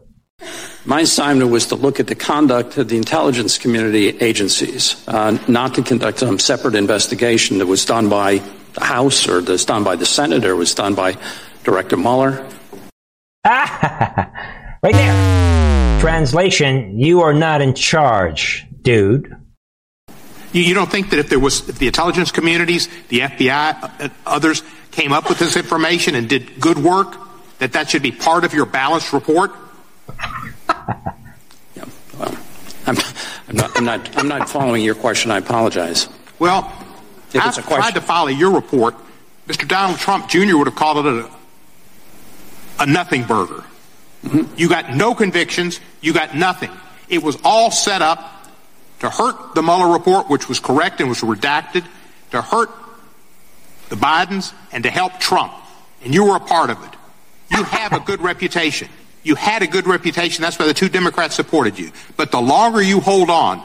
My 0.85 1.01
assignment 1.01 1.49
was 1.51 1.67
to 1.67 1.75
look 1.75 2.01
at 2.01 2.07
the 2.07 2.15
conduct 2.15 2.77
of 2.77 2.89
the 2.89 2.97
intelligence 2.97 3.57
community 3.57 4.09
agencies, 4.09 5.01
uh, 5.07 5.37
not 5.47 5.75
to 5.75 5.83
conduct 5.83 6.19
some 6.19 6.37
separate 6.39 6.75
investigation 6.75 7.59
that 7.59 7.67
was 7.67 7.85
done 7.85 8.09
by 8.09 8.41
the 8.73 8.83
House 8.83 9.29
or 9.29 9.39
that's 9.39 9.63
done 9.63 9.85
by 9.85 9.95
the 9.95 10.05
Senate 10.05 10.43
or 10.43 10.55
was 10.57 10.73
done 10.73 10.95
by 10.95 11.15
Director 11.63 11.95
Mueller. 11.95 12.45
right 14.83 14.93
there. 14.93 15.99
Translation: 16.01 16.99
You 16.99 17.21
are 17.21 17.33
not 17.33 17.61
in 17.61 17.73
charge, 17.73 18.65
dude. 18.81 19.35
You, 20.51 20.61
you 20.61 20.73
don't 20.75 20.91
think 20.91 21.09
that 21.09 21.19
if 21.19 21.29
there 21.29 21.39
was, 21.39 21.67
if 21.67 21.79
the 21.79 21.87
intelligence 21.87 22.31
communities, 22.31 22.87
the 23.07 23.21
FBI, 23.21 24.01
uh, 24.01 24.09
others 24.25 24.61
came 24.91 25.11
up 25.11 25.27
with 25.27 25.39
this 25.39 25.57
information 25.57 26.13
and 26.13 26.29
did 26.29 26.59
good 26.59 26.77
work, 26.77 27.17
that 27.57 27.73
that 27.73 27.89
should 27.89 28.03
be 28.03 28.11
part 28.11 28.43
of 28.43 28.53
your 28.53 28.67
balanced 28.67 29.13
report? 29.13 29.51
yeah, 30.69 31.85
well, 32.19 32.37
I'm, 32.85 32.97
I'm, 33.47 33.55
not, 33.55 33.77
I'm, 33.77 33.85
not, 33.85 34.17
I'm 34.17 34.27
not 34.27 34.49
following 34.49 34.83
your 34.83 34.95
question. 34.95 35.31
I 35.31 35.37
apologize. 35.37 36.07
Well, 36.37 36.71
if 37.33 37.41
I 37.41 37.47
it's 37.47 37.57
a 37.57 37.63
question. 37.63 37.81
tried 37.81 37.95
to 37.95 38.01
follow 38.01 38.27
your 38.27 38.51
report. 38.51 38.95
Mr. 39.47 39.67
Donald 39.67 39.97
Trump 39.99 40.29
Jr. 40.29 40.55
would 40.57 40.67
have 40.67 40.75
called 40.75 41.05
it 41.05 41.25
a, 41.25 41.31
a 42.79 42.85
nothing 42.85 43.23
burger. 43.23 43.63
Mm-hmm. 44.23 44.53
You 44.57 44.69
got 44.69 44.95
no 44.95 45.13
convictions. 45.13 45.79
You 46.01 46.13
got 46.13 46.35
nothing. 46.35 46.71
It 47.09 47.21
was 47.21 47.37
all 47.43 47.71
set 47.71 48.01
up 48.01 48.49
to 48.99 49.09
hurt 49.09 49.53
the 49.53 49.61
Mueller 49.61 49.91
report, 49.91 50.29
which 50.29 50.47
was 50.47 50.59
correct 50.59 50.99
and 51.01 51.09
was 51.09 51.21
redacted, 51.21 51.85
to 52.31 52.41
hurt 52.41 52.69
the 53.89 53.95
Bidens, 53.95 54.53
and 54.71 54.83
to 54.83 54.89
help 54.89 55.19
Trump. 55.19 55.53
And 56.03 56.13
you 56.13 56.25
were 56.25 56.37
a 56.37 56.39
part 56.39 56.69
of 56.69 56.81
it. 56.83 56.89
You 57.55 57.63
have 57.63 57.93
a 57.93 57.99
good 57.99 58.21
reputation. 58.21 58.87
You 59.23 59.35
had 59.35 59.61
a 59.61 59.67
good 59.67 59.87
reputation. 59.87 60.41
That's 60.41 60.57
why 60.57 60.65
the 60.65 60.73
two 60.73 60.89
Democrats 60.89 61.35
supported 61.35 61.77
you. 61.77 61.91
But 62.17 62.31
the 62.31 62.41
longer 62.41 62.81
you 62.81 62.99
hold 62.99 63.29
on 63.29 63.63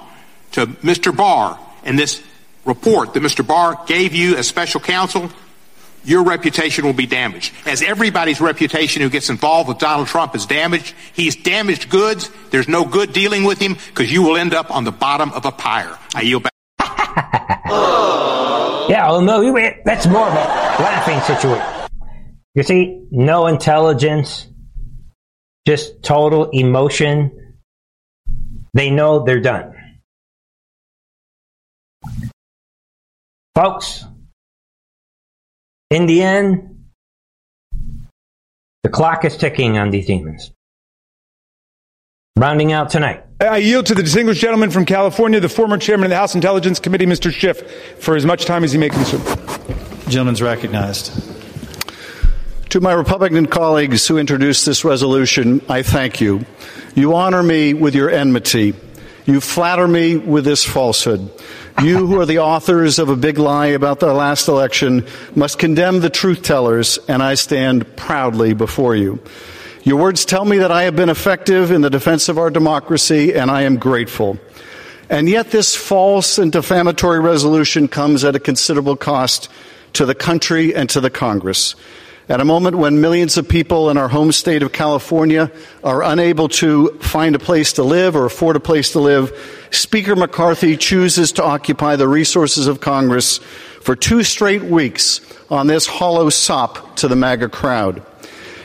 to 0.52 0.66
Mr. 0.66 1.16
Barr 1.16 1.58
and 1.84 1.98
this 1.98 2.22
report 2.64 3.14
that 3.14 3.22
Mr. 3.22 3.46
Barr 3.46 3.80
gave 3.86 4.14
you 4.14 4.36
as 4.36 4.46
special 4.46 4.80
counsel, 4.80 5.30
your 6.08 6.24
reputation 6.24 6.86
will 6.86 6.94
be 6.94 7.06
damaged. 7.06 7.54
As 7.66 7.82
everybody's 7.82 8.40
reputation 8.40 9.02
who 9.02 9.10
gets 9.10 9.28
involved 9.28 9.68
with 9.68 9.78
Donald 9.78 10.08
Trump 10.08 10.34
is 10.34 10.46
damaged, 10.46 10.94
he's 11.12 11.36
damaged 11.36 11.90
goods. 11.90 12.30
There's 12.50 12.66
no 12.66 12.84
good 12.84 13.12
dealing 13.12 13.44
with 13.44 13.58
him 13.58 13.74
because 13.74 14.10
you 14.10 14.22
will 14.22 14.36
end 14.36 14.54
up 14.54 14.70
on 14.74 14.84
the 14.84 14.92
bottom 14.92 15.30
of 15.32 15.44
a 15.44 15.52
pyre. 15.52 15.98
I 16.14 16.22
yield 16.22 16.44
back. 16.44 16.52
yeah, 18.88 19.10
well, 19.10 19.20
no, 19.20 19.52
that's 19.84 20.06
more 20.06 20.26
of 20.26 20.32
a 20.32 20.36
laughing 20.82 21.20
situation. 21.20 21.66
You 22.54 22.62
see, 22.62 23.06
no 23.10 23.46
intelligence, 23.46 24.48
just 25.66 26.02
total 26.02 26.48
emotion. 26.50 27.58
They 28.72 28.90
know 28.90 29.24
they're 29.24 29.40
done. 29.40 29.74
Folks, 33.54 34.04
in 35.90 36.06
the 36.06 36.22
end, 36.22 36.84
the 38.82 38.88
clock 38.88 39.24
is 39.24 39.36
ticking 39.36 39.78
on 39.78 39.90
these 39.90 40.06
demons. 40.06 40.52
Rounding 42.36 42.72
out 42.72 42.90
tonight. 42.90 43.24
I 43.40 43.58
yield 43.58 43.86
to 43.86 43.94
the 43.94 44.02
distinguished 44.02 44.40
gentleman 44.40 44.70
from 44.70 44.84
California, 44.84 45.40
the 45.40 45.48
former 45.48 45.76
chairman 45.76 46.06
of 46.06 46.10
the 46.10 46.16
House 46.16 46.34
Intelligence 46.34 46.78
Committee, 46.78 47.06
Mr. 47.06 47.32
Schiff, 47.32 47.98
for 48.00 48.16
as 48.16 48.24
much 48.24 48.44
time 48.44 48.64
as 48.64 48.72
he 48.72 48.78
may 48.78 48.88
consume. 48.88 49.22
Gentleman's 50.08 50.40
recognized. 50.40 51.12
To 52.70 52.80
my 52.80 52.92
Republican 52.92 53.46
colleagues 53.46 54.06
who 54.06 54.18
introduced 54.18 54.66
this 54.66 54.84
resolution, 54.84 55.62
I 55.68 55.82
thank 55.82 56.20
you. 56.20 56.44
You 56.94 57.14
honor 57.14 57.42
me 57.42 57.74
with 57.74 57.94
your 57.94 58.10
enmity. 58.10 58.74
You 59.26 59.40
flatter 59.40 59.88
me 59.88 60.16
with 60.16 60.44
this 60.44 60.64
falsehood. 60.64 61.30
You, 61.80 62.08
who 62.08 62.20
are 62.20 62.26
the 62.26 62.40
authors 62.40 62.98
of 62.98 63.08
a 63.08 63.14
big 63.14 63.38
lie 63.38 63.68
about 63.68 64.00
the 64.00 64.12
last 64.12 64.48
election, 64.48 65.06
must 65.36 65.60
condemn 65.60 66.00
the 66.00 66.10
truth 66.10 66.42
tellers, 66.42 66.98
and 67.06 67.22
I 67.22 67.34
stand 67.34 67.96
proudly 67.96 68.52
before 68.52 68.96
you. 68.96 69.20
Your 69.84 70.00
words 70.00 70.24
tell 70.24 70.44
me 70.44 70.58
that 70.58 70.72
I 70.72 70.82
have 70.82 70.96
been 70.96 71.08
effective 71.08 71.70
in 71.70 71.82
the 71.82 71.88
defense 71.88 72.28
of 72.28 72.36
our 72.36 72.50
democracy, 72.50 73.32
and 73.32 73.48
I 73.48 73.62
am 73.62 73.76
grateful. 73.76 74.40
And 75.08 75.28
yet, 75.28 75.52
this 75.52 75.76
false 75.76 76.36
and 76.36 76.50
defamatory 76.50 77.20
resolution 77.20 77.86
comes 77.86 78.24
at 78.24 78.34
a 78.34 78.40
considerable 78.40 78.96
cost 78.96 79.48
to 79.92 80.04
the 80.04 80.16
country 80.16 80.74
and 80.74 80.90
to 80.90 81.00
the 81.00 81.10
Congress. 81.10 81.76
At 82.28 82.40
a 82.40 82.44
moment 82.44 82.76
when 82.76 83.00
millions 83.00 83.38
of 83.38 83.48
people 83.48 83.88
in 83.88 83.96
our 83.96 84.08
home 84.08 84.32
state 84.32 84.62
of 84.62 84.72
California 84.72 85.50
are 85.82 86.02
unable 86.02 86.48
to 86.48 86.98
find 86.98 87.34
a 87.34 87.38
place 87.38 87.74
to 87.74 87.84
live 87.84 88.16
or 88.16 88.26
afford 88.26 88.56
a 88.56 88.60
place 88.60 88.92
to 88.92 89.00
live, 89.00 89.57
Speaker 89.70 90.16
McCarthy 90.16 90.76
chooses 90.76 91.32
to 91.32 91.44
occupy 91.44 91.96
the 91.96 92.08
resources 92.08 92.66
of 92.66 92.80
Congress 92.80 93.38
for 93.80 93.94
two 93.94 94.22
straight 94.22 94.62
weeks 94.62 95.20
on 95.50 95.66
this 95.66 95.86
hollow 95.86 96.30
sop 96.30 96.96
to 96.96 97.08
the 97.08 97.16
MAGA 97.16 97.48
crowd. 97.48 98.02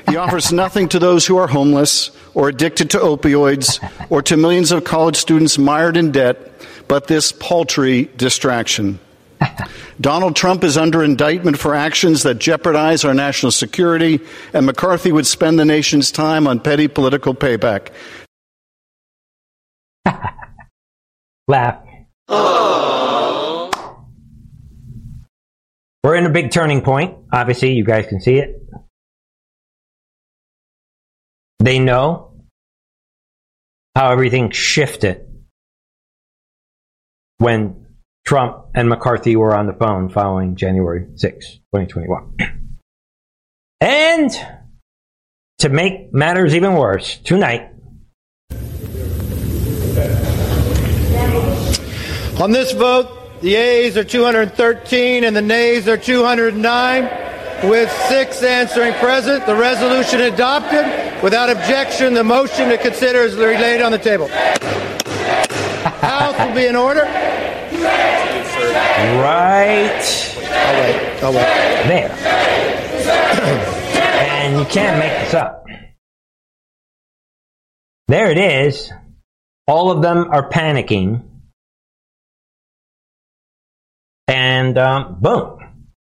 He 0.09 0.17
offers 0.17 0.51
nothing 0.53 0.89
to 0.89 0.99
those 0.99 1.25
who 1.25 1.37
are 1.37 1.47
homeless 1.47 2.11
or 2.33 2.49
addicted 2.49 2.89
to 2.91 2.97
opioids 2.97 3.79
or 4.09 4.21
to 4.23 4.37
millions 4.37 4.71
of 4.71 4.83
college 4.83 5.15
students 5.15 5.57
mired 5.57 5.97
in 5.97 6.11
debt, 6.11 6.51
but 6.87 7.07
this 7.07 7.31
paltry 7.31 8.09
distraction. 8.17 8.99
Donald 10.01 10.35
Trump 10.35 10.63
is 10.63 10.77
under 10.77 11.03
indictment 11.03 11.57
for 11.57 11.75
actions 11.75 12.23
that 12.23 12.39
jeopardize 12.39 13.05
our 13.05 13.13
national 13.13 13.51
security, 13.51 14.19
and 14.53 14.65
McCarthy 14.65 15.11
would 15.11 15.27
spend 15.27 15.59
the 15.59 15.65
nation's 15.65 16.11
time 16.11 16.47
on 16.47 16.59
petty 16.59 16.87
political 16.87 17.35
payback. 17.35 17.89
Laugh. 21.47 21.83
We're 26.03 26.15
in 26.15 26.25
a 26.25 26.29
big 26.29 26.51
turning 26.51 26.81
point. 26.81 27.17
Obviously, 27.31 27.73
you 27.73 27.85
guys 27.85 28.07
can 28.07 28.19
see 28.19 28.35
it. 28.35 28.61
They 31.59 31.79
know 31.79 32.33
how 33.95 34.11
everything 34.11 34.51
shifted 34.51 35.25
when 37.37 37.85
Trump 38.25 38.65
and 38.73 38.89
McCarthy 38.89 39.35
were 39.35 39.55
on 39.55 39.67
the 39.67 39.73
phone 39.73 40.09
following 40.09 40.55
January 40.55 41.07
6, 41.15 41.45
2021. 41.73 42.37
And 43.81 44.31
to 45.59 45.69
make 45.69 46.13
matters 46.13 46.55
even 46.55 46.73
worse, 46.75 47.17
tonight, 47.17 47.72
On 52.39 52.51
this 52.51 52.71
vote, 52.71 53.41
the 53.41 53.55
A's 53.55 53.95
are 53.95 54.03
213 54.03 55.23
and 55.23 55.35
the 55.35 55.41
nays 55.41 55.87
are 55.87 55.97
209. 55.97 57.03
With 57.69 57.91
six 58.09 58.41
answering 58.41 58.93
present, 58.95 59.45
the 59.45 59.55
resolution 59.55 60.21
adopted. 60.21 61.23
Without 61.23 61.49
objection, 61.49 62.15
the 62.15 62.23
motion 62.23 62.69
to 62.69 62.77
consider 62.77 63.19
is 63.19 63.37
laid 63.37 63.81
on 63.81 63.91
the 63.91 63.99
table. 63.99 64.27
House 66.01 66.37
will 66.39 66.55
be 66.55 66.65
in 66.65 66.75
order. 66.75 67.03
right 69.21 70.33
I'll 70.63 70.81
wait. 70.81 71.23
I'll 71.23 71.33
wait. 71.33 71.87
there. 71.87 72.11
and 74.43 74.59
you 74.59 74.65
can't 74.65 74.97
make 74.97 75.11
this 75.23 75.35
up. 75.35 75.67
There 78.07 78.31
it 78.31 78.39
is. 78.39 78.91
All 79.67 79.91
of 79.91 80.01
them 80.01 80.29
are 80.31 80.49
panicking. 80.49 81.21
And 84.33 84.79
um, 84.79 85.17
boom. 85.21 85.59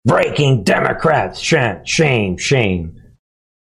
Breaking 0.05 0.64
Democrats. 0.64 1.39
Shame, 1.39 1.84
shame, 1.84 2.38
shame. 2.38 3.01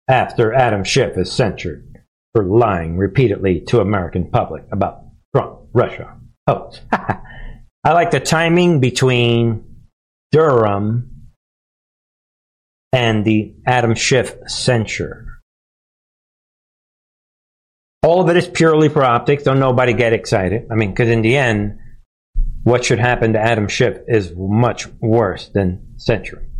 After 0.08 0.54
Adam 0.54 0.82
Schiff 0.82 1.18
is 1.18 1.30
censured 1.30 1.86
for 2.32 2.44
lying 2.44 2.96
repeatedly 2.96 3.60
to 3.68 3.80
American 3.80 4.30
public 4.30 4.64
about 4.72 5.02
Trump, 5.36 5.60
Russia, 5.74 6.16
hoax. 6.48 6.80
I 6.92 7.92
like 7.92 8.12
the 8.12 8.20
timing 8.20 8.80
between 8.80 9.84
Durham 10.32 11.28
and 12.94 13.24
the 13.26 13.56
Adam 13.66 13.94
Schiff 13.94 14.36
censure. 14.46 15.26
All 18.02 18.22
of 18.22 18.30
it 18.30 18.38
is 18.38 18.48
purely 18.48 18.88
for 18.88 19.04
optics. 19.04 19.42
Don't 19.42 19.60
nobody 19.60 19.92
get 19.92 20.14
excited. 20.14 20.66
I 20.70 20.76
mean, 20.76 20.90
because 20.90 21.10
in 21.10 21.20
the 21.20 21.36
end, 21.36 21.79
what 22.62 22.84
should 22.84 22.98
happen 22.98 23.32
to 23.32 23.40
Adam 23.40 23.68
Schiff 23.68 23.98
is 24.06 24.32
much 24.36 24.86
worse 25.00 25.48
than 25.48 25.94
censoring. 25.96 26.50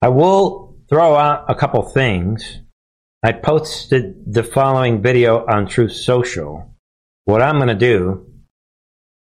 I 0.00 0.08
will 0.08 0.76
throw 0.88 1.14
out 1.14 1.44
a 1.48 1.54
couple 1.54 1.82
things. 1.82 2.60
I 3.22 3.32
posted 3.32 4.32
the 4.32 4.42
following 4.42 5.00
video 5.00 5.46
on 5.46 5.66
Truth 5.66 5.92
Social. 5.92 6.74
What 7.24 7.40
I'm 7.40 7.56
going 7.56 7.68
to 7.68 7.74
do 7.74 8.26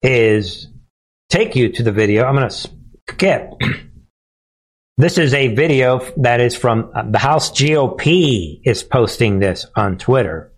is 0.02 0.68
take 1.30 1.56
you 1.56 1.72
to 1.72 1.84
the 1.84 1.92
video. 1.92 2.26
I'm 2.26 2.36
going 2.36 2.50
to 2.50 2.70
skip. 3.10 3.52
this 4.98 5.18
is 5.18 5.34
a 5.34 5.56
video 5.56 6.06
that 6.18 6.42
is 6.42 6.56
from 6.56 6.92
uh, 6.94 7.04
the 7.10 7.20
House 7.20 7.52
GOP 7.52 8.60
is 8.64 8.84
posting 8.84 9.40
this 9.40 9.66
on 9.76 9.98
Twitter. 9.98 10.52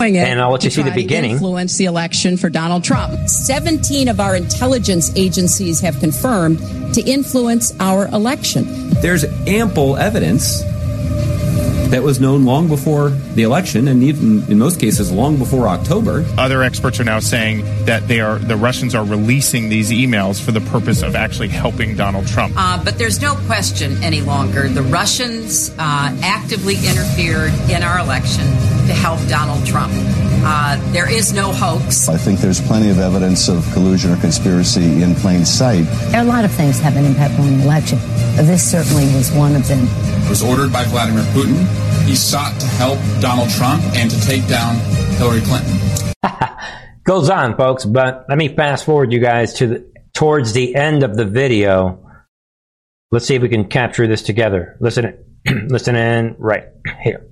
And 0.00 0.40
I'll 0.40 0.50
let 0.50 0.64
you 0.64 0.70
see 0.70 0.82
the 0.82 0.90
beginning. 0.90 1.32
Influence 1.32 1.76
the 1.76 1.84
election 1.84 2.36
for 2.36 2.48
Donald 2.48 2.84
Trump. 2.84 3.28
17 3.28 4.08
of 4.08 4.20
our 4.20 4.34
intelligence 4.34 5.14
agencies 5.16 5.80
have 5.80 5.98
confirmed 6.00 6.58
to 6.94 7.02
influence 7.02 7.78
our 7.80 8.06
election. 8.08 8.64
There's 9.00 9.24
ample 9.46 9.96
evidence 9.96 10.62
that 11.90 12.02
was 12.04 12.20
known 12.20 12.44
long 12.44 12.68
before 12.68 13.10
the 13.10 13.42
election, 13.42 13.88
and 13.88 14.02
even 14.02 14.44
in 14.50 14.58
most 14.58 14.78
cases, 14.78 15.10
long 15.10 15.36
before 15.36 15.68
October. 15.68 16.24
Other 16.38 16.62
experts 16.62 17.00
are 17.00 17.04
now 17.04 17.18
saying 17.18 17.64
that 17.84 18.06
they 18.06 18.20
are 18.20 18.38
the 18.38 18.56
Russians 18.56 18.94
are 18.94 19.04
releasing 19.04 19.68
these 19.68 19.90
emails 19.90 20.40
for 20.40 20.52
the 20.52 20.60
purpose 20.60 21.02
of 21.02 21.16
actually 21.16 21.48
helping 21.48 21.96
Donald 21.96 22.28
Trump. 22.28 22.54
Uh, 22.56 22.82
but 22.82 22.96
there's 22.96 23.20
no 23.20 23.34
question 23.46 24.02
any 24.04 24.20
longer. 24.20 24.68
The 24.68 24.82
Russians 24.82 25.70
uh, 25.78 26.16
actively 26.22 26.76
interfered 26.76 27.52
in 27.68 27.82
our 27.82 27.98
election 27.98 28.46
to 28.90 28.96
help 28.96 29.20
Donald 29.28 29.64
Trump. 29.64 29.92
Uh, 30.42 30.76
there 30.90 31.08
is 31.08 31.32
no 31.32 31.52
hoax. 31.52 32.08
I 32.08 32.16
think 32.16 32.40
there's 32.40 32.60
plenty 32.60 32.90
of 32.90 32.98
evidence 32.98 33.48
of 33.48 33.64
collusion 33.72 34.10
or 34.10 34.16
conspiracy 34.16 35.02
in 35.02 35.14
plain 35.14 35.44
sight. 35.44 35.86
A 36.12 36.24
lot 36.24 36.44
of 36.44 36.50
things 36.50 36.80
have 36.80 36.96
an 36.96 37.04
impact 37.04 37.38
on 37.38 37.58
the 37.58 37.62
election. 37.62 37.98
This 38.34 38.68
certainly 38.68 39.04
was 39.14 39.30
one 39.30 39.54
of 39.54 39.68
them. 39.68 39.86
It 40.24 40.28
was 40.28 40.42
ordered 40.42 40.72
by 40.72 40.84
Vladimir 40.84 41.22
Putin. 41.34 41.64
He 42.04 42.16
sought 42.16 42.58
to 42.60 42.66
help 42.66 42.98
Donald 43.20 43.50
Trump 43.50 43.82
and 43.94 44.10
to 44.10 44.20
take 44.22 44.46
down 44.48 44.74
Hillary 45.18 45.42
Clinton. 45.42 45.78
Goes 47.04 47.30
on, 47.30 47.56
folks, 47.56 47.84
but 47.84 48.26
let 48.28 48.38
me 48.38 48.48
fast 48.48 48.84
forward 48.84 49.12
you 49.12 49.20
guys 49.20 49.54
to 49.54 49.66
the, 49.68 49.92
towards 50.14 50.52
the 50.52 50.74
end 50.74 51.04
of 51.04 51.16
the 51.16 51.24
video. 51.24 52.10
Let's 53.12 53.26
see 53.26 53.36
if 53.36 53.42
we 53.42 53.48
can 53.48 53.68
capture 53.68 54.08
this 54.08 54.22
together. 54.22 54.76
Listen, 54.80 55.24
listen 55.68 55.94
in 55.94 56.34
right 56.38 56.64
here. 57.02 57.24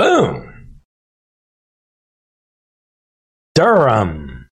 Boom. 0.00 0.78
Durham. 3.54 4.48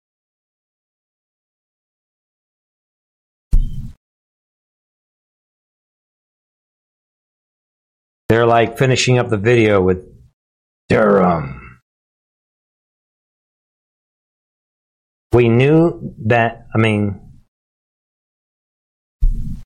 They're 8.27 8.47
like 8.47 8.79
finishing 8.79 9.19
up 9.19 9.29
the 9.29 9.37
video 9.37 9.83
with 9.83 10.11
Durham. 10.89 11.79
We 15.31 15.47
knew 15.47 16.15
that, 16.25 16.65
I 16.73 16.79
mean, 16.79 17.21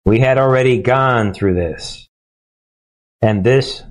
we 0.03 0.19
had 0.19 0.37
already 0.37 0.81
gone 0.81 1.33
through 1.33 1.53
this. 1.53 2.05
And 3.21 3.45
this, 3.45 3.83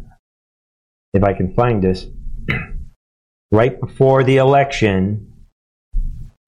if 1.12 1.22
I 1.22 1.32
can 1.32 1.54
find 1.54 1.82
this, 1.82 2.06
right 3.50 3.80
before 3.80 4.24
the 4.24 4.36
election, 4.36 5.32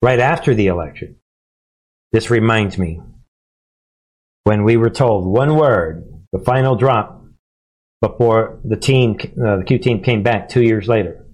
right 0.01 0.19
after 0.19 0.53
the 0.53 0.67
election, 0.67 1.17
this 2.11 2.29
reminds 2.29 2.77
me 2.77 3.01
when 4.43 4.63
we 4.63 4.77
were 4.77 4.89
told 4.89 5.25
one 5.25 5.55
word, 5.55 6.07
the 6.31 6.39
final 6.39 6.75
drop, 6.75 7.21
before 8.01 8.59
the 8.63 8.75
team, 8.75 9.17
uh, 9.21 9.57
the 9.57 9.63
Q 9.65 9.77
team 9.77 10.01
came 10.01 10.23
back 10.23 10.49
two 10.49 10.63
years 10.63 10.87
later. 10.87 11.25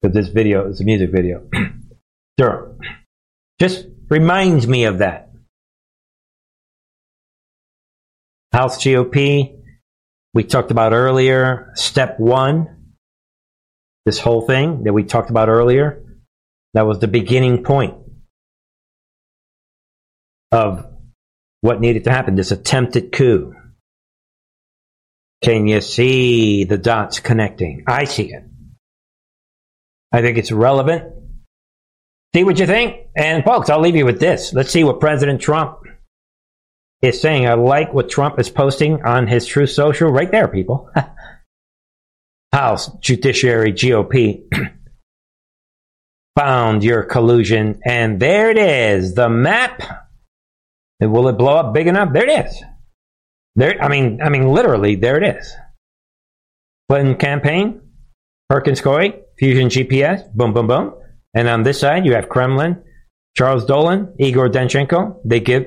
But 0.00 0.12
this 0.12 0.28
video 0.28 0.68
is 0.68 0.80
a 0.80 0.84
music 0.84 1.10
video. 1.10 1.48
Durham. 2.38 2.78
Just 3.58 3.86
reminds 4.08 4.66
me 4.66 4.84
of 4.84 4.98
that. 4.98 5.30
House 8.52 8.78
GOP, 8.78 9.55
we 10.36 10.44
talked 10.44 10.70
about 10.70 10.92
earlier, 10.92 11.72
step 11.76 12.20
one, 12.20 12.92
this 14.04 14.18
whole 14.18 14.42
thing 14.42 14.84
that 14.84 14.92
we 14.92 15.02
talked 15.02 15.30
about 15.30 15.48
earlier, 15.48 16.04
that 16.74 16.82
was 16.82 16.98
the 16.98 17.08
beginning 17.08 17.64
point 17.64 17.94
of 20.52 20.86
what 21.62 21.80
needed 21.80 22.04
to 22.04 22.10
happen, 22.10 22.34
this 22.34 22.50
attempted 22.50 23.12
coup. 23.12 23.54
Can 25.42 25.66
you 25.66 25.80
see 25.80 26.64
the 26.64 26.76
dots 26.76 27.18
connecting? 27.18 27.84
I 27.86 28.04
see 28.04 28.30
it. 28.30 28.42
I 30.12 30.20
think 30.20 30.36
it's 30.36 30.52
relevant. 30.52 31.14
See 32.34 32.44
what 32.44 32.58
you 32.58 32.66
think? 32.66 33.06
And 33.16 33.42
folks, 33.42 33.70
I'll 33.70 33.80
leave 33.80 33.96
you 33.96 34.04
with 34.04 34.20
this. 34.20 34.52
Let's 34.52 34.70
see 34.70 34.84
what 34.84 35.00
President 35.00 35.40
Trump 35.40 35.78
is 37.02 37.20
saying. 37.20 37.46
I 37.46 37.54
like 37.54 37.92
what 37.92 38.08
Trump 38.08 38.38
is 38.38 38.50
posting 38.50 39.02
on 39.02 39.26
his 39.26 39.46
Truth 39.46 39.70
Social 39.70 40.10
right 40.10 40.30
there, 40.30 40.48
people. 40.48 40.90
House 42.52 42.90
Judiciary 43.00 43.72
GOP 43.72 44.44
found 46.36 46.84
your 46.84 47.02
collusion, 47.02 47.80
and 47.84 48.20
there 48.20 48.50
it 48.50 48.58
is, 48.58 49.14
the 49.14 49.28
map. 49.28 49.82
And 51.00 51.12
will 51.12 51.28
it 51.28 51.36
blow 51.36 51.56
up 51.56 51.74
big 51.74 51.86
enough? 51.86 52.12
There 52.12 52.28
it 52.28 52.46
is. 52.46 52.62
There, 53.56 53.82
I 53.82 53.88
mean, 53.88 54.20
I 54.22 54.28
mean, 54.28 54.48
literally, 54.48 54.96
there 54.96 55.22
it 55.22 55.36
is. 55.36 55.54
Clinton 56.88 57.16
campaign, 57.16 57.80
Perkins 58.48 58.80
Coie, 58.80 59.20
Fusion 59.38 59.68
GPS, 59.68 60.32
boom, 60.32 60.54
boom, 60.54 60.66
boom. 60.66 60.94
And 61.34 61.48
on 61.48 61.62
this 61.62 61.80
side, 61.80 62.06
you 62.06 62.14
have 62.14 62.28
Kremlin, 62.28 62.82
Charles 63.36 63.66
Dolan, 63.66 64.14
Igor 64.18 64.48
Danchenko. 64.48 65.20
They 65.24 65.40
give 65.40 65.66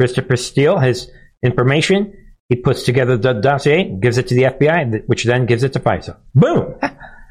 Christopher 0.00 0.36
Steele 0.36 0.78
his 0.78 1.10
information. 1.44 2.16
He 2.48 2.56
puts 2.56 2.84
together 2.84 3.18
the 3.18 3.34
dossier, 3.34 3.84
gives 4.00 4.16
it 4.16 4.28
to 4.28 4.34
the 4.34 4.44
FBI, 4.44 5.02
which 5.06 5.24
then 5.24 5.44
gives 5.44 5.62
it 5.62 5.74
to 5.74 5.80
FISA. 5.80 6.16
Boom! 6.34 6.76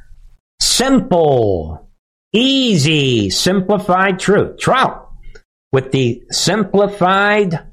Simple, 0.62 1.90
easy, 2.32 3.32
simplified 3.32 4.20
truth. 4.20 4.60
Trout 4.60 5.10
with 5.72 5.92
the 5.92 6.22
simplified 6.30 7.68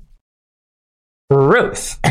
truth. 1.30 2.00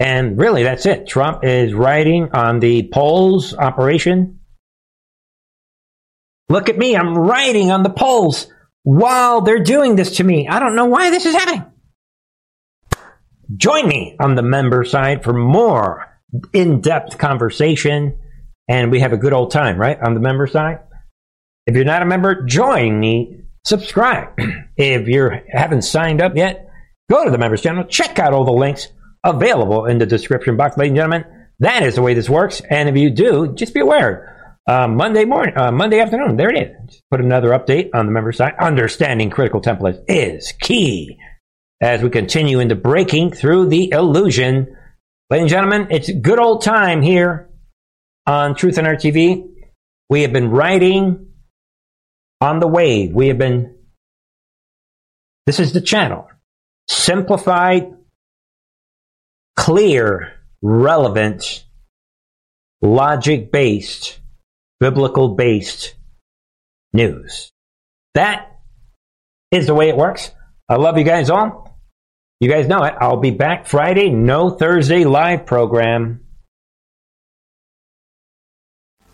And 0.00 0.36
really, 0.36 0.64
that's 0.64 0.86
it. 0.86 1.06
Trump 1.06 1.44
is 1.44 1.72
writing 1.72 2.30
on 2.32 2.58
the 2.58 2.88
polls 2.92 3.54
operation. 3.54 4.40
Look 6.48 6.68
at 6.68 6.76
me, 6.76 6.96
I'm 6.96 7.16
writing 7.16 7.70
on 7.70 7.84
the 7.84 7.90
polls 7.90 8.48
while 8.82 9.42
they're 9.42 9.62
doing 9.62 9.94
this 9.94 10.16
to 10.16 10.24
me. 10.24 10.48
I 10.48 10.58
don't 10.58 10.74
know 10.74 10.86
why 10.86 11.10
this 11.10 11.26
is 11.26 11.34
happening. 11.34 11.64
Join 13.56 13.88
me 13.88 14.16
on 14.20 14.34
the 14.34 14.42
member 14.42 14.84
side 14.84 15.22
for 15.22 15.32
more 15.32 16.06
in 16.52 16.80
depth 16.80 17.18
conversation, 17.18 18.18
and 18.68 18.90
we 18.90 19.00
have 19.00 19.12
a 19.12 19.16
good 19.16 19.32
old 19.32 19.50
time, 19.50 19.78
right? 19.78 20.00
On 20.00 20.14
the 20.14 20.20
member 20.20 20.46
side. 20.46 20.80
If 21.66 21.74
you're 21.74 21.84
not 21.84 22.02
a 22.02 22.06
member, 22.06 22.44
join 22.44 22.98
me. 22.98 23.40
Subscribe. 23.64 24.28
if 24.76 25.08
you 25.08 25.30
haven't 25.48 25.82
signed 25.82 26.20
up 26.20 26.36
yet, 26.36 26.68
go 27.10 27.24
to 27.24 27.30
the 27.30 27.38
members 27.38 27.62
channel, 27.62 27.84
check 27.84 28.18
out 28.18 28.32
all 28.32 28.44
the 28.44 28.52
links 28.52 28.88
available 29.24 29.86
in 29.86 29.98
the 29.98 30.06
description 30.06 30.56
box, 30.56 30.76
ladies 30.76 30.90
and 30.90 30.96
gentlemen. 30.96 31.24
That 31.60 31.82
is 31.82 31.94
the 31.94 32.02
way 32.02 32.14
this 32.14 32.28
works. 32.28 32.60
And 32.68 32.88
if 32.88 32.96
you 32.96 33.10
do, 33.10 33.54
just 33.54 33.74
be 33.74 33.80
aware. 33.80 34.58
Uh, 34.66 34.88
Monday 34.88 35.24
morning, 35.24 35.56
uh, 35.56 35.70
Monday 35.70 36.00
afternoon, 36.00 36.36
there 36.36 36.50
it 36.50 36.56
is. 36.56 36.90
Just 36.90 37.02
put 37.10 37.20
another 37.20 37.50
update 37.50 37.90
on 37.94 38.06
the 38.06 38.12
member 38.12 38.32
side. 38.32 38.54
Understanding 38.58 39.30
critical 39.30 39.60
templates 39.60 40.02
is 40.08 40.52
key 40.60 41.18
as 41.84 42.02
we 42.02 42.08
continue 42.08 42.60
into 42.60 42.74
breaking 42.74 43.30
through 43.30 43.66
the 43.66 43.90
illusion. 43.90 44.74
Ladies 45.28 45.42
and 45.42 45.50
gentlemen, 45.50 45.88
it's 45.90 46.10
good 46.10 46.38
old 46.38 46.62
time 46.62 47.02
here 47.02 47.50
on 48.26 48.54
Truth 48.54 48.78
and 48.78 48.86
Art 48.86 49.00
TV. 49.00 49.46
We 50.08 50.22
have 50.22 50.32
been 50.32 50.50
riding 50.50 51.26
on 52.40 52.60
the 52.60 52.66
wave. 52.66 53.12
We 53.12 53.28
have 53.28 53.36
been, 53.36 53.76
this 55.44 55.60
is 55.60 55.74
the 55.74 55.82
channel. 55.82 56.26
Simplified, 56.88 57.92
clear, 59.54 60.32
relevant, 60.62 61.66
logic 62.80 63.52
based, 63.52 64.20
biblical 64.80 65.34
based 65.34 65.96
news. 66.94 67.52
That 68.14 68.58
is 69.50 69.66
the 69.66 69.74
way 69.74 69.90
it 69.90 69.98
works. 69.98 70.30
I 70.66 70.76
love 70.76 70.96
you 70.96 71.04
guys 71.04 71.28
all. 71.28 71.73
You 72.44 72.50
guys 72.50 72.68
know 72.68 72.84
it. 72.84 72.92
I'll 73.00 73.16
be 73.16 73.30
back 73.30 73.66
Friday. 73.66 74.10
No 74.10 74.50
Thursday 74.50 75.04
live 75.04 75.46
program. 75.46 76.26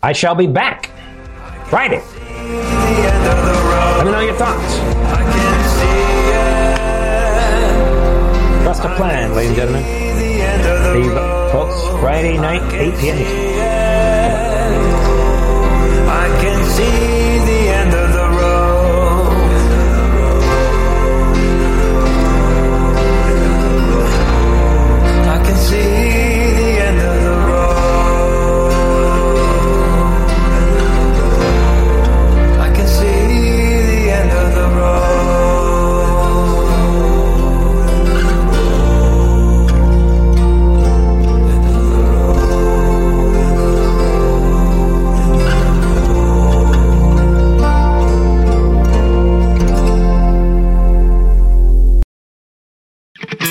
I 0.03 0.11
shall 0.11 0.35
be 0.35 0.47
back 0.47 0.91
Friday. 1.67 2.03
Let 2.03 4.05
me 4.05 4.11
know 4.11 4.19
your 4.19 4.35
thoughts. 4.35 4.75
Trust 8.63 8.83
a 8.83 8.93
plan, 8.97 9.33
ladies 9.33 9.51
and 9.51 9.55
gentlemen. 9.55 9.85
You 11.01 11.11
folks 11.53 11.81
Friday 12.01 12.35
night, 12.35 12.63
8 12.73 12.99
p.m. 12.99 13.17
I 16.09 16.27
can 16.41 16.69
see 16.71 17.10